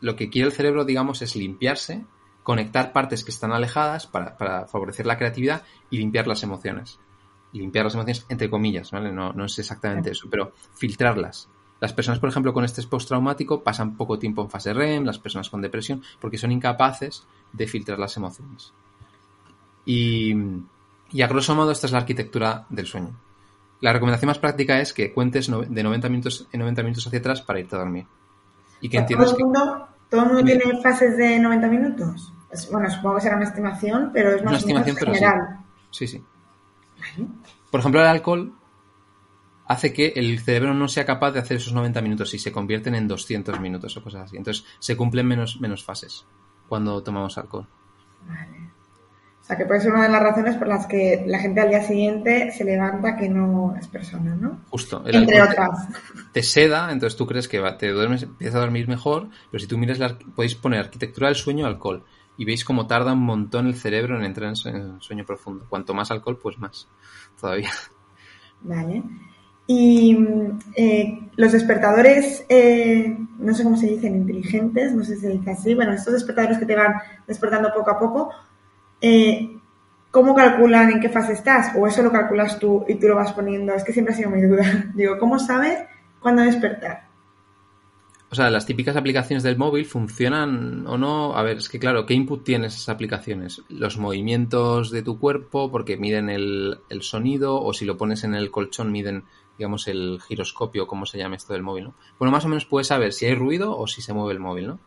lo 0.00 0.16
que 0.16 0.30
quiere 0.30 0.48
el 0.48 0.54
cerebro, 0.54 0.84
digamos, 0.84 1.22
es 1.22 1.36
limpiarse, 1.36 2.04
conectar 2.42 2.92
partes 2.92 3.24
que 3.24 3.30
están 3.30 3.52
alejadas 3.52 4.06
para, 4.06 4.66
favorecer 4.66 5.06
la 5.06 5.18
creatividad 5.18 5.62
y 5.90 5.98
limpiar 5.98 6.26
las 6.26 6.42
emociones. 6.42 6.98
Limpiar 7.52 7.86
las 7.86 7.94
emociones 7.94 8.26
entre 8.28 8.50
comillas, 8.50 8.90
¿vale? 8.90 9.10
No, 9.12 9.44
es 9.44 9.58
exactamente 9.58 10.10
eso, 10.10 10.28
pero 10.30 10.52
filtrarlas. 10.74 11.48
Las 11.80 11.92
personas, 11.92 12.20
por 12.20 12.30
ejemplo, 12.30 12.54
con 12.54 12.64
estrés 12.64 12.86
postraumático 12.86 13.62
pasan 13.62 13.96
poco 13.96 14.18
tiempo 14.18 14.42
en 14.42 14.50
fase 14.50 14.72
REM, 14.72 15.04
las 15.04 15.18
personas 15.18 15.50
con 15.50 15.60
depresión, 15.60 16.02
porque 16.20 16.38
son 16.38 16.52
incapaces 16.52 17.26
de 17.52 17.66
filtrar 17.66 17.98
las 17.98 18.16
emociones. 18.16 18.72
Y, 19.84 20.34
y 21.10 21.22
a 21.22 21.26
grosso 21.28 21.54
modo 21.54 21.70
esta 21.70 21.86
es 21.86 21.92
la 21.92 21.98
arquitectura 21.98 22.66
del 22.70 22.86
sueño. 22.86 23.18
La 23.80 23.92
recomendación 23.92 24.28
más 24.28 24.38
práctica 24.38 24.80
es 24.80 24.92
que 24.92 25.12
cuentes 25.12 25.50
de 25.50 25.82
90 25.82 26.08
minutos 26.08 26.46
en 26.50 26.60
90 26.60 26.82
minutos 26.82 27.06
hacia 27.06 27.18
atrás 27.18 27.42
para 27.42 27.60
irte 27.60 27.76
a 27.76 27.80
dormir. 27.80 28.06
Y 28.80 28.88
que 28.88 28.96
¿Todo 28.98 29.02
entiendas 29.02 29.30
el 29.30 29.36
que 29.36 29.44
mundo, 29.44 29.88
todo 30.10 30.22
el 30.22 30.26
mundo 30.28 30.44
tiene 30.44 30.82
fases 30.82 31.16
de 31.16 31.38
90 31.38 31.68
minutos? 31.68 32.32
Bueno, 32.70 32.88
supongo 32.90 33.16
que 33.16 33.22
será 33.22 33.36
una 33.36 33.44
estimación, 33.44 34.10
pero 34.12 34.30
es 34.30 34.42
Una 34.42 34.52
más 34.52 34.66
menos 34.66 34.86
estimación, 34.86 34.96
pero 34.98 35.12
sí. 35.12 35.18
general. 35.18 35.58
Sí, 35.90 36.06
sí. 36.06 36.24
Vale. 36.98 37.28
Por 37.70 37.80
ejemplo, 37.80 38.00
el 38.00 38.06
alcohol 38.06 38.54
hace 39.66 39.92
que 39.92 40.12
el 40.16 40.38
cerebro 40.38 40.74
no 40.74 40.88
sea 40.88 41.04
capaz 41.04 41.32
de 41.32 41.40
hacer 41.40 41.56
esos 41.56 41.72
90 41.72 42.00
minutos 42.00 42.32
y 42.34 42.38
se 42.38 42.52
convierten 42.52 42.94
en 42.94 43.08
200 43.08 43.60
minutos 43.60 43.96
o 43.96 44.02
cosas 44.02 44.22
así. 44.22 44.36
Entonces, 44.36 44.64
se 44.78 44.96
cumplen 44.96 45.26
menos, 45.26 45.60
menos 45.60 45.84
fases 45.84 46.26
cuando 46.68 47.02
tomamos 47.02 47.36
alcohol. 47.36 47.66
Vale. 48.26 48.75
O 49.46 49.48
sea, 49.48 49.56
que 49.56 49.64
puede 49.64 49.80
ser 49.80 49.92
una 49.92 50.02
de 50.02 50.08
las 50.08 50.20
razones 50.24 50.56
por 50.56 50.66
las 50.66 50.88
que 50.88 51.22
la 51.24 51.38
gente 51.38 51.60
al 51.60 51.68
día 51.68 51.80
siguiente 51.80 52.50
se 52.50 52.64
levanta 52.64 53.16
que 53.16 53.28
no 53.28 53.76
es 53.78 53.86
persona, 53.86 54.34
¿no? 54.34 54.58
Justo. 54.70 55.04
El 55.06 55.14
Entre 55.14 55.36
te- 55.36 55.42
otras. 55.42 55.88
te 56.32 56.42
seda, 56.42 56.90
entonces 56.90 57.16
tú 57.16 57.26
crees 57.26 57.46
que 57.46 57.60
va- 57.60 57.78
te 57.78 57.90
duermes, 57.92 58.24
empiezas 58.24 58.56
a 58.56 58.60
dormir 58.60 58.88
mejor, 58.88 59.28
pero 59.52 59.60
si 59.60 59.68
tú 59.68 59.78
miras 59.78 60.00
la, 60.00 60.18
podéis 60.34 60.56
poner 60.56 60.80
arquitectura 60.80 61.28
del 61.28 61.36
sueño 61.36 61.64
alcohol 61.64 62.02
y 62.36 62.44
veis 62.44 62.64
cómo 62.64 62.88
tarda 62.88 63.12
un 63.12 63.20
montón 63.22 63.68
el 63.68 63.76
cerebro 63.76 64.18
en 64.18 64.24
entrar 64.24 64.48
en, 64.48 64.56
su- 64.56 64.68
en 64.68 65.00
sueño 65.00 65.24
profundo. 65.24 65.64
Cuanto 65.68 65.94
más 65.94 66.10
alcohol, 66.10 66.40
pues 66.42 66.58
más 66.58 66.88
todavía. 67.40 67.70
Vale. 68.62 69.04
Y 69.68 70.16
eh, 70.76 71.18
los 71.36 71.52
despertadores, 71.52 72.44
eh, 72.48 73.16
no 73.38 73.52
sé 73.54 73.64
cómo 73.64 73.76
se 73.76 73.86
dicen, 73.88 74.14
inteligentes, 74.14 74.92
no 74.92 75.02
sé 75.04 75.16
si 75.16 75.20
se 75.22 75.28
dice 75.30 75.50
así. 75.50 75.74
Bueno, 75.74 75.92
estos 75.92 76.14
despertadores 76.14 76.58
que 76.58 76.66
te 76.66 76.76
van 76.76 76.94
despertando 77.26 77.72
poco 77.74 77.90
a 77.90 77.98
poco, 77.98 78.30
eh, 79.00 79.58
¿cómo 80.10 80.34
calculan 80.34 80.90
en 80.90 81.00
qué 81.00 81.08
fase 81.08 81.34
estás? 81.34 81.72
¿O 81.76 81.86
eso 81.86 82.02
lo 82.02 82.10
calculas 82.10 82.58
tú 82.58 82.84
y 82.88 82.94
tú 82.94 83.08
lo 83.08 83.16
vas 83.16 83.32
poniendo? 83.32 83.74
Es 83.74 83.84
que 83.84 83.92
siempre 83.92 84.14
ha 84.14 84.16
sido 84.16 84.30
mi 84.30 84.42
duda. 84.42 84.90
Digo, 84.94 85.18
¿cómo 85.18 85.38
sabes 85.38 85.80
cuándo 86.20 86.42
despertar? 86.42 87.06
O 88.28 88.34
sea, 88.34 88.50
las 88.50 88.66
típicas 88.66 88.96
aplicaciones 88.96 89.44
del 89.44 89.56
móvil 89.56 89.84
funcionan 89.84 90.86
o 90.86 90.98
no. 90.98 91.36
A 91.36 91.42
ver, 91.42 91.58
es 91.58 91.68
que 91.68 91.78
claro, 91.78 92.06
¿qué 92.06 92.14
input 92.14 92.44
tienen 92.44 92.66
esas 92.66 92.88
aplicaciones? 92.88 93.62
Los 93.68 93.98
movimientos 93.98 94.90
de 94.90 95.02
tu 95.02 95.18
cuerpo, 95.20 95.70
porque 95.70 95.96
miden 95.96 96.28
el, 96.28 96.80
el 96.88 97.02
sonido, 97.02 97.62
o 97.62 97.72
si 97.72 97.84
lo 97.84 97.96
pones 97.96 98.24
en 98.24 98.34
el 98.34 98.50
colchón, 98.50 98.90
miden, 98.90 99.24
digamos, 99.58 99.86
el 99.86 100.20
giroscopio, 100.26 100.88
como 100.88 101.06
se 101.06 101.18
llama 101.18 101.36
esto 101.36 101.52
del 101.52 101.62
móvil, 101.62 101.84
¿no? 101.84 101.94
Bueno, 102.18 102.32
más 102.32 102.44
o 102.44 102.48
menos 102.48 102.66
puedes 102.66 102.88
saber 102.88 103.12
si 103.12 103.26
hay 103.26 103.34
ruido 103.36 103.78
o 103.78 103.86
si 103.86 104.02
se 104.02 104.12
mueve 104.12 104.32
el 104.32 104.40
móvil, 104.40 104.66
¿no? 104.66 104.80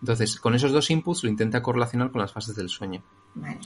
Entonces, 0.00 0.38
con 0.40 0.54
esos 0.54 0.72
dos 0.72 0.90
inputs 0.90 1.24
lo 1.24 1.30
intenta 1.30 1.62
correlacionar 1.62 2.10
con 2.10 2.20
las 2.20 2.32
fases 2.32 2.54
del 2.54 2.68
sueño. 2.68 3.02
Vale. 3.34 3.58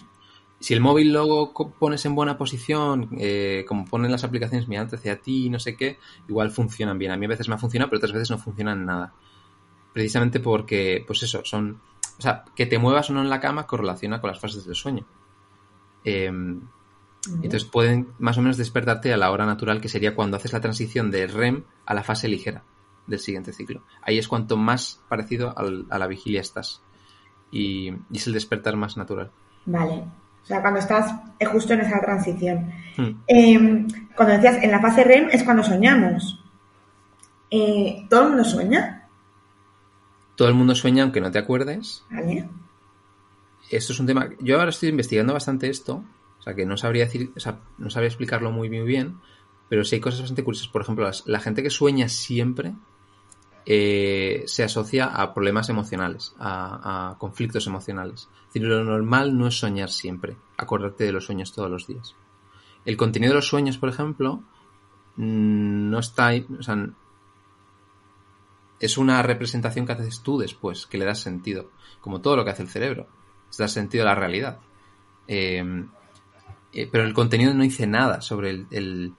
Si 0.61 0.75
el 0.75 0.81
móvil 0.81 1.13
luego 1.13 1.53
pones 1.79 2.05
en 2.05 2.15
buena 2.15 2.37
posición, 2.37 3.09
eh, 3.19 3.65
como 3.67 3.87
ponen 3.87 4.13
las 4.13 4.25
aplicaciones 4.25 4.69
mirando 4.69 4.97
hacia 4.97 5.21
ti, 5.21 5.49
no 5.49 5.59
sé 5.59 5.75
qué, 5.75 5.99
igual 6.29 6.51
funcionan 6.51 6.99
bien. 6.99 7.13
A 7.13 7.17
mí 7.17 7.25
a 7.25 7.31
veces 7.31 7.49
me 7.49 7.55
ha 7.55 7.59
funcionado, 7.59 7.89
pero 7.89 7.99
otras 7.99 8.13
veces 8.13 8.31
no 8.31 8.39
funcionan 8.39 8.85
nada. 8.85 9.15
Precisamente 9.93 10.39
porque, 10.39 11.03
pues 11.07 11.23
eso, 11.23 11.41
son... 11.45 11.81
O 12.19 12.23
sea, 12.23 12.45
que 12.55 12.67
te 12.67 12.79
muevas 12.79 13.09
o 13.09 13.15
no 13.15 13.23
en 13.23 13.31
la 13.31 13.41
cama 13.41 13.67
correlaciona 13.67 14.21
con 14.21 14.29
las 14.29 14.39
fases 14.39 14.67
del 14.67 14.75
sueño. 14.75 15.07
Eh, 16.05 16.31
entonces 17.43 17.65
pueden 17.65 18.09
más 18.19 18.37
o 18.37 18.43
menos 18.43 18.59
despertarte 18.59 19.13
a 19.13 19.17
la 19.17 19.31
hora 19.31 19.47
natural, 19.47 19.81
que 19.81 19.89
sería 19.89 20.15
cuando 20.15 20.37
haces 20.37 20.53
la 20.53 20.61
transición 20.61 21.11
de 21.11 21.27
REM 21.27 21.65
a 21.87 21.95
la 21.95 22.03
fase 22.03 22.29
ligera 22.29 22.65
del 23.07 23.19
siguiente 23.21 23.53
ciclo. 23.53 23.83
Ahí 24.03 24.19
es 24.19 24.29
cuanto 24.29 24.57
más 24.57 25.03
parecido 25.09 25.57
al- 25.59 25.87
a 25.91 25.99
la 25.99 26.07
vigilia 26.07 26.41
estás. 26.41 26.83
Y, 27.51 27.89
y 27.91 28.17
es 28.17 28.27
el 28.27 28.33
despertar 28.33 28.77
más 28.77 28.97
natural. 28.97 29.31
Vale. 29.67 30.05
O 30.43 30.47
sea, 30.47 30.61
cuando 30.63 30.79
estás 30.81 31.13
eh, 31.39 31.45
justo 31.47 31.75
en 31.75 31.81
esa 31.81 32.01
transición. 32.01 32.73
Hmm. 32.97 33.21
Eh, 33.29 33.87
cuando 34.17 34.35
decías 34.35 34.63
en 34.63 34.71
la 34.71 34.81
fase 34.81 35.05
REM 35.05 35.29
es 35.33 35.43
cuando 35.43 35.63
soñamos. 35.63 36.43
Eh, 37.51 38.07
¿Todo 38.09 38.23
el 38.23 38.29
mundo 38.29 38.45
sueña? 38.45 39.09
Todo 40.37 40.49
el 40.49 40.55
mundo 40.55 40.75
sueña 40.75 41.03
aunque 41.03 41.21
no 41.21 41.31
te 41.31 41.39
acuerdes. 41.39 42.05
¿Vale? 42.11 42.49
Esto 43.71 43.93
es 43.93 44.01
un 44.01 44.07
tema. 44.07 44.29
Yo 44.41 44.59
ahora 44.59 44.71
estoy 44.71 44.89
investigando 44.89 45.33
bastante 45.33 45.69
esto. 45.69 46.05
O 46.39 46.43
sea, 46.43 46.55
que 46.55 46.65
no 46.65 46.77
sabría 46.77 47.05
decir. 47.05 47.33
O 47.37 47.41
sea, 47.41 47.59
no 47.79 47.91
sabría 47.91 48.09
explicarlo 48.09 48.51
muy, 48.51 48.69
muy 48.71 48.81
bien. 48.83 49.19
Pero 49.69 49.85
sí 49.85 49.97
hay 49.97 50.01
cosas 50.01 50.21
bastante 50.21 50.43
curiosas. 50.43 50.69
Por 50.69 50.83
ejemplo, 50.83 51.05
las- 51.05 51.27
la 51.27 51.41
gente 51.41 51.63
que 51.63 51.71
sueña 51.71 52.09
siempre 52.09 52.75
eh, 53.67 54.43
se 54.47 54.65
asocia 54.65 55.07
a 55.07 55.35
problemas 55.35 55.69
emocionales, 55.69 56.35
a, 56.39 57.17
conflictos 57.19 57.67
emocionales. 57.67 58.29
Es 58.55 58.63
lo 58.63 58.85
normal 58.85 59.37
no 59.37 59.47
es 59.47 59.59
soñar 59.59 59.91
siempre, 59.91 60.37
acordarte 60.57 61.05
de 61.05 61.13
los 61.13 61.27
sueños 61.27 61.53
todos 61.53 61.71
los 61.71 61.87
días. 61.87 62.15
El 62.85 62.97
contenido 62.97 63.33
de 63.33 63.37
los 63.37 63.49
sueños, 63.49 63.79
por 63.79 63.89
ejemplo, 63.89 64.43
mm, 65.17 65.91
no 65.91 65.99
está 65.99 66.29
ahí, 66.29 66.47
o 66.59 66.63
sea, 66.63 66.89
es 68.81 68.97
una 68.97 69.23
representación 69.23 69.87
que 69.87 69.93
haces 69.93 70.23
tú 70.23 70.39
después, 70.39 70.87
que 70.87 70.99
le 70.99 71.05
das 71.05 71.21
sentido, 71.21 71.71
como 72.01 72.21
todo 72.21 72.37
lo 72.37 72.45
que 72.45 72.51
hace 72.51 72.63
el 72.63 72.69
cerebro, 72.69 73.07
es 73.51 73.59
dar 73.59 73.69
sentido 73.69 74.05
a 74.05 74.07
la 74.07 74.15
realidad. 74.15 74.59
Eh, 75.29 75.63
eh, 76.73 76.89
pero 76.91 77.05
el 77.05 77.15
contenido 77.15 77.53
no 77.53 77.63
dice 77.63 77.87
nada 77.87 78.21
sobre 78.21 78.51
el- 78.71 79.15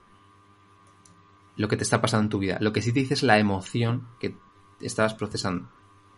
lo 1.56 1.68
que 1.68 1.76
te 1.76 1.82
está 1.82 2.00
pasando 2.00 2.24
en 2.24 2.30
tu 2.30 2.38
vida. 2.38 2.58
Lo 2.60 2.72
que 2.72 2.82
sí 2.82 2.92
te 2.92 3.00
dice 3.00 3.14
es 3.14 3.22
la 3.22 3.38
emoción 3.38 4.08
que 4.20 4.36
estabas 4.80 5.14
procesando. 5.14 5.68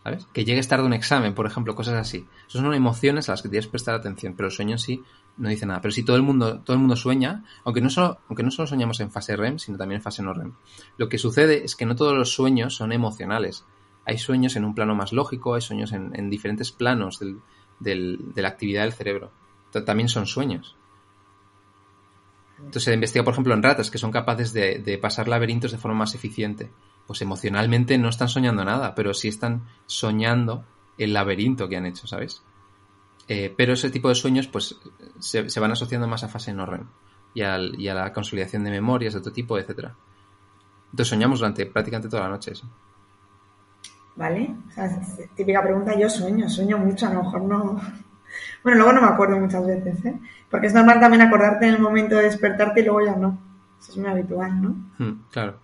¿Sabes? 0.03 0.27
Que 0.33 0.45
llegues 0.45 0.67
tarde 0.67 0.85
un 0.85 0.93
examen, 0.93 1.33
por 1.33 1.47
ejemplo, 1.47 1.73
cosas 1.73 1.95
así. 1.95 2.27
Son 2.45 2.71
emociones 2.75 3.27
a 3.27 3.31
las 3.33 3.41
que 3.41 3.49
tienes 3.49 3.65
que 3.65 3.71
prestar 3.71 3.95
atención, 3.95 4.35
pero 4.35 4.49
el 4.49 4.53
sueño 4.53 4.77
sí 4.77 5.01
no 5.37 5.49
dice 5.49 5.65
nada. 5.65 5.81
Pero 5.81 5.91
si 5.93 6.03
todo 6.05 6.15
el 6.15 6.21
mundo, 6.21 6.59
todo 6.61 6.75
el 6.75 6.79
mundo 6.79 6.95
sueña, 6.95 7.43
aunque 7.63 7.81
no 7.81 7.89
solo, 7.89 8.19
aunque 8.29 8.43
no 8.43 8.51
solo 8.51 8.67
soñamos 8.67 8.99
en 8.99 9.09
fase 9.09 9.35
REM, 9.35 9.57
sino 9.57 9.79
también 9.79 9.97
en 9.99 10.03
fase 10.03 10.21
no 10.21 10.31
REM. 10.35 10.53
Lo 10.97 11.09
que 11.09 11.17
sucede 11.17 11.63
es 11.65 11.75
que 11.75 11.87
no 11.87 11.95
todos 11.95 12.13
los 12.15 12.31
sueños 12.31 12.75
son 12.75 12.91
emocionales. 12.91 13.65
Hay 14.05 14.19
sueños 14.19 14.55
en 14.55 14.65
un 14.65 14.75
plano 14.75 14.93
más 14.93 15.11
lógico, 15.11 15.55
hay 15.55 15.61
sueños 15.61 15.91
en, 15.91 16.11
en 16.15 16.29
diferentes 16.29 16.71
planos 16.71 17.17
del- 17.17 17.39
de 17.79 18.41
la 18.43 18.47
actividad 18.47 18.83
del 18.83 18.93
cerebro. 18.93 19.31
Ta- 19.71 19.83
También 19.85 20.07
son 20.07 20.27
sueños. 20.27 20.77
Entonces 22.57 22.83
se 22.83 22.93
investiga, 22.93 23.23
por 23.23 23.33
ejemplo, 23.33 23.53
en 23.53 23.63
ratas 23.63 23.91
que 23.91 23.97
son 23.97 24.11
capaces 24.11 24.53
de, 24.53 24.99
pasar 25.01 25.27
laberintos 25.27 25.71
de 25.71 25.77
forma 25.77 25.99
más 25.99 26.15
eficiente. 26.15 26.71
Pues 27.05 27.21
emocionalmente 27.21 27.97
no 27.97 28.09
están 28.09 28.29
soñando 28.29 28.63
nada, 28.63 28.95
pero 28.95 29.13
sí 29.13 29.27
están 29.27 29.65
soñando 29.85 30.65
el 30.97 31.13
laberinto 31.13 31.67
que 31.67 31.77
han 31.77 31.85
hecho, 31.85 32.07
¿sabes? 32.07 32.43
Eh, 33.27 33.53
pero 33.55 33.73
ese 33.73 33.89
tipo 33.89 34.09
de 34.09 34.15
sueños, 34.15 34.47
pues, 34.47 34.79
se, 35.19 35.59
van 35.59 35.71
asociando 35.71 36.07
más 36.07 36.23
a 36.23 36.29
fase 36.29 36.53
no 36.53 36.65
REM 36.65 36.87
y, 37.33 37.41
a 37.41 37.57
la 37.57 38.13
consolidación 38.13 38.63
de 38.63 38.71
memorias 38.71 39.13
de 39.13 39.19
otro 39.19 39.33
tipo, 39.33 39.57
etcétera. 39.57 39.95
Entonces 40.85 41.09
soñamos 41.09 41.39
durante 41.39 41.65
prácticamente 41.65 42.09
toda 42.09 42.23
la 42.23 42.29
noche 42.29 42.53
eso. 42.53 42.69
¿Vale? 44.15 44.55
O 44.69 44.71
sea, 44.71 44.89
típica 45.35 45.61
pregunta, 45.61 45.99
yo 45.99 46.09
sueño, 46.09 46.49
sueño 46.49 46.77
mucho, 46.77 47.07
a 47.07 47.13
lo 47.13 47.23
mejor 47.23 47.41
no... 47.41 47.81
Bueno, 48.63 48.77
luego 48.79 48.93
no 48.93 49.01
me 49.01 49.07
acuerdo 49.07 49.39
muchas 49.39 49.65
veces, 49.65 50.03
¿eh? 50.05 50.15
Porque 50.49 50.67
es 50.67 50.73
normal 50.73 50.99
también 50.99 51.21
acordarte 51.21 51.67
en 51.67 51.75
el 51.75 51.81
momento 51.81 52.15
de 52.15 52.23
despertarte 52.23 52.81
y 52.81 52.85
luego 52.85 53.05
ya 53.05 53.15
no. 53.15 53.37
Eso 53.79 53.91
es 53.91 53.97
muy 53.97 54.09
habitual, 54.09 54.61
¿no? 54.61 54.69
Hmm, 54.97 55.21
claro. 55.31 55.59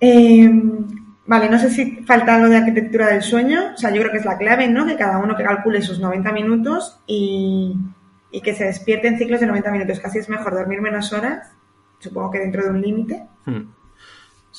Eh, 0.00 0.50
vale, 1.26 1.48
no 1.48 1.58
sé 1.58 1.70
si 1.70 2.02
falta 2.04 2.36
algo 2.36 2.48
de 2.48 2.56
arquitectura 2.56 3.08
del 3.08 3.22
sueño. 3.22 3.72
O 3.74 3.76
sea, 3.76 3.90
yo 3.90 4.00
creo 4.00 4.12
que 4.12 4.18
es 4.18 4.24
la 4.24 4.38
clave, 4.38 4.68
¿no? 4.68 4.86
Que 4.86 4.96
cada 4.96 5.18
uno 5.18 5.36
que 5.36 5.44
calcule 5.44 5.82
sus 5.82 6.00
90 6.00 6.32
minutos 6.32 7.00
y, 7.06 7.76
y 8.30 8.40
que 8.40 8.54
se 8.54 8.64
despierte 8.64 9.08
en 9.08 9.18
ciclos 9.18 9.40
de 9.40 9.46
90 9.46 9.70
minutos. 9.70 10.00
Casi 10.00 10.18
es 10.18 10.28
mejor 10.28 10.54
dormir 10.54 10.80
menos 10.80 11.12
horas, 11.12 11.52
supongo 11.98 12.30
que 12.30 12.38
dentro 12.40 12.64
de 12.64 12.70
un 12.70 12.80
límite. 12.80 13.26
Hmm. 13.44 13.77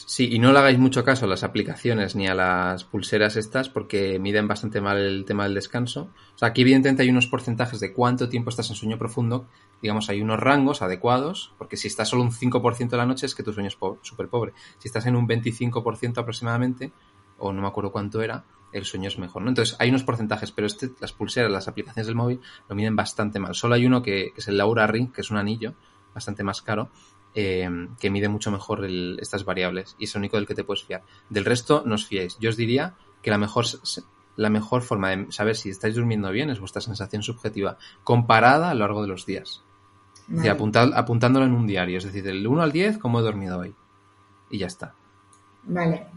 Sí, 0.08 0.30
y 0.32 0.40
no 0.40 0.52
le 0.52 0.60
hagáis 0.60 0.78
mucho 0.78 1.04
caso 1.04 1.26
a 1.26 1.28
las 1.28 1.44
aplicaciones 1.44 2.16
ni 2.16 2.28
a 2.28 2.36
las 2.36 2.84
pulseras 2.84 3.36
estas 3.36 3.70
porque 3.70 4.20
miden 4.20 4.48
bastante 4.48 4.82
mal 4.82 4.98
el 4.98 5.26
tema 5.26 5.44
del 5.44 5.54
descanso. 5.54 6.10
O 6.36 6.38
sea, 6.38 6.50
aquí 6.50 6.62
evidentemente 6.62 7.04
hay 7.04 7.10
unos 7.10 7.28
porcentajes 7.28 7.80
de 7.80 7.94
cuánto 7.94 8.30
tiempo 8.30 8.50
estás 8.50 8.70
en 8.70 8.76
sueño 8.76 8.98
profundo. 8.98 9.48
Digamos, 9.82 10.10
hay 10.10 10.22
unos 10.22 10.40
rangos 10.40 10.82
adecuados, 10.82 11.54
porque 11.58 11.78
si 11.78 11.88
estás 11.88 12.10
solo 12.10 12.24
un 12.24 12.32
5% 12.32 12.90
de 12.90 12.98
la 12.98 13.06
noche 13.06 13.26
es 13.26 13.36
que 13.36 13.44
tu 13.44 13.54
sueño 13.54 13.68
es 13.70 13.78
súper 14.02 14.30
pobre. 14.30 14.54
Si 14.78 14.88
estás 14.88 15.06
en 15.06 15.16
un 15.16 15.28
25% 15.28 16.18
aproximadamente, 16.18 16.92
o 17.38 17.54
no 17.54 17.62
me 17.62 17.68
acuerdo 17.68 17.92
cuánto 17.92 18.22
era, 18.22 18.46
el 18.72 18.86
sueño 18.86 19.08
es 19.08 19.18
mejor, 19.18 19.42
¿no? 19.42 19.50
Entonces, 19.50 19.76
hay 19.80 19.90
unos 19.90 20.04
porcentajes, 20.04 20.52
pero 20.52 20.68
este, 20.68 20.92
las 21.00 21.14
pulseras, 21.14 21.52
las 21.52 21.68
aplicaciones 21.68 22.08
del 22.08 22.16
móvil, 22.16 22.40
lo 22.68 22.76
miden 22.76 22.96
bastante 22.96 23.40
mal. 23.40 23.56
Solo 23.56 23.76
hay 23.76 23.86
uno 23.86 24.02
que, 24.02 24.32
que 24.34 24.42
es 24.42 24.48
el 24.48 24.58
Laura 24.58 24.86
Ring, 24.88 25.12
que 25.12 25.22
es 25.22 25.32
un 25.32 25.38
anillo 25.38 25.74
bastante 26.14 26.44
más 26.44 26.62
caro, 26.62 26.90
eh, 27.36 27.70
que 28.00 28.10
mide 28.10 28.28
mucho 28.30 28.52
mejor 28.52 28.84
el- 28.86 29.18
estas 29.22 29.46
variables 29.46 29.96
y 30.00 30.06
es 30.06 30.16
el 30.16 30.20
único 30.20 30.38
del 30.38 30.48
que 30.48 30.56
te 30.56 30.64
puedes 30.64 30.84
fiar. 30.84 31.04
Del 31.30 31.46
resto, 31.46 31.84
no 31.86 31.96
os 31.96 32.06
fiéis. 32.06 32.38
Yo 32.40 32.50
os 32.50 32.58
diría 32.58 32.94
que 33.22 33.30
la 33.32 33.38
mejor, 33.38 33.66
la 34.36 34.50
mejor 34.50 34.82
forma 34.82 35.10
de 35.10 35.32
saber 35.32 35.56
si 35.56 35.70
estáis 35.70 35.96
durmiendo 35.96 36.32
bien 36.32 36.50
es 36.50 36.60
vuestra 36.60 36.82
sensación 36.82 37.22
subjetiva, 37.24 37.78
comparada 38.04 38.70
a 38.70 38.74
lo 38.74 38.80
largo 38.82 39.02
de 39.02 39.08
los 39.10 39.26
días. 39.26 39.64
Apuntad- 40.48 40.94
apuntándolo 40.96 41.46
en 41.46 41.54
un 41.54 41.66
diario, 41.68 41.98
es 41.98 42.04
decir, 42.04 42.24
del 42.24 42.46
1 42.46 42.62
al 42.62 42.72
10, 42.72 42.98
cómo 43.00 43.20
he 43.20 43.24
dormido 43.24 43.60
hoy. 43.60 43.74
Y 44.52 44.60
ya 44.60 44.68
está. 44.68 44.94
Vale. 45.64 46.08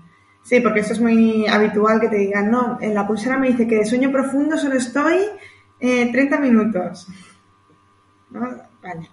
Sí, 0.42 0.60
porque 0.60 0.80
esto 0.80 0.92
es 0.94 1.00
muy 1.00 1.46
habitual 1.46 2.00
que 2.00 2.08
te 2.08 2.16
digan, 2.16 2.50
no, 2.50 2.76
en 2.80 2.94
la 2.94 3.06
pulsera 3.06 3.38
me 3.38 3.48
dice 3.48 3.66
que 3.66 3.76
de 3.76 3.84
sueño 3.84 4.10
profundo 4.10 4.56
solo 4.58 4.74
estoy 4.74 5.18
eh, 5.80 6.10
30 6.12 6.38
minutos. 6.40 7.06
¿No? 8.30 8.40
Vale. 8.82 9.08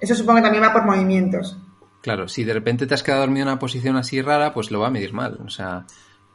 Eso 0.00 0.14
supongo 0.14 0.38
que 0.38 0.42
también 0.42 0.64
va 0.64 0.72
por 0.72 0.84
movimientos. 0.84 1.56
Claro, 2.02 2.26
si 2.26 2.42
de 2.42 2.52
repente 2.52 2.86
te 2.86 2.94
has 2.94 3.02
quedado 3.02 3.22
dormido 3.22 3.44
en 3.44 3.48
una 3.48 3.58
posición 3.60 3.96
así 3.96 4.20
rara, 4.20 4.52
pues 4.52 4.70
lo 4.70 4.80
va 4.80 4.88
a 4.88 4.90
medir 4.90 5.12
mal. 5.12 5.38
O 5.44 5.48
sea, 5.48 5.86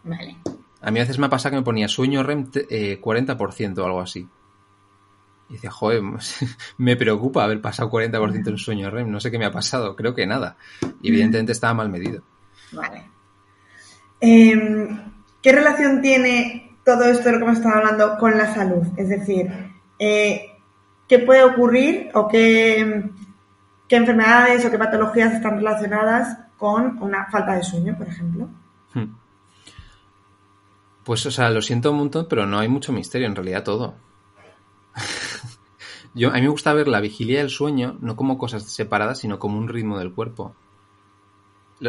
Vale. 0.04 0.38
a 0.82 0.92
mí 0.92 1.00
a 1.00 1.04
veces 1.04 1.20
me 1.20 1.26
ha 1.26 1.30
pasado 1.30 1.52
que 1.52 1.58
me 1.58 1.66
ponía 1.66 1.90
sueño 1.90 2.24
REM 2.24 2.50
eh, 2.70 3.00
40% 3.02 3.78
o 3.78 3.86
algo 3.86 4.02
así. 4.02 4.28
Y 5.50 5.54
decía, 5.54 5.70
joder, 5.70 6.02
me 6.78 6.96
preocupa 6.96 7.44
haber 7.44 7.62
pasado 7.62 7.92
40% 7.92 8.48
en 8.48 8.58
sueño 8.58 8.90
REM. 8.90 9.12
No 9.12 9.20
sé 9.20 9.30
qué 9.30 9.38
me 9.38 9.46
ha 9.46 9.52
pasado, 9.52 9.96
creo 9.96 10.16
que 10.16 10.26
nada. 10.26 10.56
Y 11.02 11.10
evidentemente 11.10 11.52
estaba 11.52 11.74
mal 11.74 11.90
medido. 11.90 12.24
Vale. 12.72 13.04
Em, 14.22 15.12
¿Qué 15.42 15.52
relación 15.52 16.02
tiene 16.02 16.78
todo 16.84 17.04
esto 17.04 17.26
de 17.26 17.32
lo 17.34 17.38
que 17.40 17.44
hemos 17.44 17.58
estado 17.58 17.76
hablando 17.76 18.18
con 18.18 18.38
la 18.38 18.54
salud? 18.54 18.84
Es 18.96 19.10
decir, 19.10 19.52
eh, 20.00 20.58
¿qué 21.08 21.20
puede 21.20 21.44
ocurrir 21.44 22.10
o 22.14 22.28
qué, 22.28 23.12
qué 23.88 23.96
enfermedades 23.96 24.66
o 24.66 24.72
qué 24.72 24.78
patologías 24.78 25.34
están 25.34 25.58
relacionadas 25.58 26.38
con 26.58 27.02
una 27.02 27.26
falta 27.28 27.56
de 27.56 27.64
sueño, 27.64 27.98
por 27.98 28.08
ejemplo? 28.08 28.50
Hmm. 28.94 29.16
Pues, 31.04 31.26
o 31.26 31.32
sea, 31.32 31.50
lo 31.50 31.62
siento 31.62 31.92
un 31.92 31.98
montón, 31.98 32.28
pero 32.30 32.46
no 32.46 32.60
hay 32.60 32.68
mucho 32.68 32.92
misterio, 32.92 33.28
en 33.28 33.36
realidad 33.36 33.64
todo. 33.64 33.96
A 36.16 36.34
mí 36.34 36.42
me 36.42 36.48
gusta 36.48 36.74
ver 36.74 36.88
la 36.88 37.00
vigilia 37.00 37.40
y 37.40 37.44
el 37.44 37.52
sueño 37.52 37.96
no 38.02 38.16
como 38.16 38.40
cosas 38.40 38.64
separadas, 38.64 39.20
sino 39.20 39.38
como 39.38 39.60
un 39.60 39.68
ritmo 39.68 40.00
del 40.00 40.12
cuerpo. 40.12 40.56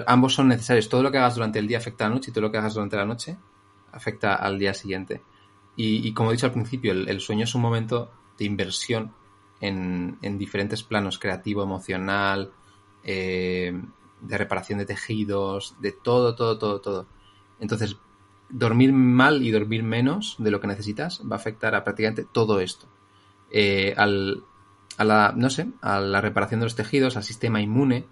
Ambos 0.06 0.34
son 0.34 0.48
necesarios. 0.48 0.90
Todo 0.90 1.02
lo 1.02 1.10
que 1.10 1.16
hagas 1.16 1.36
durante 1.36 1.58
el 1.58 1.66
día 1.66 1.78
afecta 1.78 2.04
a 2.04 2.08
la 2.08 2.14
noche 2.16 2.30
y 2.30 2.34
todo 2.34 2.42
lo 2.42 2.52
que 2.52 2.58
hagas 2.58 2.74
durante 2.74 2.98
la 2.98 3.06
noche 3.06 3.38
afecta 3.90 4.34
al 4.34 4.58
día 4.58 4.74
siguiente. 4.74 5.22
Y, 5.76 6.12
como 6.12 6.28
he 6.28 6.34
dicho 6.34 6.44
al 6.44 6.52
principio, 6.52 6.92
el 6.92 7.20
sueño 7.20 7.44
es 7.44 7.54
un 7.54 7.62
momento 7.62 8.10
de 8.36 8.44
inversión 8.44 9.14
en, 9.60 10.18
en 10.22 10.38
diferentes 10.38 10.82
planos, 10.82 11.18
creativo, 11.18 11.62
emocional, 11.62 12.52
eh, 13.02 13.72
de 14.20 14.38
reparación 14.38 14.78
de 14.78 14.86
tejidos, 14.86 15.76
de 15.80 15.92
todo, 15.92 16.34
todo, 16.34 16.58
todo, 16.58 16.80
todo. 16.80 17.06
Entonces, 17.60 17.96
dormir 18.50 18.92
mal 18.92 19.42
y 19.42 19.50
dormir 19.50 19.82
menos 19.82 20.36
de 20.38 20.50
lo 20.50 20.60
que 20.60 20.66
necesitas 20.68 21.22
va 21.30 21.36
a 21.36 21.38
afectar 21.38 21.74
a 21.74 21.84
prácticamente 21.84 22.24
todo 22.24 22.60
esto. 22.60 22.86
Eh, 23.50 23.94
al, 23.96 24.44
a 24.98 25.04
la, 25.04 25.32
no 25.36 25.50
sé, 25.50 25.68
a 25.80 26.00
la 26.00 26.20
reparación 26.20 26.60
de 26.60 26.66
los 26.66 26.76
tejidos, 26.76 27.16
al 27.16 27.24
sistema 27.24 27.60
inmune, 27.60 28.06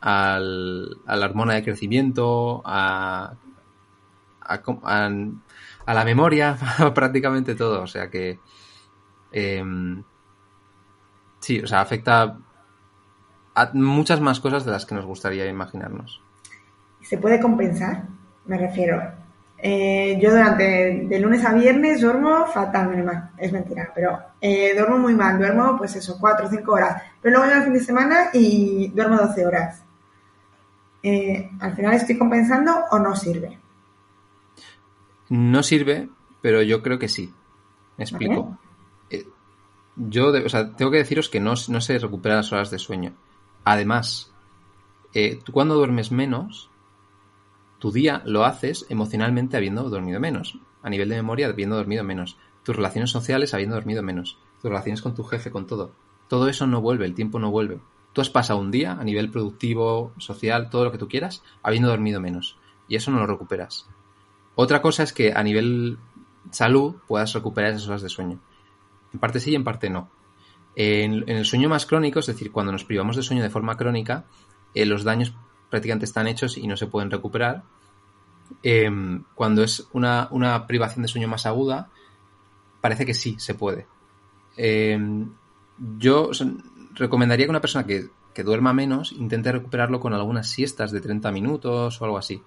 al, 0.00 0.98
a 1.06 1.16
la 1.16 1.26
hormona 1.26 1.54
de 1.54 1.64
crecimiento, 1.64 2.62
a, 2.64 3.34
a, 4.40 4.54
a- 5.86 5.94
la 5.94 6.04
memoria, 6.04 6.56
prácticamente 6.94 7.54
todo. 7.54 7.82
O 7.82 7.86
sea 7.86 8.10
que. 8.10 8.38
em, 9.32 10.04
sí, 11.40 11.60
o 11.60 11.66
sea, 11.66 11.80
afecta 11.80 12.38
a 13.54 13.70
muchas 13.74 14.20
más 14.20 14.40
cosas 14.40 14.64
de 14.64 14.70
las 14.72 14.86
que 14.86 14.94
nos 14.94 15.06
gustaría 15.06 15.46
imaginarnos. 15.46 16.20
¿Se 17.02 17.18
puede 17.18 17.40
compensar? 17.40 18.04
Me 18.46 18.58
refiero. 18.58 19.02
eh, 19.60 20.18
yo 20.20 20.30
durante 20.30 21.06
de 21.08 21.18
lunes 21.18 21.44
a 21.44 21.52
viernes 21.52 22.00
duermo 22.00 22.46
fatal, 22.46 23.32
es 23.36 23.52
mentira, 23.52 23.90
pero 23.94 24.18
eh, 24.40 24.72
duermo 24.76 24.98
muy 24.98 25.14
mal, 25.14 25.38
duermo 25.38 25.76
pues 25.76 25.96
eso, 25.96 26.16
4 26.20 26.46
o 26.46 26.50
5 26.50 26.72
horas, 26.72 27.02
pero 27.20 27.36
luego 27.36 27.46
llega 27.46 27.58
el 27.58 27.64
fin 27.64 27.72
de 27.72 27.80
semana 27.80 28.16
y 28.32 28.88
duermo 28.94 29.16
12 29.16 29.46
horas. 29.46 29.82
Eh, 31.02 31.50
¿Al 31.60 31.74
final 31.74 31.94
estoy 31.94 32.16
compensando 32.18 32.72
o 32.90 32.98
no 32.98 33.16
sirve? 33.16 33.58
No 35.30 35.62
sirve, 35.62 36.08
pero 36.40 36.62
yo 36.62 36.82
creo 36.82 36.98
que 36.98 37.08
sí. 37.08 37.32
Me 37.96 38.04
explico. 38.04 38.58
Yo, 39.98 40.28
o 40.28 40.48
sea, 40.48 40.74
tengo 40.74 40.90
que 40.90 40.98
deciros 40.98 41.28
que 41.28 41.40
no, 41.40 41.54
no 41.68 41.80
se 41.80 41.98
recuperan 41.98 42.38
las 42.38 42.52
horas 42.52 42.70
de 42.70 42.78
sueño. 42.78 43.14
Además, 43.64 44.32
eh, 45.12 45.40
tú 45.44 45.52
cuando 45.52 45.74
duermes 45.74 46.12
menos, 46.12 46.70
tu 47.78 47.90
día 47.92 48.22
lo 48.24 48.44
haces 48.44 48.86
emocionalmente 48.88 49.56
habiendo 49.56 49.88
dormido 49.88 50.20
menos. 50.20 50.58
A 50.82 50.90
nivel 50.90 51.08
de 51.08 51.16
memoria, 51.16 51.48
habiendo 51.48 51.76
dormido 51.76 52.04
menos. 52.04 52.36
Tus 52.62 52.76
relaciones 52.76 53.10
sociales 53.10 53.54
habiendo 53.54 53.74
dormido 53.74 54.02
menos. 54.02 54.38
Tus 54.60 54.70
relaciones 54.70 55.02
con 55.02 55.14
tu 55.14 55.24
jefe, 55.24 55.50
con 55.50 55.66
todo. 55.66 55.92
Todo 56.28 56.48
eso 56.48 56.66
no 56.66 56.80
vuelve, 56.80 57.06
el 57.06 57.14
tiempo 57.14 57.38
no 57.38 57.50
vuelve. 57.50 57.80
Tú 58.12 58.20
has 58.20 58.30
pasado 58.30 58.58
un 58.58 58.70
día 58.70 58.92
a 58.92 59.04
nivel 59.04 59.30
productivo, 59.30 60.12
social, 60.18 60.70
todo 60.70 60.84
lo 60.84 60.92
que 60.92 60.98
tú 60.98 61.08
quieras, 61.08 61.42
habiendo 61.62 61.88
dormido 61.88 62.20
menos. 62.20 62.56
Y 62.88 62.96
eso 62.96 63.10
no 63.10 63.18
lo 63.18 63.26
recuperas. 63.26 63.88
Otra 64.54 64.82
cosa 64.82 65.02
es 65.02 65.12
que 65.12 65.32
a 65.32 65.42
nivel 65.42 65.98
salud 66.50 66.96
puedas 67.06 67.32
recuperar 67.32 67.72
esas 67.72 67.88
horas 67.88 68.02
de 68.02 68.08
sueño. 68.08 68.40
En 69.12 69.18
parte 69.18 69.40
sí 69.40 69.52
y 69.52 69.54
en 69.54 69.64
parte 69.64 69.90
no. 69.90 70.10
En, 70.76 71.28
el 71.28 71.44
sueño 71.44 71.68
más 71.68 71.86
crónico, 71.86 72.20
es 72.20 72.26
decir, 72.26 72.52
cuando 72.52 72.72
nos 72.72 72.84
privamos 72.84 73.16
de 73.16 73.22
sueño 73.22 73.42
de 73.42 73.50
forma 73.50 73.76
crónica, 73.76 74.24
eh, 74.74 74.86
los 74.86 75.04
daños 75.04 75.34
prácticamente 75.70 76.04
están 76.04 76.28
hechos 76.28 76.56
y 76.56 76.66
no 76.66 76.76
se 76.76 76.86
pueden 76.86 77.10
recuperar. 77.10 77.64
Em, 78.62 79.24
cuando 79.34 79.62
es 79.62 79.88
una, 79.92 80.66
privación 80.66 81.02
de 81.02 81.08
sueño 81.08 81.28
más 81.28 81.46
aguda, 81.46 81.90
parece 82.80 83.04
que 83.04 83.14
sí 83.14 83.36
se 83.38 83.54
puede. 83.54 83.86
Em, 84.56 85.30
yo 85.98 86.30
recomendaría 86.94 87.46
que 87.46 87.50
una 87.50 87.60
persona 87.60 87.86
que, 87.86 88.08
que 88.34 88.42
duerma 88.44 88.72
menos 88.72 89.12
intente 89.12 89.52
recuperarlo 89.52 90.00
con 90.00 90.14
algunas 90.14 90.48
siestas 90.48 90.92
de 90.92 91.00
30 91.00 91.32
minutos 91.32 92.00
o 92.00 92.04
algo 92.04 92.18
así. 92.18 92.42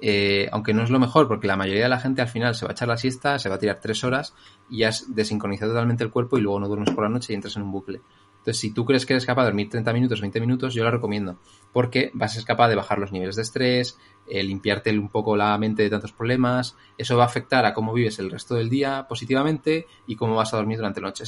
Eh, 0.00 0.48
aunque 0.52 0.74
no 0.74 0.82
es 0.82 0.90
lo 0.90 0.98
mejor, 0.98 1.26
porque 1.26 1.46
la 1.46 1.56
mayoría 1.56 1.84
de 1.84 1.88
la 1.88 1.98
gente 1.98 2.20
al 2.20 2.28
final 2.28 2.54
se 2.54 2.66
va 2.66 2.72
a 2.72 2.72
echar 2.72 2.88
la 2.88 2.98
siesta, 2.98 3.38
se 3.38 3.48
va 3.48 3.54
a 3.54 3.58
tirar 3.58 3.80
tres 3.80 4.04
horas 4.04 4.34
y 4.68 4.82
has 4.82 5.14
desincronizado 5.14 5.72
totalmente 5.72 6.04
el 6.04 6.10
cuerpo 6.10 6.36
y 6.36 6.42
luego 6.42 6.60
no 6.60 6.68
duermes 6.68 6.90
por 6.90 7.04
la 7.04 7.10
noche 7.10 7.32
y 7.32 7.36
entras 7.36 7.56
en 7.56 7.62
un 7.62 7.72
bucle. 7.72 8.00
Entonces, 8.46 8.60
si 8.60 8.70
tú 8.72 8.84
crees 8.84 9.04
que 9.06 9.14
eres 9.14 9.26
capaz 9.26 9.42
de 9.42 9.48
dormir 9.48 9.68
30 9.70 9.92
minutos, 9.92 10.20
20 10.20 10.40
minutos, 10.40 10.72
yo 10.72 10.84
lo 10.84 10.90
recomiendo, 10.92 11.38
porque 11.72 12.12
vas 12.14 12.30
a 12.30 12.34
ser 12.36 12.44
capaz 12.44 12.68
de 12.68 12.76
bajar 12.76 12.98
los 12.98 13.10
niveles 13.10 13.34
de 13.34 13.42
estrés, 13.42 13.98
eh, 14.28 14.42
limpiarte 14.42 14.96
un 14.96 15.08
poco 15.08 15.36
la 15.36 15.58
mente 15.58 15.82
de 15.82 15.90
tantos 15.90 16.12
problemas, 16.12 16.76
eso 16.96 17.16
va 17.16 17.24
a 17.24 17.26
afectar 17.26 17.64
a 17.66 17.74
cómo 17.74 17.92
vives 17.92 18.20
el 18.20 18.30
resto 18.30 18.54
del 18.54 18.68
día 18.68 19.06
positivamente 19.08 19.88
y 20.06 20.14
cómo 20.14 20.36
vas 20.36 20.54
a 20.54 20.58
dormir 20.58 20.76
durante 20.76 21.00
la 21.00 21.08
noche. 21.08 21.24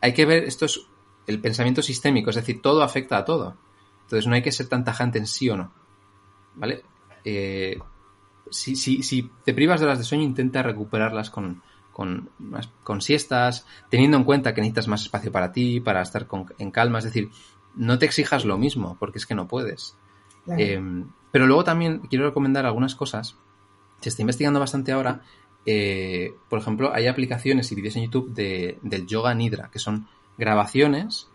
Hay 0.00 0.14
que 0.14 0.24
ver, 0.24 0.44
esto 0.44 0.64
es 0.64 0.86
el 1.26 1.40
pensamiento 1.42 1.82
sistémico, 1.82 2.30
es 2.30 2.36
decir, 2.36 2.62
todo 2.62 2.82
afecta 2.82 3.18
a 3.18 3.24
todo. 3.26 3.56
Entonces, 4.04 4.26
no 4.26 4.34
hay 4.34 4.42
que 4.42 4.52
ser 4.52 4.68
tan 4.68 4.82
tajante 4.82 5.18
en 5.18 5.26
sí 5.26 5.50
o 5.50 5.58
no. 5.58 5.72
¿Vale? 6.54 6.84
Eh, 7.24 7.78
si, 8.50 8.76
si, 8.76 9.02
si 9.02 9.30
te 9.44 9.54
privas 9.54 9.80
de 9.80 9.86
horas 9.86 9.98
de 9.98 10.04
sueño, 10.04 10.22
intenta 10.24 10.62
recuperarlas 10.62 11.30
con, 11.30 11.62
con, 11.92 12.30
más- 12.38 12.68
con 12.82 13.00
siestas, 13.00 13.66
teniendo 13.88 14.16
en 14.16 14.24
cuenta 14.24 14.54
que 14.54 14.60
necesitas 14.60 14.88
más 14.88 15.02
espacio 15.02 15.32
para 15.32 15.52
ti, 15.52 15.80
para 15.80 16.02
estar 16.02 16.26
con- 16.26 16.52
en 16.58 16.70
calma. 16.70 16.98
Es 16.98 17.04
decir, 17.04 17.30
no 17.74 17.98
te 17.98 18.06
exijas 18.06 18.44
lo 18.44 18.58
mismo, 18.58 18.96
porque 19.00 19.18
es 19.18 19.26
que 19.26 19.34
no 19.34 19.48
puedes. 19.48 19.96
Claro. 20.44 20.60
Eh, 20.60 20.82
pero 21.32 21.46
luego 21.46 21.64
también 21.64 22.00
quiero 22.10 22.26
recomendar 22.26 22.66
algunas 22.66 22.94
cosas. 22.94 23.36
Se 24.00 24.10
está 24.10 24.22
investigando 24.22 24.60
bastante 24.60 24.92
ahora. 24.92 25.22
eh, 25.66 26.34
por 26.50 26.58
ejemplo, 26.58 26.92
hay 26.94 27.06
aplicaciones 27.06 27.72
y 27.72 27.74
vídeos 27.74 27.96
en 27.96 28.04
YouTube 28.04 28.34
de, 28.34 28.78
del 28.82 29.06
yoga 29.06 29.34
nidra, 29.34 29.70
que 29.70 29.78
son 29.78 30.06
grabaciones 30.36 31.28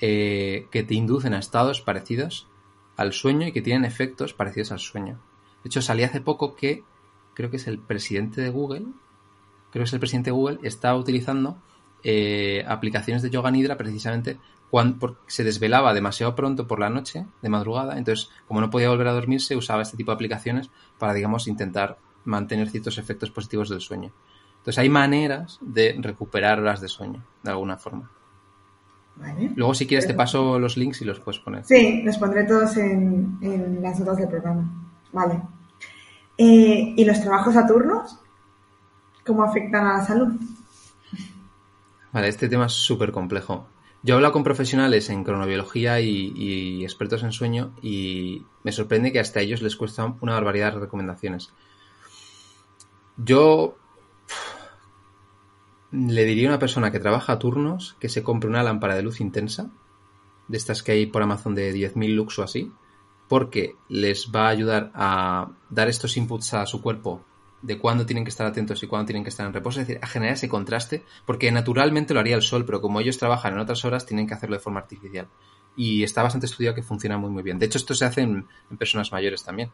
eh, 0.00 0.66
que 0.72 0.82
te 0.82 0.94
inducen 0.94 1.32
a 1.32 1.38
estados 1.38 1.80
parecidos 1.80 2.48
al 2.96 3.12
sueño 3.12 3.46
y 3.46 3.52
que 3.52 3.62
tienen 3.62 3.84
efectos 3.84 4.34
parecidos 4.34 4.72
al 4.72 4.80
sueño. 4.80 5.20
De 5.62 5.68
hecho, 5.68 5.82
salí 5.82 6.02
hace 6.02 6.20
poco 6.20 6.54
que 6.54 6.84
creo 7.34 7.50
que 7.50 7.56
es 7.56 7.66
el 7.66 7.78
presidente 7.78 8.40
de 8.40 8.50
Google, 8.50 8.86
creo 9.70 9.82
que 9.82 9.88
es 9.88 9.92
el 9.92 10.00
presidente 10.00 10.30
de 10.30 10.36
Google, 10.36 10.58
está 10.62 10.94
utilizando 10.96 11.58
eh, 12.02 12.64
aplicaciones 12.66 13.22
de 13.22 13.30
yoga 13.30 13.50
nidra 13.50 13.76
precisamente 13.76 14.38
cuando 14.70 14.98
porque 14.98 15.20
se 15.28 15.44
desvelaba 15.44 15.94
demasiado 15.94 16.34
pronto 16.34 16.66
por 16.66 16.78
la 16.78 16.90
noche, 16.90 17.26
de 17.40 17.48
madrugada, 17.48 17.96
entonces 17.96 18.30
como 18.46 18.60
no 18.60 18.70
podía 18.70 18.90
volver 18.90 19.08
a 19.08 19.12
dormirse, 19.12 19.56
usaba 19.56 19.82
este 19.82 19.96
tipo 19.96 20.10
de 20.10 20.16
aplicaciones 20.16 20.70
para, 20.98 21.14
digamos, 21.14 21.48
intentar 21.48 21.98
mantener 22.24 22.68
ciertos 22.68 22.98
efectos 22.98 23.30
positivos 23.30 23.68
del 23.68 23.80
sueño. 23.80 24.12
Entonces 24.58 24.78
hay 24.78 24.88
maneras 24.88 25.58
de 25.62 25.96
recuperar 25.98 26.60
horas 26.60 26.80
de 26.80 26.88
sueño, 26.88 27.24
de 27.42 27.50
alguna 27.50 27.78
forma. 27.78 28.10
Vale. 29.16 29.52
Luego, 29.56 29.74
si 29.74 29.86
quieres, 29.86 30.06
te 30.06 30.14
paso 30.14 30.58
los 30.58 30.76
links 30.76 31.00
y 31.02 31.04
los 31.04 31.18
puedes 31.20 31.40
poner. 31.40 31.64
Sí, 31.64 32.02
los 32.02 32.18
pondré 32.18 32.44
todos 32.44 32.76
en, 32.76 33.38
en 33.40 33.82
las 33.82 33.98
notas 33.98 34.18
del 34.18 34.28
programa. 34.28 34.87
Vale. 35.12 35.42
Eh, 36.36 36.94
¿Y 36.96 37.04
los 37.04 37.20
trabajos 37.20 37.56
a 37.56 37.66
turnos? 37.66 38.18
¿Cómo 39.26 39.42
afectan 39.42 39.86
a 39.86 39.98
la 39.98 40.04
salud? 40.04 40.28
Vale, 42.12 42.28
este 42.28 42.48
tema 42.48 42.66
es 42.66 42.72
súper 42.72 43.12
complejo. 43.12 43.68
Yo 44.02 44.14
he 44.14 44.16
hablado 44.16 44.32
con 44.32 44.44
profesionales 44.44 45.10
en 45.10 45.24
cronobiología 45.24 46.00
y, 46.00 46.32
y 46.36 46.84
expertos 46.84 47.24
en 47.24 47.32
sueño 47.32 47.72
y 47.82 48.46
me 48.62 48.72
sorprende 48.72 49.12
que 49.12 49.18
hasta 49.18 49.40
ellos 49.40 49.60
les 49.60 49.76
cuesta 49.76 50.14
una 50.20 50.34
barbaridad 50.34 50.72
de 50.72 50.80
recomendaciones. 50.80 51.52
Yo 53.16 53.76
le 55.90 56.24
diría 56.24 56.48
a 56.48 56.52
una 56.52 56.58
persona 56.58 56.92
que 56.92 57.00
trabaja 57.00 57.32
a 57.32 57.38
turnos 57.38 57.96
que 57.98 58.08
se 58.08 58.22
compre 58.22 58.48
una 58.48 58.62
lámpara 58.62 58.94
de 58.94 59.02
luz 59.02 59.20
intensa, 59.20 59.70
de 60.46 60.56
estas 60.56 60.82
que 60.82 60.92
hay 60.92 61.06
por 61.06 61.22
Amazon 61.22 61.54
de 61.54 61.74
10.000 61.74 62.14
lux 62.14 62.38
o 62.38 62.42
así, 62.42 62.72
porque 63.28 63.76
les 63.88 64.30
va 64.34 64.46
a 64.46 64.50
ayudar 64.50 64.90
a 64.94 65.50
dar 65.70 65.88
estos 65.88 66.16
inputs 66.16 66.54
a 66.54 66.66
su 66.66 66.80
cuerpo 66.80 67.22
de 67.62 67.78
cuándo 67.78 68.06
tienen 68.06 68.24
que 68.24 68.30
estar 68.30 68.46
atentos 68.46 68.82
y 68.82 68.86
cuándo 68.86 69.06
tienen 69.06 69.24
que 69.24 69.30
estar 69.30 69.46
en 69.46 69.52
reposo, 69.52 69.80
es 69.80 69.86
decir, 69.86 70.02
a 70.02 70.06
generar 70.06 70.34
ese 70.34 70.48
contraste, 70.48 71.04
porque 71.26 71.50
naturalmente 71.50 72.14
lo 72.14 72.20
haría 72.20 72.36
el 72.36 72.42
sol, 72.42 72.64
pero 72.64 72.80
como 72.80 73.00
ellos 73.00 73.18
trabajan 73.18 73.54
en 73.54 73.58
otras 73.60 73.84
horas, 73.84 74.06
tienen 74.06 74.26
que 74.26 74.34
hacerlo 74.34 74.56
de 74.56 74.62
forma 74.62 74.80
artificial. 74.80 75.28
y 75.76 76.02
está 76.02 76.24
bastante 76.24 76.46
estudiado 76.46 76.74
que 76.74 76.82
funciona 76.82 77.18
muy 77.18 77.30
muy 77.30 77.44
bien. 77.44 77.60
De 77.60 77.66
hecho, 77.66 77.78
esto 77.78 77.94
se 77.94 78.04
hace 78.04 78.22
en, 78.22 78.48
personas 78.78 79.12
mayores 79.12 79.44
también, 79.44 79.70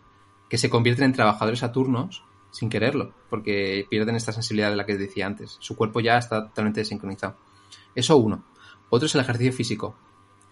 que 0.51 0.59
se 0.59 0.69
convierten 0.69 1.07
en 1.07 1.13
trabajadores 1.15 1.63
a 1.63 1.73
turnos 1.73 2.25
sin 2.51 2.69
quererlo, 2.69 3.15
porque 3.31 3.87
pierden 3.89 4.15
esta 4.15 4.31
sensibilidad 4.33 4.69
de 4.71 4.77
la 4.77 4.85
que 4.85 4.99
decía 4.99 5.27
antes. 5.27 5.57
Su 5.61 5.77
cuerpo 5.77 6.01
ya 6.01 6.19
está 6.19 6.49
totalmente 6.49 6.81
desincronizado. 6.81 7.37
Eso 7.95 8.19
uno. 8.19 8.45
Otro 8.91 9.07
es 9.07 9.15
el 9.15 9.23
ejercicio 9.23 9.53
físico. 9.55 9.97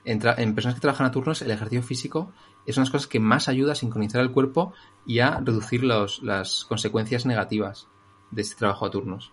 En, 0.04 0.20
en, 0.36 0.54
personas 0.54 0.74
que 0.74 0.80
trabajan 0.80 1.06
a 1.06 1.10
turnos, 1.10 1.42
el 1.42 1.50
ejercicio 1.50 1.82
físico 1.82 2.32
es 2.66 2.76
una 2.76 2.82
de 2.82 2.86
las 2.86 2.90
cosas 2.90 3.06
que 3.06 3.20
más 3.20 3.48
ayuda 3.48 3.72
a 3.72 3.76
sincronizar 3.76 4.20
el 4.20 4.32
cuerpo 4.32 4.72
y 5.06 5.20
a 5.20 5.40
reducir 5.40 5.84
los, 5.84 6.22
las 6.22 6.64
consecuencias 6.64 7.26
negativas 7.26 7.88
de 8.30 8.42
este 8.42 8.56
trabajo 8.56 8.86
a 8.86 8.90
turnos. 8.90 9.32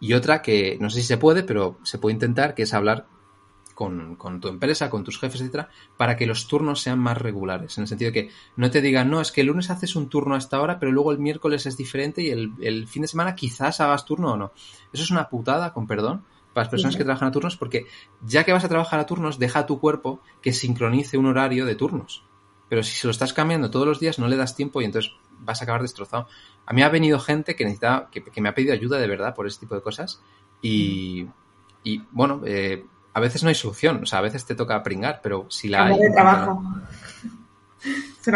Y 0.00 0.14
otra 0.14 0.42
que 0.42 0.76
no 0.80 0.90
sé 0.90 1.00
si 1.00 1.06
se 1.06 1.18
puede, 1.18 1.42
pero 1.42 1.78
se 1.82 1.98
puede 1.98 2.14
intentar, 2.14 2.54
que 2.54 2.62
es 2.62 2.74
hablar 2.74 3.06
con, 4.18 4.40
tu 4.40 4.48
empresa, 4.48 4.90
con 4.90 5.04
tus 5.04 5.18
jefes, 5.18 5.40
etcétera, 5.40 5.70
para 5.96 6.14
que 6.14 6.26
los 6.26 6.46
turnos 6.46 6.82
sean 6.82 6.98
más 6.98 7.16
regulares. 7.16 7.78
En 7.78 7.82
el 7.82 7.88
sentido 7.88 8.10
de 8.10 8.12
que 8.12 8.30
no 8.56 8.70
te 8.70 8.82
digan, 8.82 9.08
no, 9.08 9.22
es 9.22 9.32
que 9.32 9.40
el 9.40 9.46
lunes 9.46 9.70
haces 9.70 9.96
un 9.96 10.10
turno 10.10 10.34
a 10.34 10.38
esta 10.38 10.60
hora, 10.60 10.78
pero 10.78 10.92
luego 10.92 11.12
el 11.12 11.18
miércoles 11.18 11.64
es 11.64 11.78
diferente 11.78 12.20
y 12.20 12.28
el, 12.28 12.86
fin 12.88 13.02
de 13.02 13.08
semana 13.08 13.34
quizás 13.34 13.80
hagas 13.80 14.04
turno 14.04 14.32
o 14.32 14.36
no. 14.36 14.52
Eso 14.92 15.02
es 15.02 15.10
una 15.10 15.30
putada, 15.30 15.72
con 15.72 15.86
perdón, 15.86 16.24
para 16.52 16.64
las 16.64 16.70
personas 16.70 16.96
que 16.96 17.04
trabajan 17.04 17.28
a 17.28 17.32
turnos, 17.32 17.56
porque 17.56 17.86
ya 18.24 18.44
que 18.44 18.52
vas 18.52 18.64
a 18.64 18.68
trabajar 18.68 19.00
a 19.00 19.06
turnos, 19.06 19.38
deja 19.38 19.60
a 19.60 19.66
tu 19.66 19.80
cuerpo 19.80 20.20
que 20.42 20.52
sincronice 20.52 21.16
un 21.16 21.26
horario 21.26 21.64
de 21.66 21.74
turnos. 21.74 22.24
Pero 22.68 22.82
si 22.82 22.94
se 22.94 23.06
lo 23.06 23.10
estás 23.10 23.32
cambiando 23.32 23.70
todos 23.70 23.86
los 23.86 24.00
días, 24.00 24.18
no 24.18 24.28
le 24.28 24.36
das 24.36 24.54
tiempo 24.54 24.80
y 24.80 24.84
entonces 24.84 25.12
vas 25.40 25.60
a 25.60 25.64
acabar 25.64 25.82
destrozado. 25.82 26.28
A 26.66 26.72
mí 26.72 26.82
ha 26.82 26.88
venido 26.88 27.18
gente 27.18 27.56
que 27.56 27.64
necesita, 27.64 28.08
que, 28.10 28.40
me 28.40 28.48
ha 28.48 28.54
pedido 28.54 28.72
ayuda 28.72 28.98
de 28.98 29.08
verdad 29.08 29.34
por 29.34 29.46
ese 29.46 29.60
tipo 29.60 29.74
de 29.74 29.82
cosas 29.82 30.22
y, 30.62 31.26
y 31.82 32.02
bueno, 32.12 32.42
eh, 32.44 32.84
a 33.12 33.20
veces 33.20 33.42
no 33.42 33.48
hay 33.48 33.54
solución, 33.54 34.00
o 34.02 34.06
sea, 34.06 34.20
a 34.20 34.22
veces 34.22 34.44
te 34.44 34.54
toca 34.54 34.82
pringar, 34.82 35.20
pero 35.22 35.46
si 35.48 35.68
la 35.68 35.86
hay... 35.86 35.98
De 35.98 36.10
trabajo. 36.14 36.62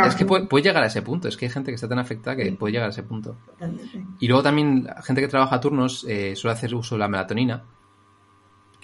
Es 0.07 0.15
que 0.15 0.25
puede, 0.25 0.63
llegar 0.63 0.83
a 0.83 0.87
ese 0.87 1.03
punto, 1.03 1.29
es 1.29 1.37
que 1.37 1.45
hay 1.45 1.51
gente 1.51 1.71
que 1.71 1.75
está 1.75 1.89
tan 1.89 1.99
afectada 1.99 2.37
que 2.37 2.51
puede 2.53 2.73
llegar 2.73 2.89
a 2.89 2.91
ese 2.91 3.03
punto. 3.03 3.37
Y 4.19 4.27
luego 4.27 4.43
también 4.43 4.89
gente 5.03 5.21
que 5.21 5.29
trabaja 5.29 5.57
a 5.57 5.61
turnos 5.61 6.05
eh, 6.09 6.35
suele 6.35 6.55
hacer 6.55 6.75
uso 6.75 6.95
de 6.95 7.01
la 7.01 7.09
melatonina, 7.09 7.63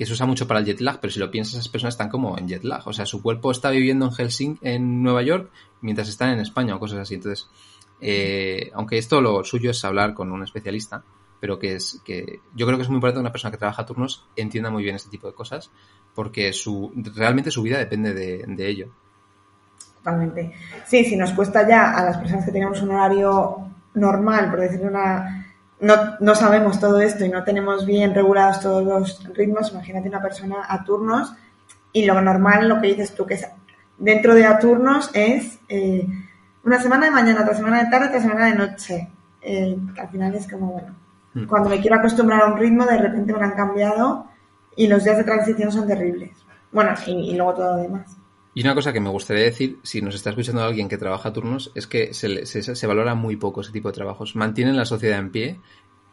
que 0.01 0.07
se 0.07 0.14
usa 0.14 0.24
mucho 0.24 0.48
para 0.48 0.61
el 0.61 0.64
jet 0.64 0.80
lag, 0.80 0.98
pero 0.98 1.12
si 1.12 1.20
lo 1.20 1.30
piensas, 1.30 1.57
esas 1.57 1.68
personas 1.68 1.92
están 1.92 2.09
como 2.09 2.38
en 2.38 2.48
jet 2.48 2.64
lag. 2.64 2.80
O 2.88 2.92
sea, 2.94 3.05
su 3.05 3.20
cuerpo 3.20 3.51
está 3.51 3.68
viviendo 3.68 4.07
en 4.07 4.12
Helsinki, 4.12 4.59
en 4.66 5.03
Nueva 5.03 5.20
York, 5.20 5.51
mientras 5.82 6.09
están 6.09 6.30
en 6.30 6.40
España 6.40 6.74
o 6.74 6.80
cosas 6.80 7.01
así. 7.01 7.16
Entonces, 7.16 7.51
eh, 8.01 8.70
aunque 8.72 8.96
esto 8.96 9.20
lo 9.20 9.44
suyo 9.44 9.72
es 9.72 9.84
hablar 9.84 10.14
con 10.14 10.32
un 10.32 10.42
especialista, 10.42 11.05
pero 11.38 11.59
que 11.59 11.74
es 11.74 12.01
que 12.03 12.40
yo 12.55 12.64
creo 12.64 12.78
que 12.78 12.84
es 12.84 12.88
muy 12.88 12.96
importante 12.96 13.18
que 13.18 13.24
una 13.24 13.30
persona 13.30 13.51
que 13.51 13.59
trabaja 13.59 13.84
turnos 13.84 14.26
entienda 14.36 14.70
muy 14.70 14.82
bien 14.82 14.96
este 14.96 15.11
tipo 15.11 15.26
de 15.26 15.34
cosas, 15.34 15.70
porque 16.14 16.55
su 16.55 16.90
realmente 17.14 17.51
su 17.51 17.61
vida 17.61 17.76
depende 17.76 18.14
de, 18.14 18.68
ello. 18.70 18.88
Totalmente. 19.96 20.55
Sí, 20.86 21.05
si 21.05 21.14
nos 21.14 21.32
cuesta 21.32 21.68
ya 21.68 21.90
a 21.90 22.03
las 22.07 22.16
personas 22.16 22.46
que 22.46 22.53
tenemos 22.53 22.80
un 22.80 22.92
horario 22.92 23.68
normal, 23.92 24.48
por 24.48 24.61
decirlo 24.61 24.88
una, 24.88 25.49
no, 25.81 25.95
no 26.20 26.35
sabemos 26.35 26.78
todo 26.78 27.01
esto 27.01 27.24
y 27.24 27.28
no 27.28 27.45
tenemos 27.45 27.87
bien 27.87 28.14
regulados 28.14 28.61
todos 28.61 28.85
los 28.85 29.35
ritmos, 29.35 29.72
imagínate 29.72 30.09
una 30.09 30.22
persona 30.22 30.57
a 30.68 30.85
turnos 30.85 31.33
y 31.93 32.05
lo 32.05 32.20
normal, 32.20 32.68
lo 32.68 32.81
que 32.81 32.89
dices 32.89 33.14
tú, 33.14 33.26
que 33.26 33.35
es 33.35 33.47
dentro 33.99 34.35
de 34.35 34.47
a 34.47 34.59
turnos 34.59 35.11
es 35.14 35.59
eh, 35.68 36.07
una 36.64 36.81
semana 36.81 37.07
de 37.07 37.12
mañana, 37.12 37.43
otra 37.43 37.55
semana 37.55 37.85
de 37.85 37.91
tarde, 37.91 38.09
otra 38.09 38.20
semana 38.20 38.47
de 38.47 38.55
noche. 38.55 39.09
Eh, 39.43 39.76
al 39.99 40.09
final 40.09 40.35
es 40.35 40.47
como, 40.47 40.72
bueno, 40.72 40.95
Mm. 41.35 41.45
Cuando 41.47 41.68
me 41.68 41.81
quiero 41.81 41.97
acostumbrar 41.97 42.43
a 42.43 42.47
un 42.47 42.59
ritmo, 42.59 42.85
de 42.85 42.99
repente 42.99 43.33
me 43.33 43.45
han 43.45 43.53
cambiado 43.53 44.26
y 44.76 44.87
los 44.87 45.05
días 45.05 45.18
de 45.18 45.24
transición 45.24 45.70
son 45.70 45.87
terribles. 45.87 46.31
Bueno, 46.72 46.95
y, 47.07 47.35
luego 47.35 47.55
todo 47.55 47.76
lo 47.76 47.83
demás. 47.83 48.16
Y 48.53 48.62
una 48.62 48.74
cosa 48.74 48.92
que 48.92 49.01
me 49.01 49.11
gustaría 49.11 49.44
decir, 49.44 49.78
si 49.82 50.03
nos 50.03 50.14
está 50.14 50.30
escuchando 50.30 50.62
alguien 50.62 50.88
que 50.88 50.98
trabaja 50.98 51.28
a 51.28 51.32
turnos, 51.32 51.70
es 51.74 51.86
que 51.86 52.12
se, 52.14 52.46
se, 52.46 52.86
valora 52.86 53.14
muy 53.14 53.36
poco 53.36 53.61
ese 53.61 53.70
tipo 53.70 53.88
de 53.88 53.94
trabajos. 53.94 54.34
Mantienen 54.34 54.76
la 54.76 54.84
sociedad 54.84 55.20
en 55.20 55.30
pie 55.30 55.61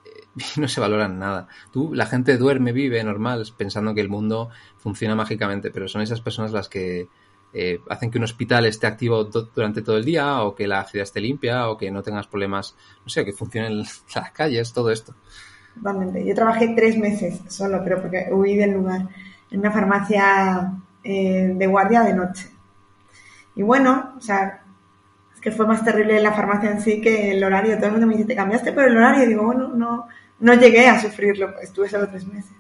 eh, 0.06 0.10
y 0.56 0.60
no 0.60 0.68
se 0.68 0.80
valoran 0.80 1.18
nada. 1.18 1.48
Tú, 1.72 1.94
la 1.96 2.06
gente 2.06 2.38
duerme, 2.38 2.74
vive 2.74 3.04
normal, 3.04 3.44
pensando 3.58 3.96
que 3.96 4.02
el 4.02 4.10
mundo 4.10 4.50
funciona 4.78 5.16
mágicamente, 5.16 5.72
pero 5.72 5.88
son 5.88 6.02
esas 6.02 6.22
personas 6.22 6.52
las 6.52 6.70
que 6.70 7.08
eh, 7.54 7.80
hacen 7.90 8.12
que 8.12 8.20
un 8.20 8.26
hospital 8.26 8.68
esté 8.68 8.86
activo 8.86 9.24
durante 9.24 9.82
todo 9.82 9.98
el 9.98 10.06
día 10.06 10.44
o 10.44 10.54
que 10.54 10.68
la 10.68 10.84
ciudad 10.84 11.04
esté 11.04 11.22
limpia 11.22 11.70
o 11.70 11.78
que 11.78 11.90
no 11.90 12.04
tengas 12.04 12.28
problemas, 12.28 12.76
no 13.04 13.10
sé, 13.10 13.26
que 13.26 13.34
funcionen 13.34 13.80
las 14.16 14.32
calles, 14.32 14.74
todo 14.74 14.92
esto. 14.92 15.16
Yo 16.26 16.36
trabajé 16.36 16.74
tres 16.76 16.98
meses 16.98 17.42
solo, 17.48 17.82
pero 17.84 18.02
porque 18.02 18.28
huí 18.32 18.56
del 18.56 18.72
lugar, 18.72 19.08
en 19.50 19.60
una 19.60 19.72
farmacia 19.72 20.74
eh, 21.10 21.54
de 21.56 21.68
guardia 21.68 22.02
de 22.02 22.14
noche. 22.14 22.50
Y 23.56 23.64
bueno, 23.64 24.14
o 24.18 24.22
sea, 24.22 24.62
es 25.34 25.40
que 25.40 25.52
fue 25.52 25.66
más 25.66 25.84
terrible 25.84 26.20
la 26.20 26.34
farmacia 26.34 26.70
en 26.70 26.82
sí 26.82 27.00
que 27.00 27.32
el 27.32 27.44
horario. 27.44 27.78
Todo 27.78 27.86
el 27.86 27.92
mundo 27.94 28.08
me 28.08 28.16
dice, 28.16 28.28
¿te 28.28 28.36
cambiaste 28.36 28.74
por 28.74 28.84
el 28.84 28.98
horario? 28.98 29.24
Y 29.24 29.28
digo, 29.28 29.46
bueno, 29.46 29.70
no, 29.70 30.08
no 30.40 30.54
llegué 30.56 30.90
a 30.90 31.00
sufrirlo, 31.00 31.58
estuve 31.62 31.88
solo 31.88 32.10
tres 32.10 32.28
meses. 32.28 32.52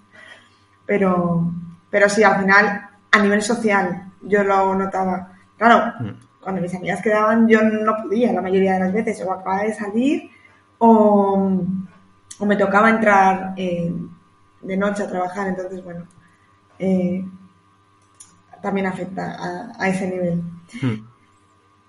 Pero, 0.86 1.52
pero 1.89 2.08
sí, 2.08 2.24
al 2.24 2.39
final, 2.39 2.89
a 3.12 3.20
nivel 3.20 3.41
social, 3.41 4.12
yo 4.22 4.43
lo 4.45 4.74
notaba. 4.76 5.34
Claro, 5.58 5.93
mm. 6.00 6.39
cuando 6.41 6.62
mis 6.62 6.74
amigas 6.74 7.02
quedaban 7.02 7.50
yo 7.50 7.62
no 7.62 7.98
podía 8.02 8.32
la 8.32 8.41
mayoría 8.41 8.76
de 8.76 8.80
las 8.80 8.93
veces, 8.93 9.22
o 9.22 9.34
acababa 9.34 9.64
de 9.64 9.74
salir 9.74 10.32
o, 10.78 11.52
me 12.45 12.56
tocaba 12.56 12.89
entrar 12.89 13.54
eh, 13.58 13.93
de 14.62 14.78
noche 14.78 15.04
a 15.04 15.10
trabajar, 15.10 15.48
entonces 15.48 15.84
bueno, 15.84 16.06
eh, 16.80 17.26
también 18.62 18.88
afecta 18.88 19.74
a, 19.80 19.89
ese 19.89 20.08
nivel. 20.08 20.41
Mm. 20.82 21.08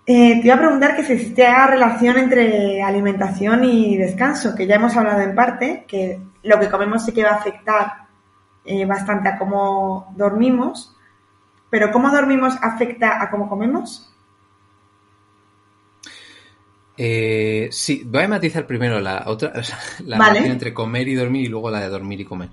Eh, 0.07 0.41
te 0.41 0.47
iba 0.47 0.55
a 0.55 0.59
preguntar 0.59 0.97
que 0.97 1.05
si 1.05 1.13
existía 1.13 1.67
relación 1.67 2.17
entre 2.17 2.83
alimentación 2.83 3.65
y 3.65 3.97
descanso, 3.97 4.55
que 4.55 4.67
ya 4.67 4.77
hemos 4.77 4.97
hablado 4.97 5.21
en 5.21 5.35
parte, 5.35 5.85
que 5.87 6.21
lo 6.43 6.59
que 6.59 6.71
comemos 6.71 7.05
sí 7.05 7.13
que 7.13 7.25
va 7.25 7.31
a 7.31 7.37
afectar 7.37 8.09
bastante 8.87 9.31
a 9.31 9.39
cómo 9.39 10.13
dormimos, 10.17 10.95
pero 11.71 11.91
¿cómo 11.91 12.11
dormimos 12.11 12.55
afecta 12.63 13.23
a 13.23 13.31
cómo 13.31 13.49
comemos? 13.49 14.09
Eh, 17.01 17.69
sí, 17.71 18.03
voy 18.05 18.25
a 18.25 18.29
matizar 18.29 18.67
primero 18.67 19.01
la 19.01 19.23
otra, 19.27 19.53
la 20.05 20.19
relación 20.19 20.53
entre 20.53 20.75
comer 20.75 21.07
y 21.09 21.15
dormir 21.15 21.45
y 21.45 21.49
luego 21.49 21.71
la 21.71 21.81
de 21.81 21.89
dormir 21.89 22.21
y 22.21 22.25
comer. 22.25 22.51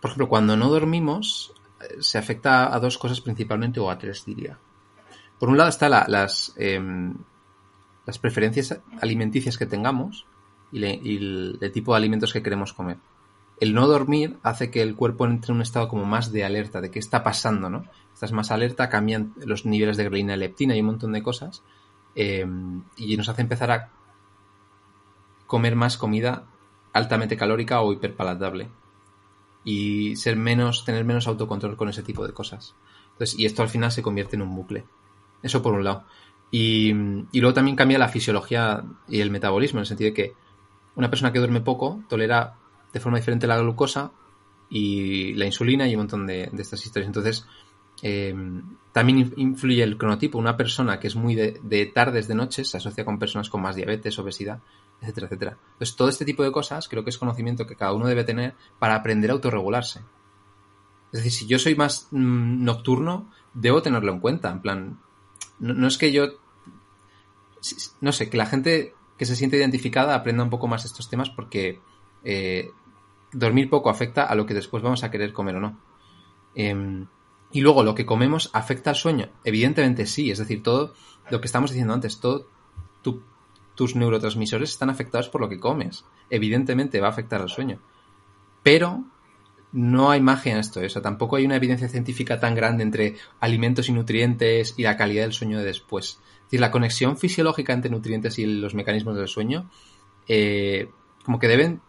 Em, 0.00 0.02
por 0.02 0.10
ejemplo, 0.10 0.28
cuando 0.28 0.56
no 0.56 0.68
dormimos, 0.68 1.52
eh, 1.80 1.96
se 2.00 2.18
afecta 2.18 2.74
a 2.74 2.80
dos 2.80 2.98
cosas 2.98 3.20
principalmente, 3.20 3.80
o 3.80 3.90
a 3.90 3.98
tres 3.98 4.24
diría. 4.24 4.58
Por 5.38 5.48
un 5.48 5.56
lado 5.56 5.70
está 5.70 5.88
las, 5.88 6.54
em, 6.56 7.14
las 8.06 8.18
preferencias 8.18 8.80
alimenticias 9.00 9.56
que 9.56 9.66
tengamos 9.66 10.26
y, 10.72 10.84
el 10.84 11.70
tipo 11.72 11.92
de 11.92 11.98
alimentos 11.98 12.32
que 12.32 12.42
queremos 12.42 12.72
comer 12.72 12.98
el 13.60 13.74
no 13.74 13.86
dormir 13.86 14.38
hace 14.42 14.70
que 14.70 14.80
el 14.80 14.96
cuerpo 14.96 15.26
entre 15.26 15.52
en 15.52 15.56
un 15.56 15.62
estado 15.62 15.86
como 15.86 16.06
más 16.06 16.32
de 16.32 16.44
alerta, 16.44 16.80
de 16.80 16.90
qué 16.90 16.98
está 16.98 17.22
pasando, 17.22 17.68
¿no? 17.68 17.84
Estás 18.12 18.32
más 18.32 18.50
alerta, 18.50 18.88
cambian 18.88 19.34
los 19.44 19.66
niveles 19.66 19.98
de 19.98 20.04
grelina 20.04 20.34
y 20.34 20.38
leptina 20.38 20.74
y 20.74 20.80
un 20.80 20.86
montón 20.86 21.12
de 21.12 21.22
cosas, 21.22 21.62
eh, 22.14 22.46
y 22.96 23.16
nos 23.18 23.28
hace 23.28 23.42
empezar 23.42 23.70
a 23.70 23.90
comer 25.46 25.76
más 25.76 25.98
comida 25.98 26.44
altamente 26.94 27.36
calórica 27.36 27.82
o 27.82 27.92
hiperpalatable 27.92 28.68
y 29.64 30.16
ser 30.16 30.36
menos, 30.36 30.84
tener 30.84 31.04
menos 31.04 31.26
autocontrol 31.26 31.76
con 31.76 31.88
ese 31.88 32.02
tipo 32.02 32.26
de 32.26 32.32
cosas. 32.32 32.74
Entonces, 33.12 33.38
y 33.38 33.46
esto 33.46 33.62
al 33.62 33.68
final 33.68 33.92
se 33.92 34.02
convierte 34.02 34.36
en 34.36 34.42
un 34.42 34.54
bucle. 34.54 34.84
Eso 35.42 35.62
por 35.62 35.74
un 35.74 35.84
lado. 35.84 36.04
Y, 36.50 36.90
y 37.32 37.40
luego 37.40 37.54
también 37.54 37.76
cambia 37.76 37.98
la 37.98 38.08
fisiología 38.08 38.84
y 39.08 39.20
el 39.20 39.30
metabolismo, 39.30 39.78
en 39.78 39.82
el 39.82 39.86
sentido 39.86 40.10
de 40.10 40.14
que 40.14 40.34
una 40.96 41.10
persona 41.10 41.32
que 41.32 41.38
duerme 41.38 41.60
poco 41.60 42.02
tolera 42.08 42.56
de 42.92 43.00
forma 43.00 43.18
diferente 43.18 43.46
la 43.46 43.58
glucosa 43.58 44.12
y 44.68 45.34
la 45.34 45.46
insulina 45.46 45.88
y 45.88 45.94
un 45.94 46.00
montón 46.00 46.26
de, 46.26 46.50
estas 46.58 46.84
historias. 46.84 47.08
Entonces, 47.08 47.46
eh, 48.02 48.34
también 48.92 49.32
influye 49.36 49.82
el 49.82 49.98
cronotipo. 49.98 50.38
Una 50.38 50.56
persona 50.56 50.98
que 50.98 51.08
es 51.08 51.16
muy 51.16 51.34
de, 51.34 51.92
tardes, 51.94 52.28
de 52.28 52.34
noches, 52.34 52.68
se 52.68 52.76
asocia 52.76 53.04
con 53.04 53.18
personas 53.18 53.50
con 53.50 53.62
más 53.62 53.76
diabetes, 53.76 54.18
obesidad, 54.18 54.60
etcétera, 55.00 55.26
etcétera. 55.26 55.58
Entonces, 55.72 55.96
todo 55.96 56.08
este 56.08 56.24
tipo 56.24 56.42
de 56.42 56.52
cosas 56.52 56.88
creo 56.88 57.04
que 57.04 57.10
es 57.10 57.18
conocimiento 57.18 57.66
que 57.66 57.76
cada 57.76 57.92
uno 57.92 58.06
debe 58.06 58.24
tener 58.24 58.54
para 58.78 58.94
aprender 58.94 59.30
a 59.30 59.34
autorregularse. 59.34 60.00
Es 61.12 61.24
decir, 61.24 61.32
si 61.32 61.46
yo 61.46 61.58
soy 61.58 61.74
más 61.74 62.08
mm, 62.10 62.64
nocturno, 62.64 63.30
debo 63.54 63.82
tenerlo 63.82 64.12
en 64.12 64.20
cuenta. 64.20 64.50
En 64.50 64.60
plan, 64.60 65.00
no, 65.58 65.88
es 65.88 65.98
que 65.98 66.12
yo. 66.12 66.28
No 68.00 68.12
sé, 68.12 68.30
que 68.30 68.36
la 68.36 68.46
gente 68.46 68.94
que 69.18 69.26
se 69.26 69.36
siente 69.36 69.58
identificada 69.58 70.14
aprenda 70.14 70.44
un 70.44 70.50
poco 70.50 70.66
más 70.66 70.84
estos 70.84 71.10
temas 71.10 71.28
porque 71.28 71.80
eh, 72.24 72.70
dormir 73.32 73.68
poco 73.68 73.90
afecta 73.90 74.24
a 74.24 74.34
lo 74.34 74.46
que 74.46 74.54
después 74.54 74.82
vamos 74.82 75.04
a 75.04 75.10
querer 75.10 75.32
comer 75.32 75.56
o 75.56 75.60
no. 75.60 75.78
Em, 76.54 77.06
y 77.52 77.60
luego, 77.60 77.82
lo 77.82 77.94
que 77.94 78.06
comemos 78.06 78.50
afecta 78.52 78.90
al 78.90 78.96
sueño. 78.96 79.28
Evidentemente 79.44 80.06
sí, 80.06 80.30
es 80.30 80.38
decir, 80.38 80.62
todo 80.62 80.94
lo 81.30 81.40
que 81.40 81.46
estamos 81.46 81.70
diciendo 81.70 81.92
antes, 81.92 82.20
todos 82.20 82.46
tus 83.80 83.96
neurotransmisores 83.96 84.68
están 84.68 84.90
afectados 84.90 85.30
por 85.30 85.40
lo 85.40 85.48
que 85.48 85.58
comes. 85.58 86.04
Evidentemente 86.28 87.00
va 87.00 87.06
a 87.06 87.12
afectar 87.12 87.40
al 87.40 87.48
sueño. 87.48 87.80
Pero 88.62 89.04
no 89.72 90.10
hay 90.10 90.20
magia 90.20 90.52
en 90.52 90.58
esto, 90.58 90.82
¿eh? 90.82 90.86
o 90.86 90.90
sea, 90.90 91.00
tampoco 91.00 91.36
hay 91.36 91.46
una 91.46 91.56
evidencia 91.56 91.88
científica 91.88 92.38
tan 92.38 92.54
grande 92.54 92.82
entre 92.82 93.16
alimentos 93.40 93.88
y 93.88 93.92
nutrientes 93.92 94.74
y 94.76 94.82
la 94.82 94.98
calidad 94.98 95.22
del 95.22 95.32
sueño 95.32 95.60
de 95.60 95.64
después. 95.64 96.20
Es 96.20 96.42
decir, 96.42 96.60
la 96.60 96.70
conexión 96.70 97.16
fisiológica 97.16 97.72
entre 97.72 97.90
nutrientes 97.90 98.38
y 98.38 98.44
los 98.44 98.74
mecanismos 98.74 99.16
del 99.16 99.28
sueño, 99.28 99.70
eh, 100.28 100.90
como 101.24 101.38
que 101.38 101.48
deben, 101.48 101.80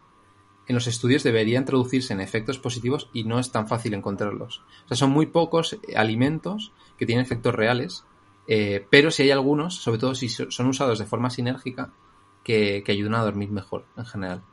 en 0.68 0.76
los 0.76 0.88
estudios 0.88 1.24
deberían 1.24 1.66
traducirse 1.66 2.14
en 2.14 2.22
efectos 2.22 2.58
positivos 2.58 3.10
y 3.12 3.26
no 3.26 3.38
es 3.38 3.52
tan 3.52 3.68
fácil 3.68 3.96
encontrarlos. 3.96 4.64
O 4.86 4.88
sea, 4.88 4.96
son 4.96 5.10
muy 5.12 5.26
pocos 5.26 5.78
alimentos 5.94 6.72
que 6.98 7.06
tienen 7.06 7.26
efectos 7.26 7.54
reales, 7.54 8.06
eh, 8.48 8.86
pero 8.90 9.12
si 9.12 9.24
hay 9.24 9.32
algunos, 9.32 9.76
sobre 9.76 10.00
todo 10.00 10.16
si 10.16 10.30
son 10.30 10.68
usados 10.68 11.00
de 11.00 11.06
forma 11.06 11.30
sinérgica, 11.30 11.92
que 12.44 12.84
ayudan 12.88 13.16
a 13.16 13.24
dormir 13.24 13.50
mejor 13.52 13.86
en 13.96 14.06
general. 14.06 14.44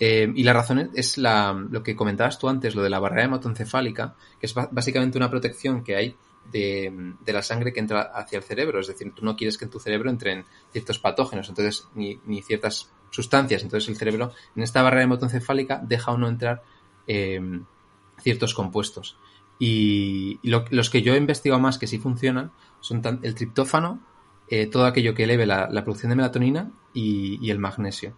Eh, 0.00 0.32
y 0.34 0.44
la 0.44 0.52
razón 0.52 0.90
es 0.94 1.18
la, 1.18 1.52
lo 1.52 1.82
que 1.82 1.96
comentabas 1.96 2.38
tú 2.38 2.48
antes, 2.48 2.74
lo 2.74 2.82
de 2.82 2.90
la 2.90 3.00
barrera 3.00 3.24
hematoencefálica, 3.24 4.14
que 4.38 4.46
es 4.46 4.54
básicamente 4.54 5.18
una 5.18 5.30
protección 5.30 5.82
que 5.82 5.96
hay 5.96 6.16
de, 6.52 7.14
la 7.26 7.42
sangre 7.42 7.72
que 7.72 7.80
entra 7.80 8.02
hacia 8.02 8.38
el 8.38 8.44
cerebro. 8.44 8.80
Es 8.80 8.86
decir, 8.86 9.12
tú 9.12 9.24
no 9.24 9.36
quieres 9.36 9.58
que 9.58 9.64
en 9.64 9.70
tu 9.70 9.80
cerebro 9.80 10.08
entren 10.08 10.44
ciertos 10.70 10.98
patógenos, 10.98 11.48
entonces, 11.48 11.88
ni, 11.94 12.20
ni 12.26 12.42
ciertas 12.42 12.92
sustancias. 13.10 13.62
Entonces 13.62 13.88
el 13.88 13.96
cerebro, 13.96 14.32
en 14.54 14.62
esta 14.62 14.82
barrera 14.82 15.04
hematoencefálica, 15.04 15.80
deja 15.84 16.12
o 16.12 16.18
no 16.18 16.28
entrar 16.28 16.62
eh, 17.06 17.40
ciertos 18.20 18.54
compuestos. 18.54 19.18
Y, 19.58 20.38
los 20.42 20.90
que 20.90 21.02
yo 21.02 21.14
he 21.14 21.18
investigado 21.18 21.60
más 21.60 21.78
que 21.78 21.86
sí 21.86 21.98
funcionan 21.98 22.52
son 22.80 23.02
el 23.22 23.34
triptófano, 23.34 24.00
eh, 24.48 24.66
todo 24.66 24.86
aquello 24.86 25.14
que 25.14 25.24
eleve 25.24 25.46
la, 25.46 25.68
producción 25.84 26.10
de 26.10 26.16
melatonina 26.16 26.70
y, 26.92 27.38
y 27.44 27.50
el 27.50 27.58
magnesio. 27.58 28.16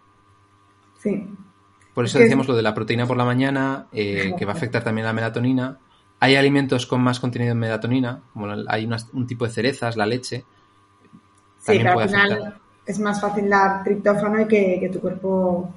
Sí, 0.99 1.27
por 1.93 2.05
eso 2.05 2.19
decíamos 2.19 2.47
lo 2.47 2.55
de 2.55 2.61
la 2.61 2.73
proteína 2.73 3.05
por 3.05 3.17
la 3.17 3.25
mañana, 3.25 3.87
eh, 3.91 4.33
que 4.37 4.45
va 4.45 4.53
a 4.53 4.55
afectar 4.55 4.83
también 4.83 5.05
a 5.05 5.09
la 5.09 5.13
melatonina. 5.13 5.77
Hay 6.19 6.35
alimentos 6.35 6.85
con 6.85 7.01
más 7.01 7.19
contenido 7.19 7.51
en 7.51 7.59
melatonina, 7.59 8.23
como 8.31 8.47
hay 8.67 8.89
un 9.13 9.27
tipo 9.27 9.45
de 9.45 9.51
cerezas, 9.51 9.97
la 9.97 10.05
leche. 10.05 10.45
Sí, 11.57 11.77
pero 11.77 11.99
al 11.99 12.07
final 12.07 12.59
es 12.85 12.99
más 12.99 13.19
fácil 13.19 13.49
dar 13.49 13.83
triptófano 13.83 14.41
y 14.41 14.47
que, 14.47 14.89
tu 14.91 15.01
cuerpo 15.01 15.73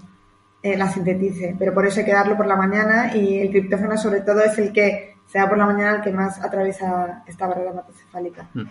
eh, 0.62 0.76
la 0.76 0.88
sintetice. 0.88 1.56
Pero 1.58 1.74
por 1.74 1.86
eso 1.86 2.00
hay 2.00 2.06
que 2.06 2.12
darlo 2.12 2.36
por 2.36 2.46
la 2.46 2.56
mañana 2.56 3.16
y 3.16 3.38
el 3.38 3.50
triptófano 3.50 3.96
sobre 3.96 4.20
todo 4.20 4.40
es 4.40 4.56
el 4.58 4.72
que 4.72 5.13
se 5.34 5.38
da 5.40 5.48
por 5.48 5.58
la 5.58 5.66
mañana 5.66 5.96
el 5.96 6.02
que 6.02 6.12
más 6.12 6.40
atraviesa 6.40 7.24
esta 7.26 7.48
barrera 7.48 7.72
hematocefálica. 7.72 8.48
Mm. 8.54 8.62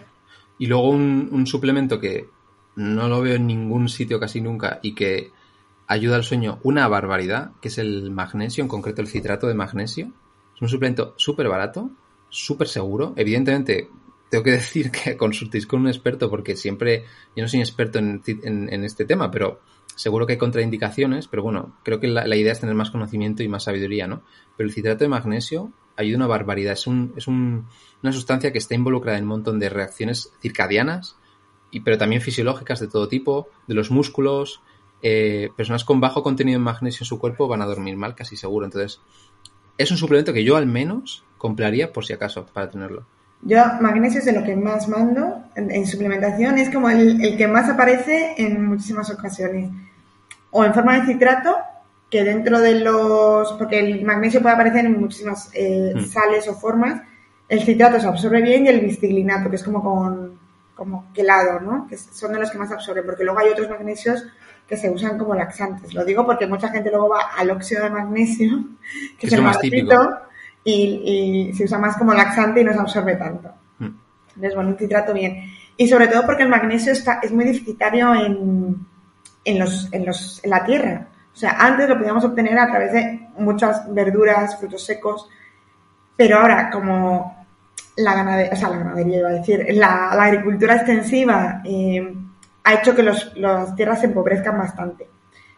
Y 0.60 0.68
luego 0.68 0.92
un 0.92 1.46
suplemento 1.46 2.00
que 2.00 2.30
no 2.78 3.10
lo 3.10 3.22
veo 3.22 3.36
en 3.36 3.48
ningún 3.48 3.90
sitio 3.90 4.18
casi 4.18 4.40
nunca 4.40 4.80
y 4.82 4.96
que 4.96 5.32
ayuda 5.88 6.16
al 6.16 6.24
sueño 6.24 6.60
una 6.64 6.88
barbaridad, 6.88 7.52
que 7.62 7.68
es 7.68 7.78
el 7.78 8.12
magnesio, 8.12 8.64
en 8.64 8.68
concreto 8.68 9.02
el 9.02 9.08
citrato 9.08 9.48
de 9.48 9.56
magnesio. 9.56 10.12
Es 10.56 10.62
un 10.62 10.70
suplemento 10.70 11.14
súper 11.18 11.50
barato, 11.50 11.92
súper 12.30 12.70
seguro. 12.70 13.14
Evidentemente, 13.18 13.90
tengo 14.30 14.44
que 14.44 14.52
decir 14.62 14.90
que 14.90 15.18
consultéis 15.18 15.68
con 15.68 15.82
un 15.82 15.88
experto 15.88 16.30
porque 16.30 16.56
siempre, 16.56 17.04
yo 17.36 17.44
no 17.44 17.48
soy 17.50 17.60
experto 17.60 18.00
en, 18.00 18.84
este 18.84 19.06
tema, 19.06 19.30
pero 19.30 19.60
seguro 19.96 20.26
que 20.26 20.34
hay 20.34 20.40
contraindicaciones, 20.40 21.28
pero 21.28 21.44
bueno, 21.44 21.78
creo 21.84 22.00
que 22.00 22.08
la, 22.08 22.36
idea 22.36 22.54
es 22.54 22.60
tener 22.60 22.76
más 22.76 22.90
conocimiento 22.90 23.44
y 23.44 23.48
más 23.48 23.66
sabiduría, 23.66 24.08
¿no? 24.08 24.24
Pero 24.58 24.68
el 24.68 24.74
citrato 24.74 25.04
de 25.04 25.10
magnesio 25.10 25.72
ayuda 25.96 26.18
una 26.18 26.28
barbaridad. 26.28 26.74
Es, 26.74 26.88
un, 26.88 27.14
es 27.16 27.28
un, 27.28 27.68
una 28.02 28.12
sustancia 28.12 28.52
que 28.52 28.58
está 28.58 28.76
involucrada 28.76 29.18
en 29.18 29.24
un 29.24 29.30
montón 29.30 29.60
de 29.60 29.70
reacciones 29.70 30.32
circadianas, 30.42 31.16
y, 31.72 31.82
pero 31.82 31.98
también 31.98 32.22
fisiológicas 32.22 32.80
de 32.80 32.88
todo 32.88 33.08
tipo, 33.08 33.48
de 33.68 33.74
los 33.74 33.92
músculos, 33.92 34.62
eh, 35.02 35.50
personas 35.58 35.84
con 35.84 36.00
bajo 36.00 36.24
contenido 36.24 36.58
en 36.58 36.64
magnesio 36.64 37.04
en 37.04 37.08
su 37.08 37.20
cuerpo 37.20 37.48
van 37.48 37.62
a 37.62 37.66
dormir 37.66 37.98
mal, 37.98 38.16
casi 38.16 38.38
seguro. 38.38 38.66
Entonces, 38.66 39.02
es 39.78 39.92
un 39.92 39.98
suplemento 39.98 40.34
que 40.34 40.44
yo 40.44 40.56
al 40.56 40.66
menos 40.66 41.26
compraría 41.38 41.92
por 41.92 42.06
si 42.06 42.14
acaso 42.14 42.46
para 42.46 42.70
tenerlo. 42.70 43.06
Yo, 43.42 43.62
magnesio 43.82 44.20
es 44.20 44.26
de 44.26 44.32
lo 44.32 44.44
que 44.46 44.56
más 44.56 44.88
mando 44.88 45.44
en, 45.56 45.86
suplementación, 45.86 46.58
es 46.58 46.70
como 46.70 46.90
el, 46.90 47.36
que 47.36 47.48
más 47.48 47.70
aparece 47.70 48.36
en 48.38 48.66
muchísimas 48.66 49.10
ocasiones. 49.10 49.70
O 50.52 50.64
en 50.64 50.74
forma 50.74 50.98
de 51.00 51.14
citrato, 51.14 51.58
que 52.14 52.24
dentro 52.24 52.60
de 52.60 52.80
los. 52.80 53.54
porque 53.54 53.80
el 53.80 54.06
magnesio 54.06 54.40
puede 54.40 54.54
aparecer 54.54 54.86
en 54.86 55.02
muchísimas 55.02 55.50
eh, 55.52 55.94
mm. 55.96 56.06
sales 56.06 56.48
o 56.48 56.54
formas. 56.54 57.02
El 57.50 57.64
citrato 57.64 58.00
se 58.00 58.06
absorbe 58.06 58.40
bien 58.40 58.68
y 58.68 58.70
el 58.70 58.82
bistiglinato, 58.82 59.50
que 59.50 59.56
es 59.56 59.64
como 59.64 59.82
con 59.82 60.38
como 60.76 61.12
quelado, 61.12 61.60
¿no? 61.60 61.88
Que 61.88 61.98
son 61.98 62.34
de 62.34 62.40
los 62.40 62.52
que 62.52 62.60
más 62.60 62.72
absorben, 62.72 63.04
porque 63.04 63.24
luego 63.24 63.40
hay 63.40 63.50
otros 63.50 63.68
magnesios 63.68 64.24
que 64.68 64.78
se 64.78 64.92
usan 64.92 65.18
como 65.18 65.34
laxantes. 65.34 65.92
Lo 65.96 66.06
digo 66.06 66.24
porque 66.24 66.46
mucha 66.46 66.70
gente 66.70 66.92
luego 66.92 67.10
va 67.10 67.32
al 67.36 67.50
óxido 67.50 67.84
de 67.84 67.90
magnesio, 67.90 68.64
que 69.18 69.26
es, 69.26 69.34
el 69.34 69.42
más 69.42 69.60
típico, 69.60 69.96
y, 70.64 71.52
se 71.58 71.64
usa 71.64 71.80
más 71.80 71.98
como 71.98 72.14
laxante 72.14 72.62
y 72.62 72.64
no 72.64 72.74
se 72.74 72.80
absorbe 72.80 73.16
tanto. 73.16 73.50
Mm. 73.80 73.90
Entonces, 74.36 74.56
bueno, 74.56 74.70
un 74.70 74.78
citrato 74.78 75.14
bien. 75.16 75.52
Y 75.78 75.88
sobre 75.88 76.08
todo 76.08 76.28
porque 76.28 76.44
el 76.44 76.50
magnesio 76.50 76.92
está, 76.92 77.22
es 77.24 77.32
muy 77.32 77.46
deficitario 77.46 78.14
en, 78.14 78.86
en, 79.46 79.60
los, 79.60 79.92
en, 79.92 80.06
los, 80.06 80.44
en 80.44 80.50
la 80.52 80.64
tierra. 80.64 81.08
O 81.34 81.36
sea, 81.36 81.58
antes 81.60 81.90
lo 81.90 81.98
podíamos 81.98 82.24
obtener 82.24 82.58
a 82.60 82.68
través 82.68 82.94
de 82.94 83.28
muchas 83.38 83.92
verduras, 83.92 84.58
frutos 84.60 84.86
secos, 84.86 85.28
pero 86.16 86.38
ahora 86.38 86.70
como 86.70 87.46
la 87.98 88.14
ganadería, 88.14 88.54
o 88.54 88.56
sea, 88.56 88.70
la 88.70 88.78
ganadería 88.78 89.20
iba 89.20 89.30
a 89.30 89.34
decir, 89.34 89.66
la, 89.72 90.12
agricultura 90.12 90.76
extensiva 90.76 91.62
eh, 91.64 92.16
ha 92.64 92.74
hecho 92.74 92.96
que 92.96 93.04
los, 93.04 93.36
las 93.36 93.76
tierras 93.76 94.00
se 94.00 94.08
empobrezcan 94.08 94.58
bastante. 94.58 95.10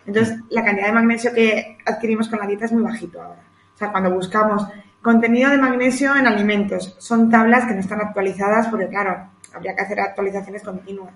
Entonces, 0.05 0.39
la 0.49 0.63
cantidad 0.63 0.87
de 0.87 0.93
magnesio 0.93 1.33
que 1.33 1.77
adquirimos 1.85 2.29
con 2.29 2.39
la 2.39 2.47
dieta 2.47 2.65
es 2.65 2.71
muy 2.71 2.83
bajito 2.83 3.21
ahora. 3.21 3.41
O 3.73 3.77
sea, 3.77 3.91
cuando 3.91 4.11
buscamos 4.11 4.65
contenido 5.01 5.49
de 5.49 5.57
magnesio 5.57 6.15
en 6.15 6.27
alimentos, 6.27 6.95
son 6.99 7.29
tablas 7.29 7.65
que 7.65 7.73
no 7.73 7.79
están 7.79 8.01
actualizadas 8.01 8.67
porque, 8.67 8.87
claro, 8.87 9.29
habría 9.53 9.75
que 9.75 9.81
hacer 9.81 9.99
actualizaciones 9.99 10.63
continuas. 10.63 11.13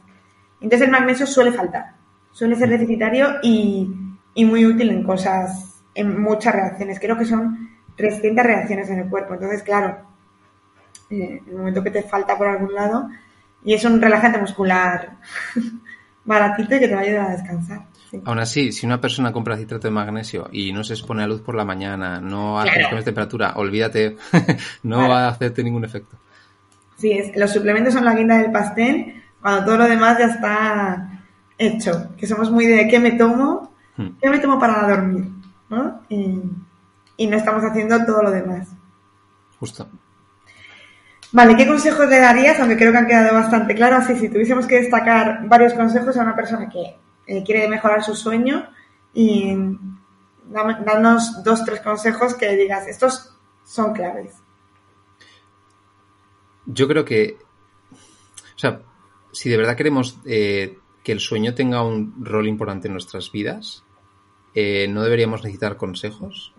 Entonces, 0.59 0.87
el 0.87 0.91
magnesio 0.91 1.25
suele 1.25 1.51
faltar, 1.51 1.93
suele 2.31 2.55
ser 2.55 2.69
deficitario 2.69 3.35
y, 3.41 4.08
y 4.33 4.45
muy 4.45 4.65
útil 4.65 4.89
en 4.89 5.03
cosas, 5.03 5.81
en 5.95 6.21
muchas 6.21 6.53
reacciones. 6.53 6.99
Creo 6.99 7.17
que 7.17 7.25
son 7.25 7.69
300 7.95 8.45
reacciones 8.45 8.89
en 8.89 8.99
el 8.99 9.09
cuerpo. 9.09 9.33
Entonces, 9.33 9.63
claro, 9.63 9.97
eh, 11.09 11.41
en 11.45 11.49
el 11.49 11.57
momento 11.57 11.83
que 11.83 11.91
te 11.91 12.03
falta 12.03 12.37
por 12.37 12.47
algún 12.47 12.73
lado, 12.73 13.09
y 13.63 13.73
es 13.73 13.83
un 13.83 14.01
relajante 14.01 14.39
muscular 14.39 15.17
baratito 16.25 16.75
y 16.75 16.79
que 16.79 16.87
te 16.87 16.95
va 16.95 17.01
a 17.01 17.03
ayudar 17.03 17.27
a 17.27 17.31
descansar. 17.31 17.85
Aún 18.25 18.39
así, 18.39 18.71
si 18.71 18.85
una 18.85 18.99
persona 18.99 19.31
compra 19.31 19.57
citrato 19.57 19.87
de 19.87 19.91
magnesio 19.91 20.49
y 20.51 20.71
no 20.73 20.83
se 20.83 20.93
expone 20.93 21.23
a 21.23 21.27
luz 21.27 21.41
por 21.41 21.55
la 21.55 21.65
mañana, 21.65 22.19
no 22.19 22.59
hace 22.59 22.81
cambios 22.81 23.01
de 23.01 23.05
temperatura, 23.05 23.53
olvídate, 23.55 24.17
no 24.83 25.07
va 25.07 25.25
a 25.25 25.29
hacerte 25.29 25.63
ningún 25.63 25.85
efecto. 25.85 26.17
Sí, 26.97 27.11
es, 27.11 27.35
los 27.35 27.51
suplementos 27.51 27.93
son 27.93 28.05
la 28.05 28.15
guinda 28.15 28.37
del 28.37 28.51
pastel 28.51 29.23
cuando 29.41 29.65
todo 29.65 29.77
lo 29.77 29.87
demás 29.87 30.17
ya 30.17 30.25
está 30.25 31.23
hecho. 31.57 32.15
Que 32.17 32.27
somos 32.27 32.51
muy 32.51 32.65
de 32.65 32.87
qué 32.87 32.99
me 32.99 33.11
tomo. 33.11 33.68
Qué 34.21 34.29
me 34.29 34.39
tomo 34.39 34.59
para 34.59 34.87
dormir, 34.87 35.29
¿no? 35.69 36.01
Y, 36.09 36.41
y 37.17 37.27
no 37.27 37.37
estamos 37.37 37.63
haciendo 37.63 38.05
todo 38.05 38.23
lo 38.23 38.31
demás. 38.31 38.69
Justo. 39.59 39.87
Vale, 41.31 41.55
¿qué 41.55 41.67
consejos 41.67 42.07
le 42.09 42.19
darías? 42.19 42.59
Aunque 42.59 42.77
creo 42.77 42.91
que 42.91 42.97
han 42.97 43.07
quedado 43.07 43.33
bastante 43.33 43.75
claros. 43.75 44.05
Así, 44.05 44.15
si 44.15 44.29
tuviésemos 44.29 44.65
que 44.65 44.81
destacar 44.81 45.47
varios 45.47 45.73
consejos 45.73 46.17
a 46.17 46.23
una 46.23 46.35
persona 46.35 46.69
que 46.69 46.95
eh, 47.27 47.43
quiere 47.43 47.67
mejorar 47.67 48.03
su 48.03 48.15
sueño 48.15 48.67
y 49.13 49.55
danos 50.49 51.43
dos, 51.43 51.63
tres 51.65 51.81
consejos 51.81 52.33
que 52.33 52.55
digas, 52.55 52.87
estos 52.87 53.35
son 53.63 53.93
claves. 53.93 54.33
Yo 56.65 56.87
creo 56.87 57.05
que, 57.05 57.37
o 57.91 58.59
sea, 58.59 58.81
si 59.31 59.49
de 59.49 59.57
verdad 59.57 59.75
queremos 59.75 60.19
eh, 60.25 60.79
que 61.03 61.11
el 61.11 61.19
sueño 61.19 61.53
tenga 61.53 61.83
un 61.83 62.25
rol 62.25 62.47
importante 62.47 62.87
en 62.87 62.93
nuestras 62.93 63.31
vidas, 63.31 63.83
eh, 64.53 64.87
no 64.89 65.03
deberíamos 65.03 65.43
necesitar 65.43 65.77
consejos. 65.77 66.53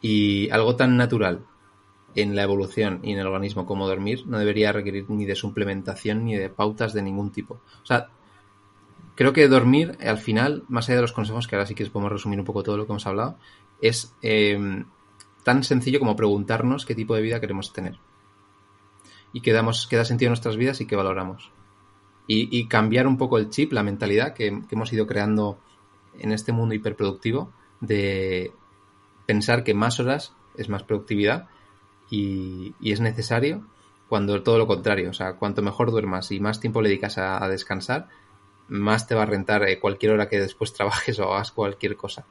Y 0.00 0.50
algo 0.50 0.76
tan 0.76 0.96
natural 0.96 1.46
en 2.14 2.36
la 2.36 2.42
evolución 2.42 3.00
y 3.02 3.12
en 3.12 3.18
el 3.18 3.26
organismo 3.26 3.66
como 3.66 3.88
dormir 3.88 4.24
no 4.26 4.38
debería 4.38 4.72
requerir 4.72 5.08
ni 5.08 5.24
de 5.24 5.34
suplementación 5.34 6.24
ni 6.24 6.36
de 6.36 6.50
pautas 6.50 6.92
de 6.92 7.02
ningún 7.02 7.30
tipo. 7.30 7.60
O 7.82 7.86
sea, 7.86 8.08
creo 9.14 9.32
que 9.32 9.48
dormir, 9.48 9.96
al 10.00 10.18
final, 10.18 10.64
más 10.68 10.88
allá 10.88 10.96
de 10.96 11.02
los 11.02 11.12
consejos, 11.12 11.46
que 11.46 11.56
ahora 11.56 11.66
sí 11.66 11.74
que 11.74 11.86
podemos 11.86 12.12
resumir 12.12 12.38
un 12.38 12.44
poco 12.44 12.62
todo 12.62 12.76
lo 12.76 12.86
que 12.86 12.92
hemos 12.92 13.06
hablado, 13.06 13.38
es 13.80 14.14
eh, 14.22 14.84
tan 15.42 15.64
sencillo 15.64 15.98
como 15.98 16.16
preguntarnos 16.16 16.86
qué 16.86 16.94
tipo 16.94 17.14
de 17.14 17.22
vida 17.22 17.40
queremos 17.40 17.72
tener. 17.72 17.98
Y 19.32 19.40
qué, 19.40 19.52
damos, 19.52 19.86
qué 19.86 19.96
da 19.96 20.04
sentido 20.04 20.28
a 20.28 20.32
nuestras 20.32 20.56
vidas 20.56 20.80
y 20.80 20.86
qué 20.86 20.96
valoramos. 20.96 21.50
Y, 22.28 22.66
cambiar 22.66 23.06
un 23.06 23.18
poco 23.18 23.36
el 23.36 23.50
chip, 23.50 23.72
la 23.72 23.82
mentalidad 23.82 24.32
que, 24.32 24.62
que 24.66 24.74
hemos 24.74 24.90
ido 24.92 25.06
creando 25.06 25.58
en 26.18 26.32
este 26.32 26.52
mundo 26.52 26.74
hiperproductivo 26.74 27.52
de 27.80 28.52
pensar 29.26 29.64
que 29.64 29.74
más 29.74 30.00
horas 30.00 30.34
es 30.56 30.68
más 30.68 30.82
productividad 30.82 31.48
y, 32.10 32.74
es 32.82 33.00
necesario 33.00 33.66
cuando 34.08 34.42
todo 34.42 34.58
lo 34.58 34.66
contrario, 34.66 35.10
o 35.10 35.14
sea, 35.14 35.34
cuanto 35.34 35.62
mejor 35.62 35.90
duermas 35.90 36.30
y 36.32 36.40
más 36.40 36.60
tiempo 36.60 36.82
le 36.82 36.90
dedicas 36.90 37.16
a, 37.16 37.48
descansar, 37.48 38.08
más 38.68 39.06
te 39.06 39.14
va 39.14 39.22
a 39.22 39.26
rentar 39.26 39.66
eh, 39.66 39.80
cualquier 39.80 40.12
hora 40.12 40.28
que 40.28 40.38
después 40.38 40.72
trabajes 40.74 41.18
o 41.18 41.32
hagas 41.32 41.52
cualquier 41.52 41.96
cosa. 41.96 42.26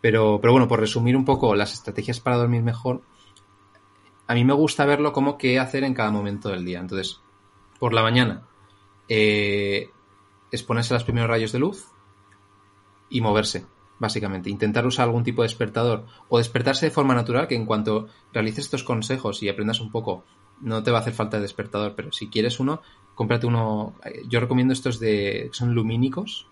Pero, 0.00 0.40
pero 0.40 0.52
bueno, 0.52 0.66
por 0.66 0.80
resumir 0.80 1.16
un 1.16 1.24
poco 1.24 1.54
las 1.54 1.72
estrategias 1.74 2.18
para 2.18 2.38
dormir 2.38 2.62
mejor, 2.62 3.02
a 4.26 4.34
mí 4.34 4.44
me 4.44 4.52
gusta 4.52 4.84
verlo 4.84 5.12
como 5.12 5.38
qué 5.38 5.60
hacer 5.60 5.84
en 5.84 5.94
cada 5.94 6.10
momento 6.10 6.48
del 6.48 6.64
día. 6.64 6.80
Entonces, 6.80 7.20
por 7.78 7.94
la 7.94 8.02
mañana, 8.02 8.42
eh, 9.08 9.90
a 10.52 10.94
los 10.94 11.04
primeros 11.04 11.30
rayos 11.30 11.52
de 11.52 11.58
luz 11.60 11.91
y 13.12 13.20
moverse, 13.20 13.66
básicamente. 13.98 14.50
Intentar 14.50 14.86
usar 14.86 15.06
algún 15.06 15.24
tipo 15.24 15.42
de 15.42 15.48
despertador 15.48 16.06
o 16.28 16.38
despertarse 16.38 16.86
de 16.86 16.92
forma 16.92 17.14
natural, 17.14 17.46
que 17.46 17.54
en 17.54 17.66
cuanto 17.66 18.08
realices 18.32 18.64
estos 18.64 18.84
consejos 18.84 19.42
y 19.42 19.48
aprendas 19.48 19.80
un 19.80 19.92
poco, 19.92 20.24
no 20.60 20.82
te 20.82 20.90
va 20.90 20.98
a 20.98 21.00
hacer 21.00 21.12
falta 21.12 21.36
el 21.36 21.42
despertador, 21.42 21.94
pero 21.94 22.12
si 22.12 22.28
quieres 22.28 22.60
uno, 22.60 22.82
cómprate 23.14 23.46
uno. 23.46 23.94
Eh, 24.04 24.22
yo 24.28 24.40
recomiendo 24.40 24.72
estos 24.72 24.98
de. 24.98 25.50
son 25.52 25.74
lumínicos, 25.74 26.46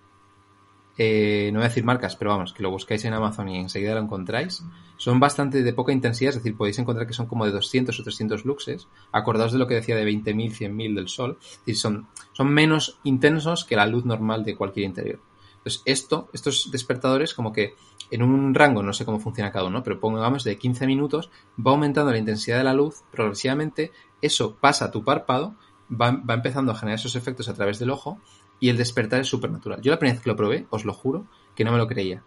eh, 1.03 1.49
no 1.51 1.61
voy 1.61 1.65
a 1.65 1.69
decir 1.69 1.83
marcas, 1.83 2.15
pero 2.15 2.33
vamos, 2.33 2.53
que 2.53 2.63
lo 2.63 2.71
buscáis 2.71 3.03
en 3.07 3.15
Amazon 3.15 3.49
y 3.49 3.59
enseguida 3.59 3.95
lo 3.95 4.03
encontráis. 4.03 4.63
Son 4.99 5.19
bastante 5.19 5.63
de 5.63 5.73
poca 5.73 5.93
intensidad, 5.93 6.29
es 6.29 6.37
decir, 6.37 6.55
podéis 6.55 6.79
encontrar 6.79 7.07
que 7.07 7.15
son 7.15 7.25
como 7.25 7.47
de 7.47 7.53
200 7.53 7.99
o 7.99 8.03
300 8.03 8.45
luxes. 8.45 8.87
Acordaos 9.11 9.53
de 9.53 9.59
lo 9.59 9.67
que 9.67 9.77
decía 9.77 9.97
de 9.97 10.05
20.000, 10.05 10.53
100.000 10.53 10.95
del 10.95 11.09
sol. 11.09 11.39
Es 11.41 11.59
decir, 11.61 11.77
son, 11.77 12.09
son 12.33 12.53
menos 12.53 12.99
intensos 13.03 13.65
que 13.65 13.77
la 13.77 13.87
luz 13.87 14.05
normal 14.05 14.45
de 14.45 14.57
cualquier 14.57 14.85
interior. 14.85 15.21
Entonces, 15.61 15.83
esto, 15.85 16.29
estos 16.33 16.71
despertadores, 16.71 17.35
como 17.35 17.53
que 17.53 17.75
en 18.11 18.23
un 18.23 18.55
rango, 18.55 18.83
no 18.83 18.93
sé 18.93 19.05
cómo 19.05 19.21
funciona 19.21 19.53
cada 19.53 19.67
uno, 19.67 19.83
pero 19.83 20.01
pongamos 20.01 20.43
de 20.43 20.57
15 20.57 20.87
minutos, 20.87 21.31
va 21.59 21.73
aumentando 21.73 22.11
la 22.11 22.19
intensidad 22.19 22.59
de 22.59 22.65
la 22.65 22.75
luz 22.75 23.03
progresivamente, 23.13 23.93
eso 24.23 24.57
pasa 24.57 24.87
a 24.87 24.91
tu 24.91 25.05
párpado, 25.05 25.55
va, 25.91 26.13
va 26.13 26.35
empezando 26.35 26.73
a 26.73 26.77
generar 26.77 26.99
esos 26.99 27.15
efectos 27.15 27.49
a 27.49 27.55
través 27.55 27.79
del 27.79 27.91
ojo 27.91 28.19
y 28.59 28.71
el 28.71 28.79
despertar 28.79 29.21
es 29.21 29.29
súper 29.29 29.51
natural. 29.51 29.81
Yo 29.83 29.91
la 29.91 29.99
primera 29.99 30.15
vez 30.15 30.23
que 30.23 30.31
lo 30.31 30.37
probé, 30.37 30.67
os 30.71 30.85
lo 30.85 30.95
juro, 30.95 31.27
que 31.55 31.65
no 31.65 31.73
me 31.73 31.79
lo 31.79 31.87
creía. 31.87 32.23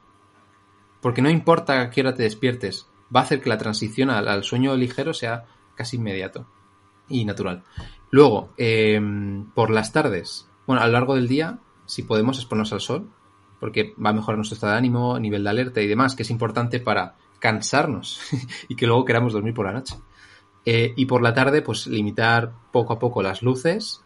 Porque 1.01 1.21
no 1.21 1.29
importa 1.29 1.81
a 1.81 1.89
qué 1.89 2.01
hora 2.01 2.13
te 2.13 2.23
despiertes, 2.23 2.88
va 3.13 3.21
a 3.21 3.23
hacer 3.23 3.41
que 3.41 3.49
la 3.49 3.57
transición 3.57 4.09
al, 4.09 4.43
sueño 4.43 4.75
ligero 4.75 5.13
sea 5.13 5.45
casi 5.75 5.97
inmediato 5.97 6.47
y 7.09 7.25
natural. 7.25 7.63
Luego, 8.09 8.53
em, 8.57 9.51
por 9.53 9.69
las 9.69 9.91
tardes, 9.91 10.47
bueno, 10.65 10.81
a 10.81 10.86
lo 10.88 10.93
largo 10.93 11.15
del 11.15 11.27
día, 11.27 11.59
si 11.86 12.03
podemos 12.03 12.38
exponernos 12.38 12.73
al 12.73 12.81
sol, 12.81 13.09
porque 13.59 13.93
va 14.03 14.09
a 14.11 14.13
mejorar 14.13 14.37
nuestro 14.37 14.55
estado 14.55 14.73
de 14.73 14.79
ánimo, 14.79 15.17
nivel 15.19 15.43
de 15.43 15.49
alerta 15.49 15.81
y 15.81 15.87
demás, 15.87 16.15
que 16.15 16.23
es 16.23 16.29
importante 16.29 16.79
para 16.79 17.15
cansarnos 17.39 18.21
y 18.69 18.75
que 18.75 18.87
luego 18.87 19.05
queramos 19.05 19.33
dormir 19.33 19.53
por 19.53 19.65
la 19.65 19.73
noche. 19.73 19.95
Eh, 20.65 20.93
y 20.95 21.05
por 21.05 21.21
la 21.21 21.33
tarde, 21.33 21.61
pues 21.61 21.87
limitar 21.87 22.53
poco 22.71 22.93
a 22.93 22.99
poco 22.99 23.21
las 23.21 23.41
luces, 23.41 24.01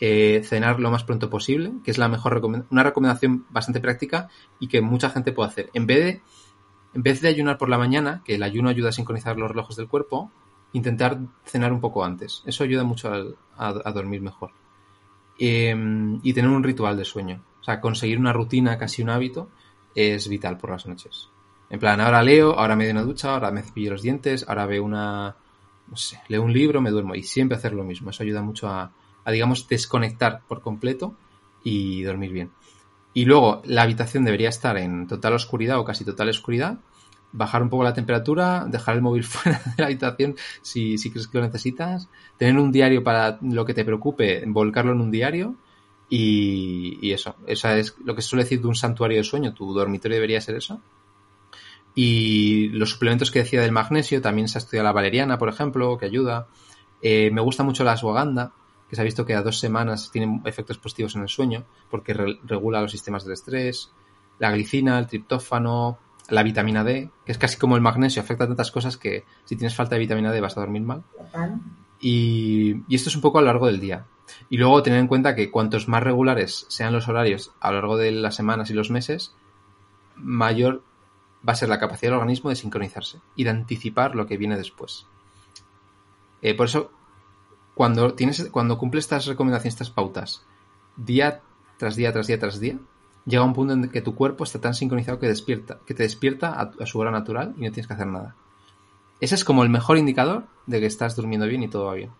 eh, 0.00 0.42
cenar 0.44 0.80
lo 0.80 0.90
más 0.90 1.04
pronto 1.04 1.28
posible, 1.28 1.72
que 1.84 1.90
es 1.90 1.98
la 1.98 2.08
mejor 2.08 2.40
una 2.70 2.82
recomendación 2.82 3.46
bastante 3.50 3.80
práctica 3.80 4.28
y 4.60 4.68
que 4.68 4.80
mucha 4.80 5.10
gente 5.10 5.32
puede 5.32 5.48
hacer. 5.50 5.70
En 5.74 5.86
vez 5.86 5.98
de, 5.98 6.22
en 6.94 7.02
vez 7.02 7.20
de 7.20 7.28
ayunar 7.28 7.58
por 7.58 7.68
la 7.68 7.78
mañana, 7.78 8.22
que 8.24 8.36
el 8.36 8.42
ayuno 8.42 8.68
ayuda 8.68 8.90
a 8.90 8.92
sincronizar 8.92 9.36
los 9.36 9.50
relojes 9.50 9.76
del 9.76 9.88
cuerpo, 9.88 10.30
intentar 10.72 11.18
cenar 11.44 11.72
un 11.72 11.80
poco 11.80 12.04
antes. 12.04 12.42
Eso 12.46 12.64
ayuda 12.64 12.84
mucho 12.84 13.10
a, 13.56 13.92
dormir 13.92 14.20
mejor. 14.20 14.52
Em, 15.38 16.20
y 16.22 16.32
tener 16.32 16.50
un 16.50 16.62
ritual 16.62 16.96
de 16.96 17.04
sueño. 17.04 17.42
Sea, 17.68 17.82
conseguir 17.82 18.18
una 18.18 18.32
rutina, 18.32 18.78
casi 18.78 19.02
un 19.02 19.10
hábito, 19.10 19.50
es 19.94 20.26
vital 20.26 20.56
por 20.56 20.70
las 20.70 20.86
noches. 20.86 21.28
En 21.68 21.78
plan, 21.78 22.00
ahora 22.00 22.22
leo, 22.22 22.58
ahora 22.58 22.76
me 22.76 22.84
doy 22.84 22.92
una 22.92 23.02
ducha, 23.02 23.34
ahora 23.34 23.50
me 23.50 23.62
cepillo 23.62 23.90
los 23.90 24.00
dientes, 24.00 24.46
ahora 24.48 24.64
veo 24.64 24.82
una, 24.82 25.36
no 25.86 25.96
sé, 25.98 26.18
leo 26.28 26.42
un 26.42 26.54
libro, 26.54 26.80
me 26.80 26.88
duermo 26.88 27.14
y 27.14 27.24
siempre 27.24 27.58
hacer 27.58 27.74
lo 27.74 27.84
mismo. 27.84 28.08
Eso 28.08 28.22
ayuda 28.22 28.40
mucho 28.40 28.68
a, 28.68 28.90
a, 29.22 29.30
digamos, 29.30 29.68
desconectar 29.68 30.40
por 30.48 30.62
completo 30.62 31.14
y 31.62 32.02
dormir 32.04 32.32
bien. 32.32 32.52
Y 33.12 33.26
luego 33.26 33.60
la 33.66 33.82
habitación 33.82 34.24
debería 34.24 34.48
estar 34.48 34.78
en 34.78 35.06
total 35.06 35.34
oscuridad 35.34 35.78
o 35.78 35.84
casi 35.84 36.06
total 36.06 36.30
oscuridad, 36.30 36.78
bajar 37.32 37.62
un 37.62 37.68
poco 37.68 37.84
la 37.84 37.92
temperatura, 37.92 38.64
dejar 38.66 38.94
el 38.94 39.02
móvil 39.02 39.24
fuera 39.24 39.58
de 39.58 39.74
la 39.76 39.86
habitación 39.88 40.36
si, 40.62 40.96
si 40.96 41.10
crees 41.10 41.28
que 41.28 41.36
lo 41.36 41.44
necesitas, 41.44 42.08
tener 42.38 42.58
un 42.58 42.72
diario 42.72 43.04
para 43.04 43.38
lo 43.42 43.66
que 43.66 43.74
te 43.74 43.84
preocupe, 43.84 44.42
volcarlo 44.46 44.92
en 44.92 45.02
un 45.02 45.10
diario 45.10 45.56
y, 46.08 46.98
y 47.00 47.12
eso, 47.12 47.36
esa 47.46 47.76
es 47.78 47.96
lo 48.04 48.14
que 48.14 48.22
se 48.22 48.28
suele 48.28 48.44
decir 48.44 48.60
de 48.60 48.68
un 48.68 48.74
santuario 48.74 49.18
de 49.18 49.24
sueño, 49.24 49.54
tu 49.54 49.72
dormitorio 49.72 50.16
debería 50.16 50.40
ser 50.40 50.56
eso. 50.56 50.80
Y 51.94 52.68
los 52.68 52.90
suplementos 52.90 53.30
que 53.30 53.40
decía 53.40 53.60
del 53.60 53.72
magnesio, 53.72 54.22
también 54.22 54.48
se 54.48 54.58
ha 54.58 54.60
estudiado 54.60 54.84
la 54.84 54.92
valeriana, 54.92 55.36
por 55.38 55.48
ejemplo, 55.48 55.98
que 55.98 56.06
ayuda. 56.06 56.46
Eh, 57.02 57.30
me 57.32 57.40
gusta 57.40 57.64
mucho 57.64 57.82
la 57.82 57.92
ashwagandha, 57.92 58.52
que 58.88 58.96
se 58.96 59.02
ha 59.02 59.04
visto 59.04 59.26
que 59.26 59.34
a 59.34 59.42
dos 59.42 59.58
semanas 59.58 60.10
tienen 60.10 60.40
efectos 60.44 60.78
positivos 60.78 61.16
en 61.16 61.22
el 61.22 61.28
sueño, 61.28 61.64
porque 61.90 62.14
regula 62.14 62.80
los 62.80 62.92
sistemas 62.92 63.24
del 63.24 63.32
estrés, 63.32 63.90
la 64.38 64.52
glicina, 64.52 64.98
el 64.98 65.08
triptófano, 65.08 65.98
la 66.28 66.42
vitamina 66.42 66.84
D, 66.84 67.10
que 67.24 67.32
es 67.32 67.38
casi 67.38 67.58
como 67.58 67.76
el 67.76 67.82
magnesio, 67.82 68.22
afecta 68.22 68.44
a 68.44 68.48
tantas 68.48 68.70
cosas 68.70 68.96
que 68.96 69.24
si 69.44 69.56
tienes 69.56 69.74
falta 69.74 69.94
de 69.96 70.00
vitamina 70.00 70.30
D 70.30 70.40
vas 70.40 70.56
a 70.56 70.60
dormir 70.60 70.82
mal. 70.82 71.02
Y, 72.00 72.76
y, 72.86 72.94
esto 72.94 73.08
es 73.08 73.16
un 73.16 73.22
poco 73.22 73.38
a 73.38 73.42
lo 73.42 73.46
largo 73.46 73.66
del 73.66 73.80
día. 73.80 74.06
Y 74.48 74.58
luego 74.58 74.82
tener 74.82 74.98
en 74.98 75.08
cuenta 75.08 75.34
que 75.34 75.50
cuantos 75.50 75.88
más 75.88 76.02
regulares 76.02 76.66
sean 76.68 76.92
los 76.92 77.08
horarios 77.08 77.52
a 77.60 77.70
lo 77.70 77.76
largo 77.76 77.96
de 77.96 78.12
las 78.12 78.34
semanas 78.34 78.70
y 78.70 78.74
los 78.74 78.90
meses, 78.90 79.34
mayor 80.16 80.82
va 81.46 81.52
a 81.52 81.56
ser 81.56 81.68
la 81.68 81.78
capacidad 81.78 82.10
del 82.10 82.18
organismo 82.18 82.50
de 82.50 82.56
sincronizarse 82.56 83.20
y 83.36 83.44
de 83.44 83.50
anticipar 83.50 84.14
lo 84.14 84.26
que 84.26 84.36
viene 84.36 84.56
después. 84.56 85.06
Eh, 86.42 86.54
por 86.54 86.66
eso 86.66 86.90
cuando 87.74 88.14
tienes, 88.14 88.48
cuando 88.50 88.76
cumples 88.76 89.04
estas 89.04 89.26
recomendaciones, 89.26 89.74
estas 89.74 89.90
pautas, 89.90 90.44
día 90.96 91.42
tras 91.76 91.94
día, 91.94 92.12
tras 92.12 92.26
día, 92.26 92.38
tras 92.38 92.58
día, 92.58 92.76
llega 93.24 93.44
un 93.44 93.52
punto 93.52 93.72
en 93.72 93.88
que 93.88 94.02
tu 94.02 94.16
cuerpo 94.16 94.42
está 94.42 94.60
tan 94.60 94.74
sincronizado 94.74 95.20
que 95.20 95.28
despierta, 95.28 95.78
que 95.86 95.94
te 95.94 96.02
despierta 96.02 96.60
a, 96.60 96.86
su 96.86 96.98
hora 96.98 97.12
natural 97.12 97.54
y 97.56 97.60
no 97.64 97.70
tienes 97.70 97.86
que 97.86 97.94
hacer 97.94 98.08
nada. 98.08 98.34
Ese 99.20 99.36
es 99.36 99.44
como 99.44 99.62
el 99.62 99.68
mejor 99.68 99.96
indicador 99.96 100.46
de 100.66 100.80
que 100.80 100.86
estás 100.86 101.14
durmiendo 101.14 101.46
bien 101.46 101.62
y 101.62 101.68
todo 101.68 101.84
va 101.84 101.94
bien. 101.94 102.10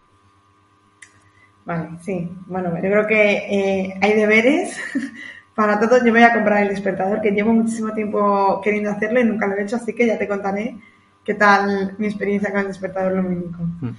Vale, 1.69 1.91
sí. 2.01 2.35
Bueno, 2.47 2.75
yo 2.77 2.81
creo 2.81 3.07
que 3.07 3.37
eh, 3.51 3.99
hay 4.01 4.15
deberes 4.15 4.75
para 5.55 5.79
todos. 5.79 6.03
Yo 6.03 6.13
voy 6.13 6.23
a 6.23 6.33
comprar 6.33 6.63
el 6.63 6.71
despertador, 6.71 7.21
que 7.21 7.31
llevo 7.31 7.53
muchísimo 7.53 7.93
tiempo 7.93 8.59
queriendo 8.63 8.91
hacerlo 8.91 9.21
y 9.21 9.25
nunca 9.25 9.47
lo 9.47 9.55
he 9.55 9.65
hecho, 9.65 9.77
así 9.77 9.93
que 9.93 10.07
ya 10.07 10.17
te 10.17 10.27
contaré 10.27 10.79
qué 11.23 11.35
tal 11.35 11.95
mi 11.99 12.07
experiencia 12.07 12.51
con 12.51 12.61
el 12.61 12.69
despertador 12.69 13.13
lumínico. 13.13 13.59
Mm. 13.83 13.91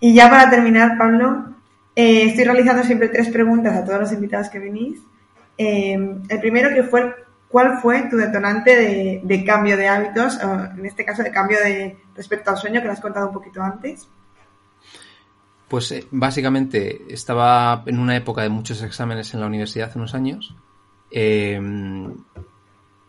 Y 0.00 0.14
ya 0.14 0.30
para 0.30 0.48
terminar, 0.48 0.96
Pablo, 0.96 1.56
eh, 1.94 2.24
estoy 2.24 2.44
realizando 2.44 2.82
siempre 2.84 3.10
tres 3.10 3.28
preguntas 3.28 3.76
a 3.76 3.84
todos 3.84 4.00
los 4.00 4.12
invitados 4.12 4.48
que 4.48 4.60
venís. 4.60 4.98
Eh, 5.58 5.92
el 6.26 6.40
primero 6.40 6.70
que 6.70 6.84
fue, 6.84 7.14
¿cuál 7.48 7.80
fue 7.82 8.08
tu 8.08 8.16
detonante 8.16 9.20
de, 9.22 9.44
cambio 9.44 9.76
de 9.76 9.88
hábitos, 9.88 10.40
en 10.40 10.86
este 10.86 11.04
caso 11.04 11.22
de 11.22 11.30
cambio 11.30 11.58
de 11.58 11.98
respecto 12.16 12.50
al 12.50 12.56
sueño 12.56 12.80
que 12.80 12.86
lo 12.86 12.94
has 12.94 13.00
contado 13.02 13.26
un 13.26 13.34
poquito 13.34 13.60
antes? 13.62 14.08
Pues 15.68 15.90
eh, 15.92 16.06
básicamente 16.10 17.04
estaba 17.08 17.82
en 17.86 17.98
una 17.98 18.16
época 18.16 18.42
de 18.42 18.48
muchos 18.48 18.82
exámenes 18.82 19.32
en 19.34 19.40
la 19.40 19.46
universidad 19.46 19.88
hace 19.88 19.98
unos 19.98 20.14
años. 20.14 20.54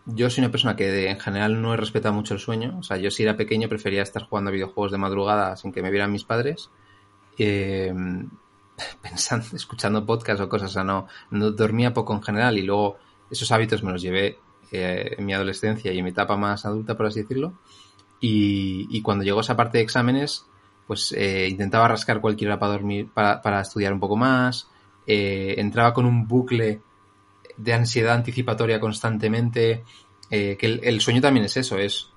yo 0.06 0.30
soy 0.30 0.44
una 0.44 0.52
persona 0.52 0.76
que 0.76 1.10
en 1.10 1.20
general 1.20 1.62
no 1.62 1.74
he 1.74 1.78
respetado 1.78 2.14
mucho 2.14 2.34
el 2.34 2.40
sueño. 2.40 2.78
O 2.80 2.84
sea, 2.84 2.98
yo 2.98 3.12
si 3.12 3.24
era 3.24 3.36
pequeño 3.36 3.68
prefería 3.68 4.04
estar 4.04 4.24
jugando 4.24 4.50
a 4.50 4.54
videojuegos 4.54 4.92
de 4.92 4.98
madrugada 4.98 5.56
sin 5.58 5.72
que 5.72 5.82
me 5.82 5.92
vieran 5.92 6.12
mis 6.12 6.24
padres. 6.24 6.70
Eh, 7.38 7.94
pensando, 9.02 9.46
escuchando 9.54 10.06
podcast 10.06 10.42
o 10.42 10.50
cosas, 10.50 10.72
o 10.72 10.74
sea, 10.74 10.84
no, 10.84 11.08
dormía 11.52 11.94
poco 11.94 12.14
en 12.14 12.22
general 12.22 12.58
y 12.58 12.62
luego 12.62 12.98
esos 13.30 13.52
hábitos 13.52 13.84
me 13.84 13.92
los 13.92 14.02
llevé 14.02 14.40
eh, 14.72 15.16
en 15.18 15.26
mi 15.26 15.34
adolescencia 15.34 15.92
y 15.92 15.98
en 15.98 16.04
mi 16.04 16.12
etapa 16.12 16.38
más 16.38 16.66
adulta, 16.66 16.96
por 16.96 17.08
así 17.08 17.22
decirlo. 17.22 17.54
Y 18.28 19.04
cuando 19.04 19.24
llegó 19.24 19.42
esa 19.42 19.56
parte 19.56 19.78
de 19.78 19.84
exámenes, 19.84 20.48
pues 20.88 21.14
eh, 21.14 21.48
intentaba 21.50 21.88
rascar 21.88 22.22
cualquier 22.22 22.52
hora 22.52 22.60
para 22.60 22.74
dormir, 22.74 23.10
para, 23.14 23.42
para 23.42 23.62
estudiar 23.62 23.94
un 23.94 24.00
poco 24.00 24.16
más. 24.16 24.70
Eh, 25.08 25.56
entraba 25.58 25.94
con 25.94 26.06
un 26.06 26.28
bucle 26.28 26.82
de 27.58 27.74
ansiedad 27.74 28.16
anticipatoria 28.16 28.80
constantemente. 28.80 29.84
que 30.30 30.58
el, 30.62 31.02
sueño 31.02 31.22
también 31.22 31.46
es 31.46 31.58
eso, 31.58 31.78
es 31.78 32.10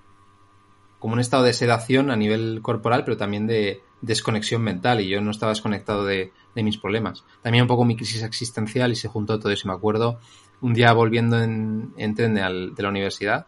como 0.99 1.15
un 1.15 1.21
estado 1.21 1.45
de 1.45 1.53
sedación 1.53 2.11
a 2.11 2.17
nivel 2.17 2.61
corporal, 2.63 3.05
pero 3.05 3.17
también 3.17 3.47
de, 3.47 3.83
desconexión 4.01 4.63
mental 4.63 5.01
y 5.01 5.09
yo 5.09 5.21
no 5.21 5.31
estaba 5.31 5.53
desconectado 5.53 6.05
de, 6.05 6.33
mis 6.55 6.79
problemas. 6.79 7.25
También 7.41 7.63
un 7.63 7.69
poco 7.69 7.85
mi 7.85 7.95
crisis 7.95 8.25
existencial 8.25 8.91
y 8.91 8.97
se 8.97 9.07
juntó 9.07 9.39
todo 9.39 9.53
eso. 9.53 9.69
Me 9.69 9.75
acuerdo 9.75 10.19
un 10.61 10.75
día 10.75 10.93
volviendo 10.93 11.41
en, 11.41 11.93
tren 12.17 12.35
de, 12.35 12.83
la 12.83 12.89
universidad, 12.89 13.47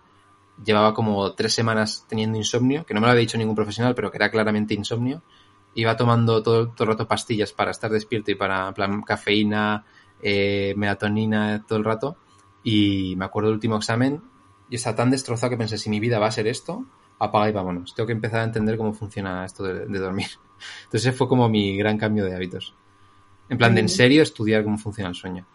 llevaba 0.64 0.94
como 0.94 1.32
tres 1.34 1.54
semanas 1.54 2.04
teniendo 2.08 2.38
insomnio, 2.38 2.84
que 2.84 2.94
no 2.94 3.00
me 3.00 3.06
lo 3.06 3.12
había 3.12 3.20
dicho 3.20 3.38
ningún 3.38 3.54
profesional, 3.54 3.94
pero 3.94 4.10
que 4.10 4.18
era 4.18 4.30
claramente 4.30 4.74
insomnio. 4.74 5.22
Iba 5.74 5.96
tomando 5.96 6.42
todo, 6.42 6.68
todo 6.68 6.84
el 6.84 6.88
rato 6.90 7.06
pastillas 7.06 7.52
para 7.52 7.70
estar 7.70 7.90
despierto 7.90 8.30
y 8.30 8.34
para 8.34 8.72
plan, 8.72 9.02
cafeína, 9.02 9.84
eh, 10.22 10.74
melatonina 10.76 11.64
todo 11.66 11.78
el 11.78 11.84
rato. 11.84 12.16
Y 12.62 13.14
me 13.16 13.24
acuerdo 13.24 13.48
del 13.48 13.54
último 13.54 13.76
examen 13.76 14.22
y 14.68 14.76
estaba 14.76 14.96
tan 14.96 15.10
destrozado 15.10 15.50
que 15.50 15.56
pensé, 15.56 15.78
si 15.78 15.90
mi 15.90 16.00
vida 16.00 16.18
va 16.18 16.26
a 16.26 16.32
ser 16.32 16.46
esto, 16.46 16.84
apaga 17.18 17.48
y 17.48 17.52
vámonos. 17.52 17.94
Tengo 17.94 18.06
que 18.06 18.12
empezar 18.12 18.40
a 18.40 18.44
entender 18.44 18.76
cómo 18.76 18.92
funciona 18.92 19.44
esto 19.44 19.64
de, 19.64 19.98
dormir. 19.98 20.28
Entonces 20.84 21.08
ese 21.08 21.12
fue 21.12 21.28
como 21.28 21.48
mi 21.48 21.76
gran 21.76 21.98
cambio 21.98 22.24
de 22.24 22.34
hábitos. 22.34 22.74
En 23.48 23.58
plan 23.58 23.74
de 23.74 23.80
en 23.80 23.88
serio 23.88 24.22
estudiar 24.22 24.62
cómo 24.62 24.78
funciona 24.78 25.08
el 25.08 25.16
sueño. 25.16 25.46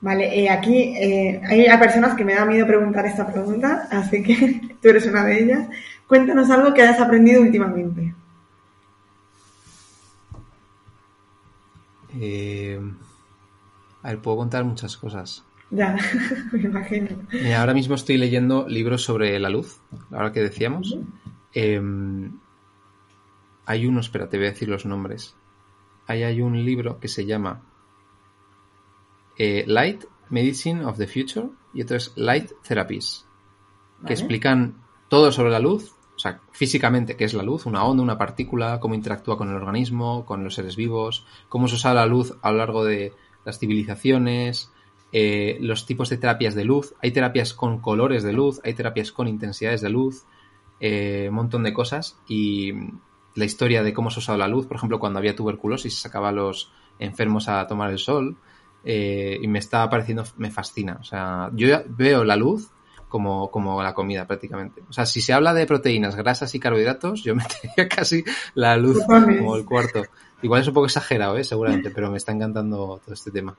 Vale, 0.00 0.40
eh, 0.40 0.48
aquí 0.48 0.94
eh, 0.96 1.42
hay, 1.44 1.78
personas 1.78 2.16
que 2.16 2.24
me 2.24 2.34
da 2.34 2.46
miedo 2.46 2.66
preguntar 2.66 3.04
esta 3.04 3.30
pregunta, 3.30 3.86
así 3.90 4.22
que 4.22 4.60
tú 4.82 4.88
eres 4.88 5.06
una 5.06 5.24
de 5.24 5.42
ellas. 5.42 5.68
Cuéntanos 6.06 6.50
algo 6.50 6.72
que 6.72 6.82
hayas 6.82 7.00
aprendido 7.00 7.42
últimamente. 7.42 8.14
Eh, 12.18 12.80
a 14.02 14.08
ver, 14.08 14.18
puedo 14.20 14.38
contar 14.38 14.64
muchas 14.64 14.96
cosas. 14.96 15.44
Ya, 15.70 15.96
me 16.52 16.62
imagino. 16.62 17.08
Mira, 17.30 17.60
ahora 17.60 17.74
mismo 17.74 17.94
estoy 17.94 18.16
leyendo 18.16 18.66
libros 18.68 19.02
sobre 19.02 19.38
la 19.38 19.50
luz, 19.50 19.80
ahora 20.10 20.32
que 20.32 20.40
decíamos. 20.40 20.98
Eh, 21.54 21.80
hay 23.66 23.86
uno, 23.86 24.00
espera, 24.00 24.28
te 24.28 24.38
voy 24.38 24.46
a 24.46 24.50
decir 24.50 24.68
los 24.68 24.86
nombres. 24.86 25.36
Ahí 26.06 26.24
hay 26.24 26.40
un 26.40 26.64
libro 26.64 26.98
que 26.98 27.06
se 27.06 27.24
llama 27.26 27.62
eh, 29.42 29.64
Light 29.66 30.04
Medicine 30.28 30.84
of 30.84 30.98
the 30.98 31.06
Future 31.06 31.48
y 31.72 31.80
otro 31.80 31.96
es 31.96 32.12
Light 32.14 32.52
Therapies, 32.62 33.24
que 34.00 34.02
Vale. 34.02 34.14
explican 34.14 34.84
todo 35.08 35.32
sobre 35.32 35.48
la 35.48 35.58
luz, 35.58 35.94
o 36.14 36.18
sea, 36.18 36.42
físicamente 36.52 37.16
qué 37.16 37.24
es 37.24 37.32
la 37.32 37.42
luz, 37.42 37.64
una 37.64 37.82
onda, 37.84 38.02
una 38.02 38.18
partícula, 38.18 38.78
cómo 38.80 38.94
interactúa 38.94 39.38
con 39.38 39.48
el 39.48 39.54
organismo, 39.54 40.26
con 40.26 40.44
los 40.44 40.56
seres 40.56 40.76
vivos, 40.76 41.24
cómo 41.48 41.68
se 41.68 41.76
usa 41.76 41.94
la 41.94 42.04
luz 42.04 42.34
a 42.42 42.52
lo 42.52 42.58
largo 42.58 42.84
de 42.84 43.14
las 43.46 43.58
civilizaciones, 43.58 44.70
eh, 45.10 45.56
los 45.62 45.86
tipos 45.86 46.10
de 46.10 46.18
terapias 46.18 46.54
de 46.54 46.66
luz. 46.66 46.94
Hay 47.00 47.10
terapias 47.10 47.54
con 47.54 47.80
colores 47.80 48.22
de 48.22 48.34
luz, 48.34 48.60
hay 48.62 48.74
terapias 48.74 49.10
con 49.10 49.26
intensidades 49.26 49.80
de 49.80 49.88
luz, 49.88 50.26
eh, 50.80 51.28
un 51.30 51.36
montón 51.36 51.62
de 51.62 51.72
cosas 51.72 52.18
y 52.28 52.74
la 53.34 53.46
historia 53.46 53.82
de 53.82 53.94
cómo 53.94 54.10
se 54.10 54.18
ha 54.18 54.20
usado 54.20 54.36
la 54.36 54.48
luz, 54.48 54.66
por 54.66 54.76
ejemplo, 54.76 55.00
cuando 55.00 55.18
había 55.18 55.34
tuberculosis 55.34 55.94
se 55.94 56.02
sacaba 56.02 56.28
a 56.28 56.32
los 56.32 56.70
enfermos 56.98 57.48
a 57.48 57.66
tomar 57.66 57.90
el 57.90 57.98
sol 57.98 58.36
eh, 58.84 59.38
y 59.40 59.46
me 59.48 59.58
está 59.58 59.88
pareciendo, 59.88 60.24
me 60.36 60.50
fascina. 60.50 60.98
O 61.00 61.04
sea, 61.04 61.50
yo 61.54 61.68
veo 61.88 62.24
la 62.24 62.36
luz 62.36 62.70
como, 63.08 63.50
como 63.50 63.82
la 63.82 63.92
comida 63.92 64.26
prácticamente. 64.26 64.82
O 64.88 64.92
sea, 64.92 65.04
si 65.04 65.20
se 65.20 65.32
habla 65.32 65.52
de 65.52 65.66
proteínas, 65.66 66.16
grasas 66.16 66.54
y 66.54 66.60
carbohidratos, 66.60 67.22
yo 67.22 67.34
metería 67.36 67.88
casi 67.88 68.24
la 68.54 68.76
luz 68.76 69.04
como 69.04 69.56
el 69.56 69.64
cuarto. 69.64 70.04
Igual 70.42 70.62
es 70.62 70.68
un 70.68 70.74
poco 70.74 70.86
exagerado, 70.86 71.36
¿eh? 71.36 71.44
seguramente, 71.44 71.90
pero 71.90 72.10
me 72.10 72.16
está 72.16 72.32
encantando 72.32 73.00
todo 73.04 73.12
este 73.12 73.30
tema. 73.30 73.54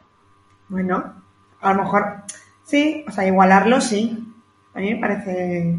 Bueno, 0.70 1.14
a 1.60 1.74
lo 1.74 1.84
mejor 1.84 2.24
sí, 2.64 3.06
o 3.08 3.12
sea, 3.12 3.28
igualarlo 3.28 3.80
sí. 3.80 4.28
A 4.74 4.80
mí 4.80 4.94
me 4.96 5.00
parece 5.00 5.78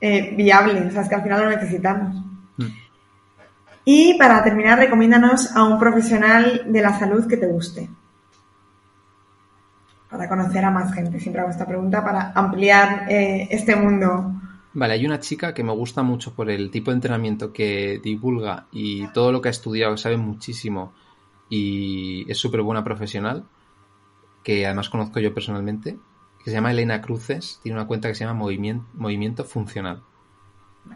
eh, 0.00 0.34
viable, 0.36 0.86
o 0.86 0.90
sea, 0.90 1.02
es 1.02 1.08
que 1.08 1.14
al 1.16 1.22
final 1.22 1.44
lo 1.44 1.50
necesitamos. 1.50 2.14
Mm. 2.56 2.66
Y 3.84 4.18
para 4.18 4.42
terminar, 4.42 4.78
recomiéndanos 4.78 5.54
a 5.54 5.64
un 5.64 5.78
profesional 5.78 6.62
de 6.66 6.80
la 6.80 6.98
salud 6.98 7.26
que 7.26 7.36
te 7.36 7.46
guste. 7.46 7.90
Para 10.14 10.28
conocer 10.28 10.64
a 10.64 10.70
más 10.70 10.94
gente. 10.94 11.18
Siempre 11.18 11.40
hago 11.42 11.50
esta 11.50 11.66
pregunta 11.66 12.04
para 12.04 12.30
ampliar 12.36 13.10
eh, 13.10 13.48
este 13.50 13.74
mundo. 13.74 14.32
Vale, 14.72 14.94
hay 14.94 15.04
una 15.04 15.18
chica 15.18 15.52
que 15.54 15.64
me 15.64 15.72
gusta 15.72 16.04
mucho 16.04 16.34
por 16.34 16.50
el 16.50 16.70
tipo 16.70 16.92
de 16.92 16.96
entrenamiento 16.96 17.52
que 17.52 18.00
divulga 18.02 18.66
y 18.70 19.08
todo 19.08 19.32
lo 19.32 19.40
que 19.40 19.48
ha 19.48 19.50
estudiado, 19.50 19.96
sabe 19.96 20.16
muchísimo 20.16 20.92
y 21.50 22.30
es 22.30 22.38
súper 22.38 22.62
buena 22.62 22.84
profesional, 22.84 23.44
que 24.44 24.66
además 24.66 24.88
conozco 24.88 25.18
yo 25.18 25.34
personalmente, 25.34 25.98
que 26.42 26.50
se 26.50 26.52
llama 26.52 26.70
Elena 26.70 27.00
Cruces, 27.00 27.58
tiene 27.62 27.78
una 27.78 27.86
cuenta 27.88 28.08
que 28.08 28.14
se 28.14 28.24
llama 28.24 28.38
Movimiento, 28.94 29.44
Funcional. 29.44 30.02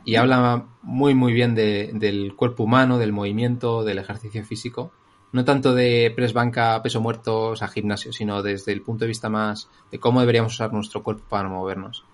Y 0.05 0.16
habla 0.16 0.64
muy 0.83 1.14
muy 1.14 1.33
bien 1.33 1.55
de- 1.55 1.91
del 1.95 2.35
cuerpo 2.37 2.64
humano, 2.64 2.99
del 2.99 3.12
movimiento, 3.12 3.83
del 3.85 3.99
ejercicio 3.99 4.45
físico. 4.45 4.93
No 5.33 5.45
tanto 5.45 5.74
de 5.74 6.12
press 6.14 6.33
banca, 6.33 6.83
peso 6.83 7.01
muerto, 7.01 7.49
o 7.51 7.57
sea, 7.57 7.68
gimnasio, 7.68 8.12
sino 8.12 8.43
desde 8.43 8.72
el 8.72 8.83
punto 8.83 9.05
de 9.05 9.09
vista 9.09 9.29
más 9.29 9.68
de 9.91 9.99
cómo 9.99 10.20
deberíamos 10.20 10.55
usar 10.55 10.72
nuestro 10.72 11.03
cuerpo 11.03 11.24
para 11.29 11.49
movernos. 11.49 12.05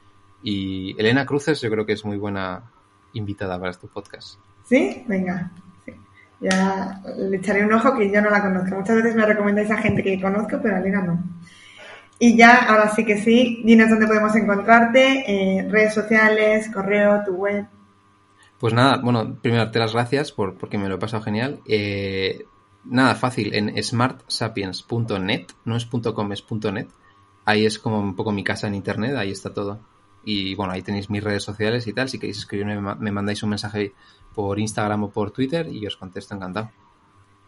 Y 0.43 0.99
Elena 0.99 1.25
Cruces 1.25 1.61
yo 1.61 1.71
creo 1.71 1.87
que 1.87 1.93
es 1.93 2.05
muy 2.05 2.17
buena 2.17 2.63
invitada 3.13 3.59
para 3.59 3.71
este 3.71 3.87
podcast. 3.87 4.39
¿Sí? 4.65 5.05
Venga. 5.07 5.51
sí. 5.85 5.93
Ya 6.41 7.01
le 7.17 7.37
echaré 7.37 7.65
un 7.65 7.73
ojo 7.73 7.97
que 7.97 8.11
yo 8.11 8.21
no 8.21 8.31
la 8.31 8.43
conozco. 8.43 8.75
Muchas 8.77 8.97
veces 8.97 9.15
me 9.15 9.25
recomendáis 9.25 9.71
a 9.71 9.79
gente 9.79 10.03
que 10.03 10.21
conozco, 10.21 10.59
pero 10.61 10.77
a 10.77 10.81
Elena 10.81 11.03
no. 11.03 11.23
Y 12.19 12.37
ya, 12.37 12.67
ahora 12.69 12.89
sí 12.91 13.05
que 13.05 13.19
sí, 13.19 13.63
dinos 13.65 13.91
dónde 13.91 14.07
podemos 14.07 14.35
encontrarte, 14.37 15.25
eh, 15.27 15.69
redes 15.69 15.95
sociales, 15.95 16.71
correo, 16.73 17.23
tu 17.25 17.33
web. 17.33 17.67
Pues 18.59 18.73
nada, 18.73 18.99
bueno, 19.03 19.37
primero 19.41 19.65
darte 19.65 19.79
las 19.79 19.93
gracias 19.93 20.33
por, 20.33 20.57
porque 20.57 20.79
me 20.79 20.89
lo 20.89 20.95
he 20.95 20.99
pasado 20.99 21.23
genial. 21.23 21.61
Eh, 21.67 22.47
nada, 22.85 23.15
fácil, 23.15 23.55
en 23.55 23.83
smartsapiens.net, 23.83 25.47
no 25.65 25.77
es 25.77 25.87
.com, 25.87 26.33
es 26.33 26.45
.net. 26.73 26.89
Ahí 27.45 27.67
es 27.67 27.79
como 27.79 27.99
un 28.01 28.17
poco 28.17 28.33
mi 28.33 28.43
casa 28.45 28.67
en 28.69 28.75
internet, 28.75 29.15
ahí 29.17 29.31
está 29.31 29.53
todo. 29.53 29.79
Y 30.25 30.55
bueno, 30.55 30.73
ahí 30.73 30.81
tenéis 30.83 31.11
mis 31.11 31.23
redes 31.23 31.43
sociales 31.43 31.87
y 31.87 31.93
tal. 31.93 32.09
Si 32.09 32.19
queréis 32.19 32.39
escribirme, 32.39 32.77
me 32.77 32.81
ma- 32.81 32.95
me 32.95 33.13
mandáis 33.13 33.43
un 33.43 33.51
mensaje 33.51 33.93
por 34.35 34.59
Instagram 34.59 35.05
o 35.05 35.11
por 35.11 35.31
Twitter 35.31 35.69
y 35.69 35.87
os 35.87 35.97
contesto 35.97 36.35
encantado. 36.35 36.71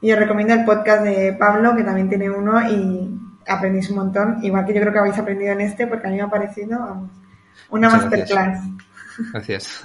Y 0.02 0.12
os 0.12 0.18
recomiendo 0.18 0.52
el 0.52 0.64
podcast 0.66 1.02
de 1.02 1.32
Pablo, 1.38 1.74
que 1.74 1.82
también 1.84 2.08
tiene 2.10 2.28
uno 2.28 2.60
y 2.70 3.18
aprendéis 3.48 3.88
un 3.88 3.96
montón. 3.96 4.44
Igual 4.44 4.66
que 4.66 4.74
yo 4.74 4.80
creo 4.82 4.92
que 4.92 4.98
habéis 4.98 5.18
aprendido 5.18 5.52
en 5.52 5.62
este, 5.62 5.86
porque 5.86 6.06
a 6.06 6.10
mí 6.10 6.16
me 6.16 6.22
ha 6.22 6.28
parecido, 6.30 6.78
vamos, 6.78 7.10
una 7.70 7.88
Muchas 7.88 8.10
gracias. 8.10 8.30
masterclass. 8.30 9.32
Gracias. 9.32 9.80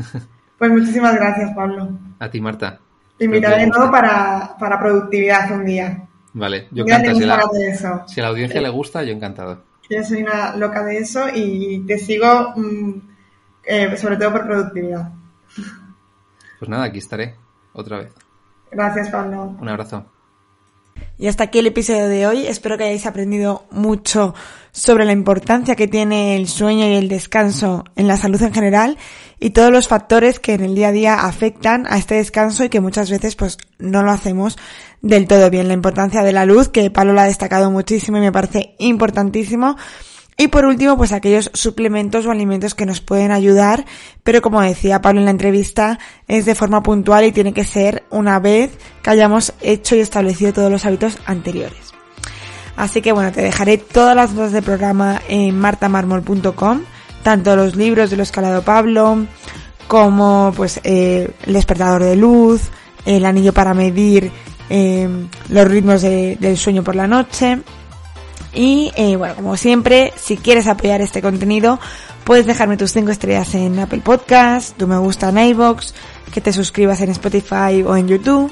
Pues 0.57 0.69
muchísimas 0.71 1.15
gracias, 1.15 1.51
Pablo. 1.55 1.97
A 2.19 2.29
ti, 2.29 2.41
Marta. 2.41 2.81
De 3.27 3.67
nuevo 3.67 3.85
guste. 3.85 3.91
para, 3.91 4.55
para 4.59 4.79
productividad 4.79 5.51
un 5.51 5.65
día. 5.65 6.07
Vale, 6.33 6.67
yo 6.71 6.83
encantado. 6.83 7.17
Si, 7.19 7.25
la- 7.25 7.41
de 7.51 7.69
eso. 7.69 8.03
si 8.07 8.19
a 8.19 8.23
la 8.23 8.29
audiencia 8.29 8.61
le 8.61 8.69
gusta, 8.69 9.03
yo 9.03 9.11
encantado. 9.13 9.63
Yo 9.89 10.03
soy 10.03 10.23
una 10.23 10.55
loca 10.55 10.83
de 10.85 10.97
eso 10.99 11.25
y 11.33 11.79
te 11.85 11.97
sigo 11.99 12.53
mm, 12.55 12.91
eh, 13.65 13.97
sobre 13.97 14.15
todo 14.17 14.31
por 14.31 14.45
productividad. 14.45 15.11
Pues 16.59 16.69
nada, 16.69 16.85
aquí 16.85 16.99
estaré 16.99 17.35
otra 17.73 17.97
vez. 17.97 18.13
Gracias, 18.71 19.09
Pablo. 19.09 19.55
Un 19.59 19.67
abrazo. 19.67 20.05
Y 21.21 21.27
hasta 21.27 21.43
aquí 21.43 21.59
el 21.59 21.67
episodio 21.67 22.07
de 22.07 22.25
hoy. 22.25 22.47
Espero 22.47 22.79
que 22.79 22.85
hayáis 22.85 23.05
aprendido 23.05 23.67
mucho 23.69 24.33
sobre 24.71 25.05
la 25.05 25.11
importancia 25.11 25.75
que 25.75 25.87
tiene 25.87 26.35
el 26.35 26.47
sueño 26.47 26.87
y 26.87 26.95
el 26.95 27.09
descanso 27.09 27.83
en 27.95 28.07
la 28.07 28.17
salud 28.17 28.41
en 28.41 28.51
general 28.51 28.97
y 29.39 29.51
todos 29.51 29.69
los 29.69 29.87
factores 29.87 30.39
que 30.39 30.53
en 30.53 30.63
el 30.63 30.73
día 30.73 30.87
a 30.87 30.91
día 30.91 31.13
afectan 31.13 31.85
a 31.87 31.99
este 31.99 32.15
descanso 32.15 32.63
y 32.63 32.69
que 32.69 32.79
muchas 32.81 33.11
veces 33.11 33.35
pues 33.35 33.59
no 33.77 34.01
lo 34.01 34.09
hacemos 34.09 34.57
del 35.03 35.27
todo 35.27 35.51
bien. 35.51 35.67
La 35.67 35.75
importancia 35.75 36.23
de 36.23 36.33
la 36.33 36.45
luz, 36.45 36.69
que 36.69 36.89
Pablo 36.89 37.13
la 37.13 37.25
ha 37.25 37.27
destacado 37.27 37.69
muchísimo 37.69 38.17
y 38.17 38.21
me 38.21 38.31
parece 38.31 38.73
importantísimo. 38.79 39.77
Y 40.41 40.47
por 40.47 40.65
último, 40.65 40.97
pues 40.97 41.11
aquellos 41.11 41.51
suplementos 41.53 42.25
o 42.25 42.31
alimentos 42.31 42.73
que 42.73 42.87
nos 42.87 42.99
pueden 42.99 43.31
ayudar, 43.31 43.85
pero 44.23 44.41
como 44.41 44.59
decía 44.59 44.99
Pablo 44.99 45.19
en 45.19 45.25
la 45.25 45.31
entrevista, 45.31 45.99
es 46.27 46.45
de 46.45 46.55
forma 46.55 46.81
puntual 46.81 47.25
y 47.25 47.31
tiene 47.31 47.53
que 47.53 47.63
ser 47.63 48.05
una 48.09 48.39
vez 48.39 48.71
que 49.03 49.11
hayamos 49.11 49.53
hecho 49.61 49.95
y 49.95 49.99
establecido 49.99 50.51
todos 50.51 50.71
los 50.71 50.83
hábitos 50.83 51.19
anteriores. 51.27 51.91
Así 52.75 53.03
que 53.03 53.11
bueno, 53.11 53.31
te 53.31 53.41
dejaré 53.43 53.77
todas 53.77 54.15
las 54.15 54.31
notas 54.33 54.51
del 54.53 54.63
programa 54.63 55.21
en 55.29 55.59
martamarmol.com, 55.59 56.81
tanto 57.21 57.55
los 57.55 57.75
libros 57.75 58.09
de 58.09 58.17
los 58.17 58.31
que 58.31 58.39
ha 58.39 58.43
hablado 58.43 58.63
Pablo, 58.63 59.27
como 59.87 60.53
pues 60.57 60.79
eh, 60.83 61.29
el 61.45 61.53
despertador 61.53 62.03
de 62.03 62.15
luz, 62.15 62.63
el 63.05 63.25
anillo 63.25 63.53
para 63.53 63.75
medir 63.75 64.31
eh, 64.71 65.07
los 65.49 65.67
ritmos 65.67 66.01
de- 66.01 66.35
del 66.39 66.57
sueño 66.57 66.83
por 66.83 66.95
la 66.95 67.05
noche, 67.07 67.59
y 68.53 68.91
eh, 68.95 69.15
bueno, 69.15 69.35
como 69.35 69.57
siempre, 69.57 70.13
si 70.17 70.37
quieres 70.37 70.67
apoyar 70.67 71.01
este 71.01 71.21
contenido, 71.21 71.79
puedes 72.23 72.45
dejarme 72.45 72.77
tus 72.77 72.91
5 72.91 73.11
estrellas 73.11 73.55
en 73.55 73.79
Apple 73.79 74.01
Podcast, 74.03 74.77
tu 74.77 74.87
me 74.87 74.97
gusta 74.97 75.29
en 75.29 75.37
iVoox, 75.37 75.93
que 76.33 76.41
te 76.41 76.51
suscribas 76.51 77.01
en 77.01 77.09
Spotify 77.09 77.83
o 77.85 77.95
en 77.95 78.07
YouTube. 78.07 78.51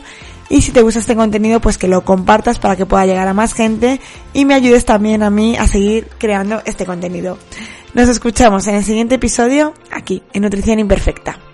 Y 0.50 0.62
si 0.62 0.72
te 0.72 0.82
gusta 0.82 1.00
este 1.00 1.16
contenido, 1.16 1.60
pues 1.60 1.78
que 1.78 1.88
lo 1.88 2.04
compartas 2.04 2.58
para 2.58 2.76
que 2.76 2.86
pueda 2.86 3.06
llegar 3.06 3.28
a 3.28 3.34
más 3.34 3.54
gente 3.54 4.00
y 4.34 4.46
me 4.46 4.56
ayudes 4.56 4.84
también 4.84 5.22
a 5.22 5.30
mí 5.30 5.56
a 5.58 5.68
seguir 5.68 6.08
creando 6.18 6.62
este 6.66 6.86
contenido. 6.86 7.38
Nos 7.94 8.10
escuchamos 8.10 8.68
en 8.68 8.76
el 8.76 8.84
siguiente 8.84 9.16
episodio 9.16 9.74
aquí, 9.92 10.24
en 10.34 10.44
Nutrición 10.44 10.80
Imperfecta. 10.80 11.49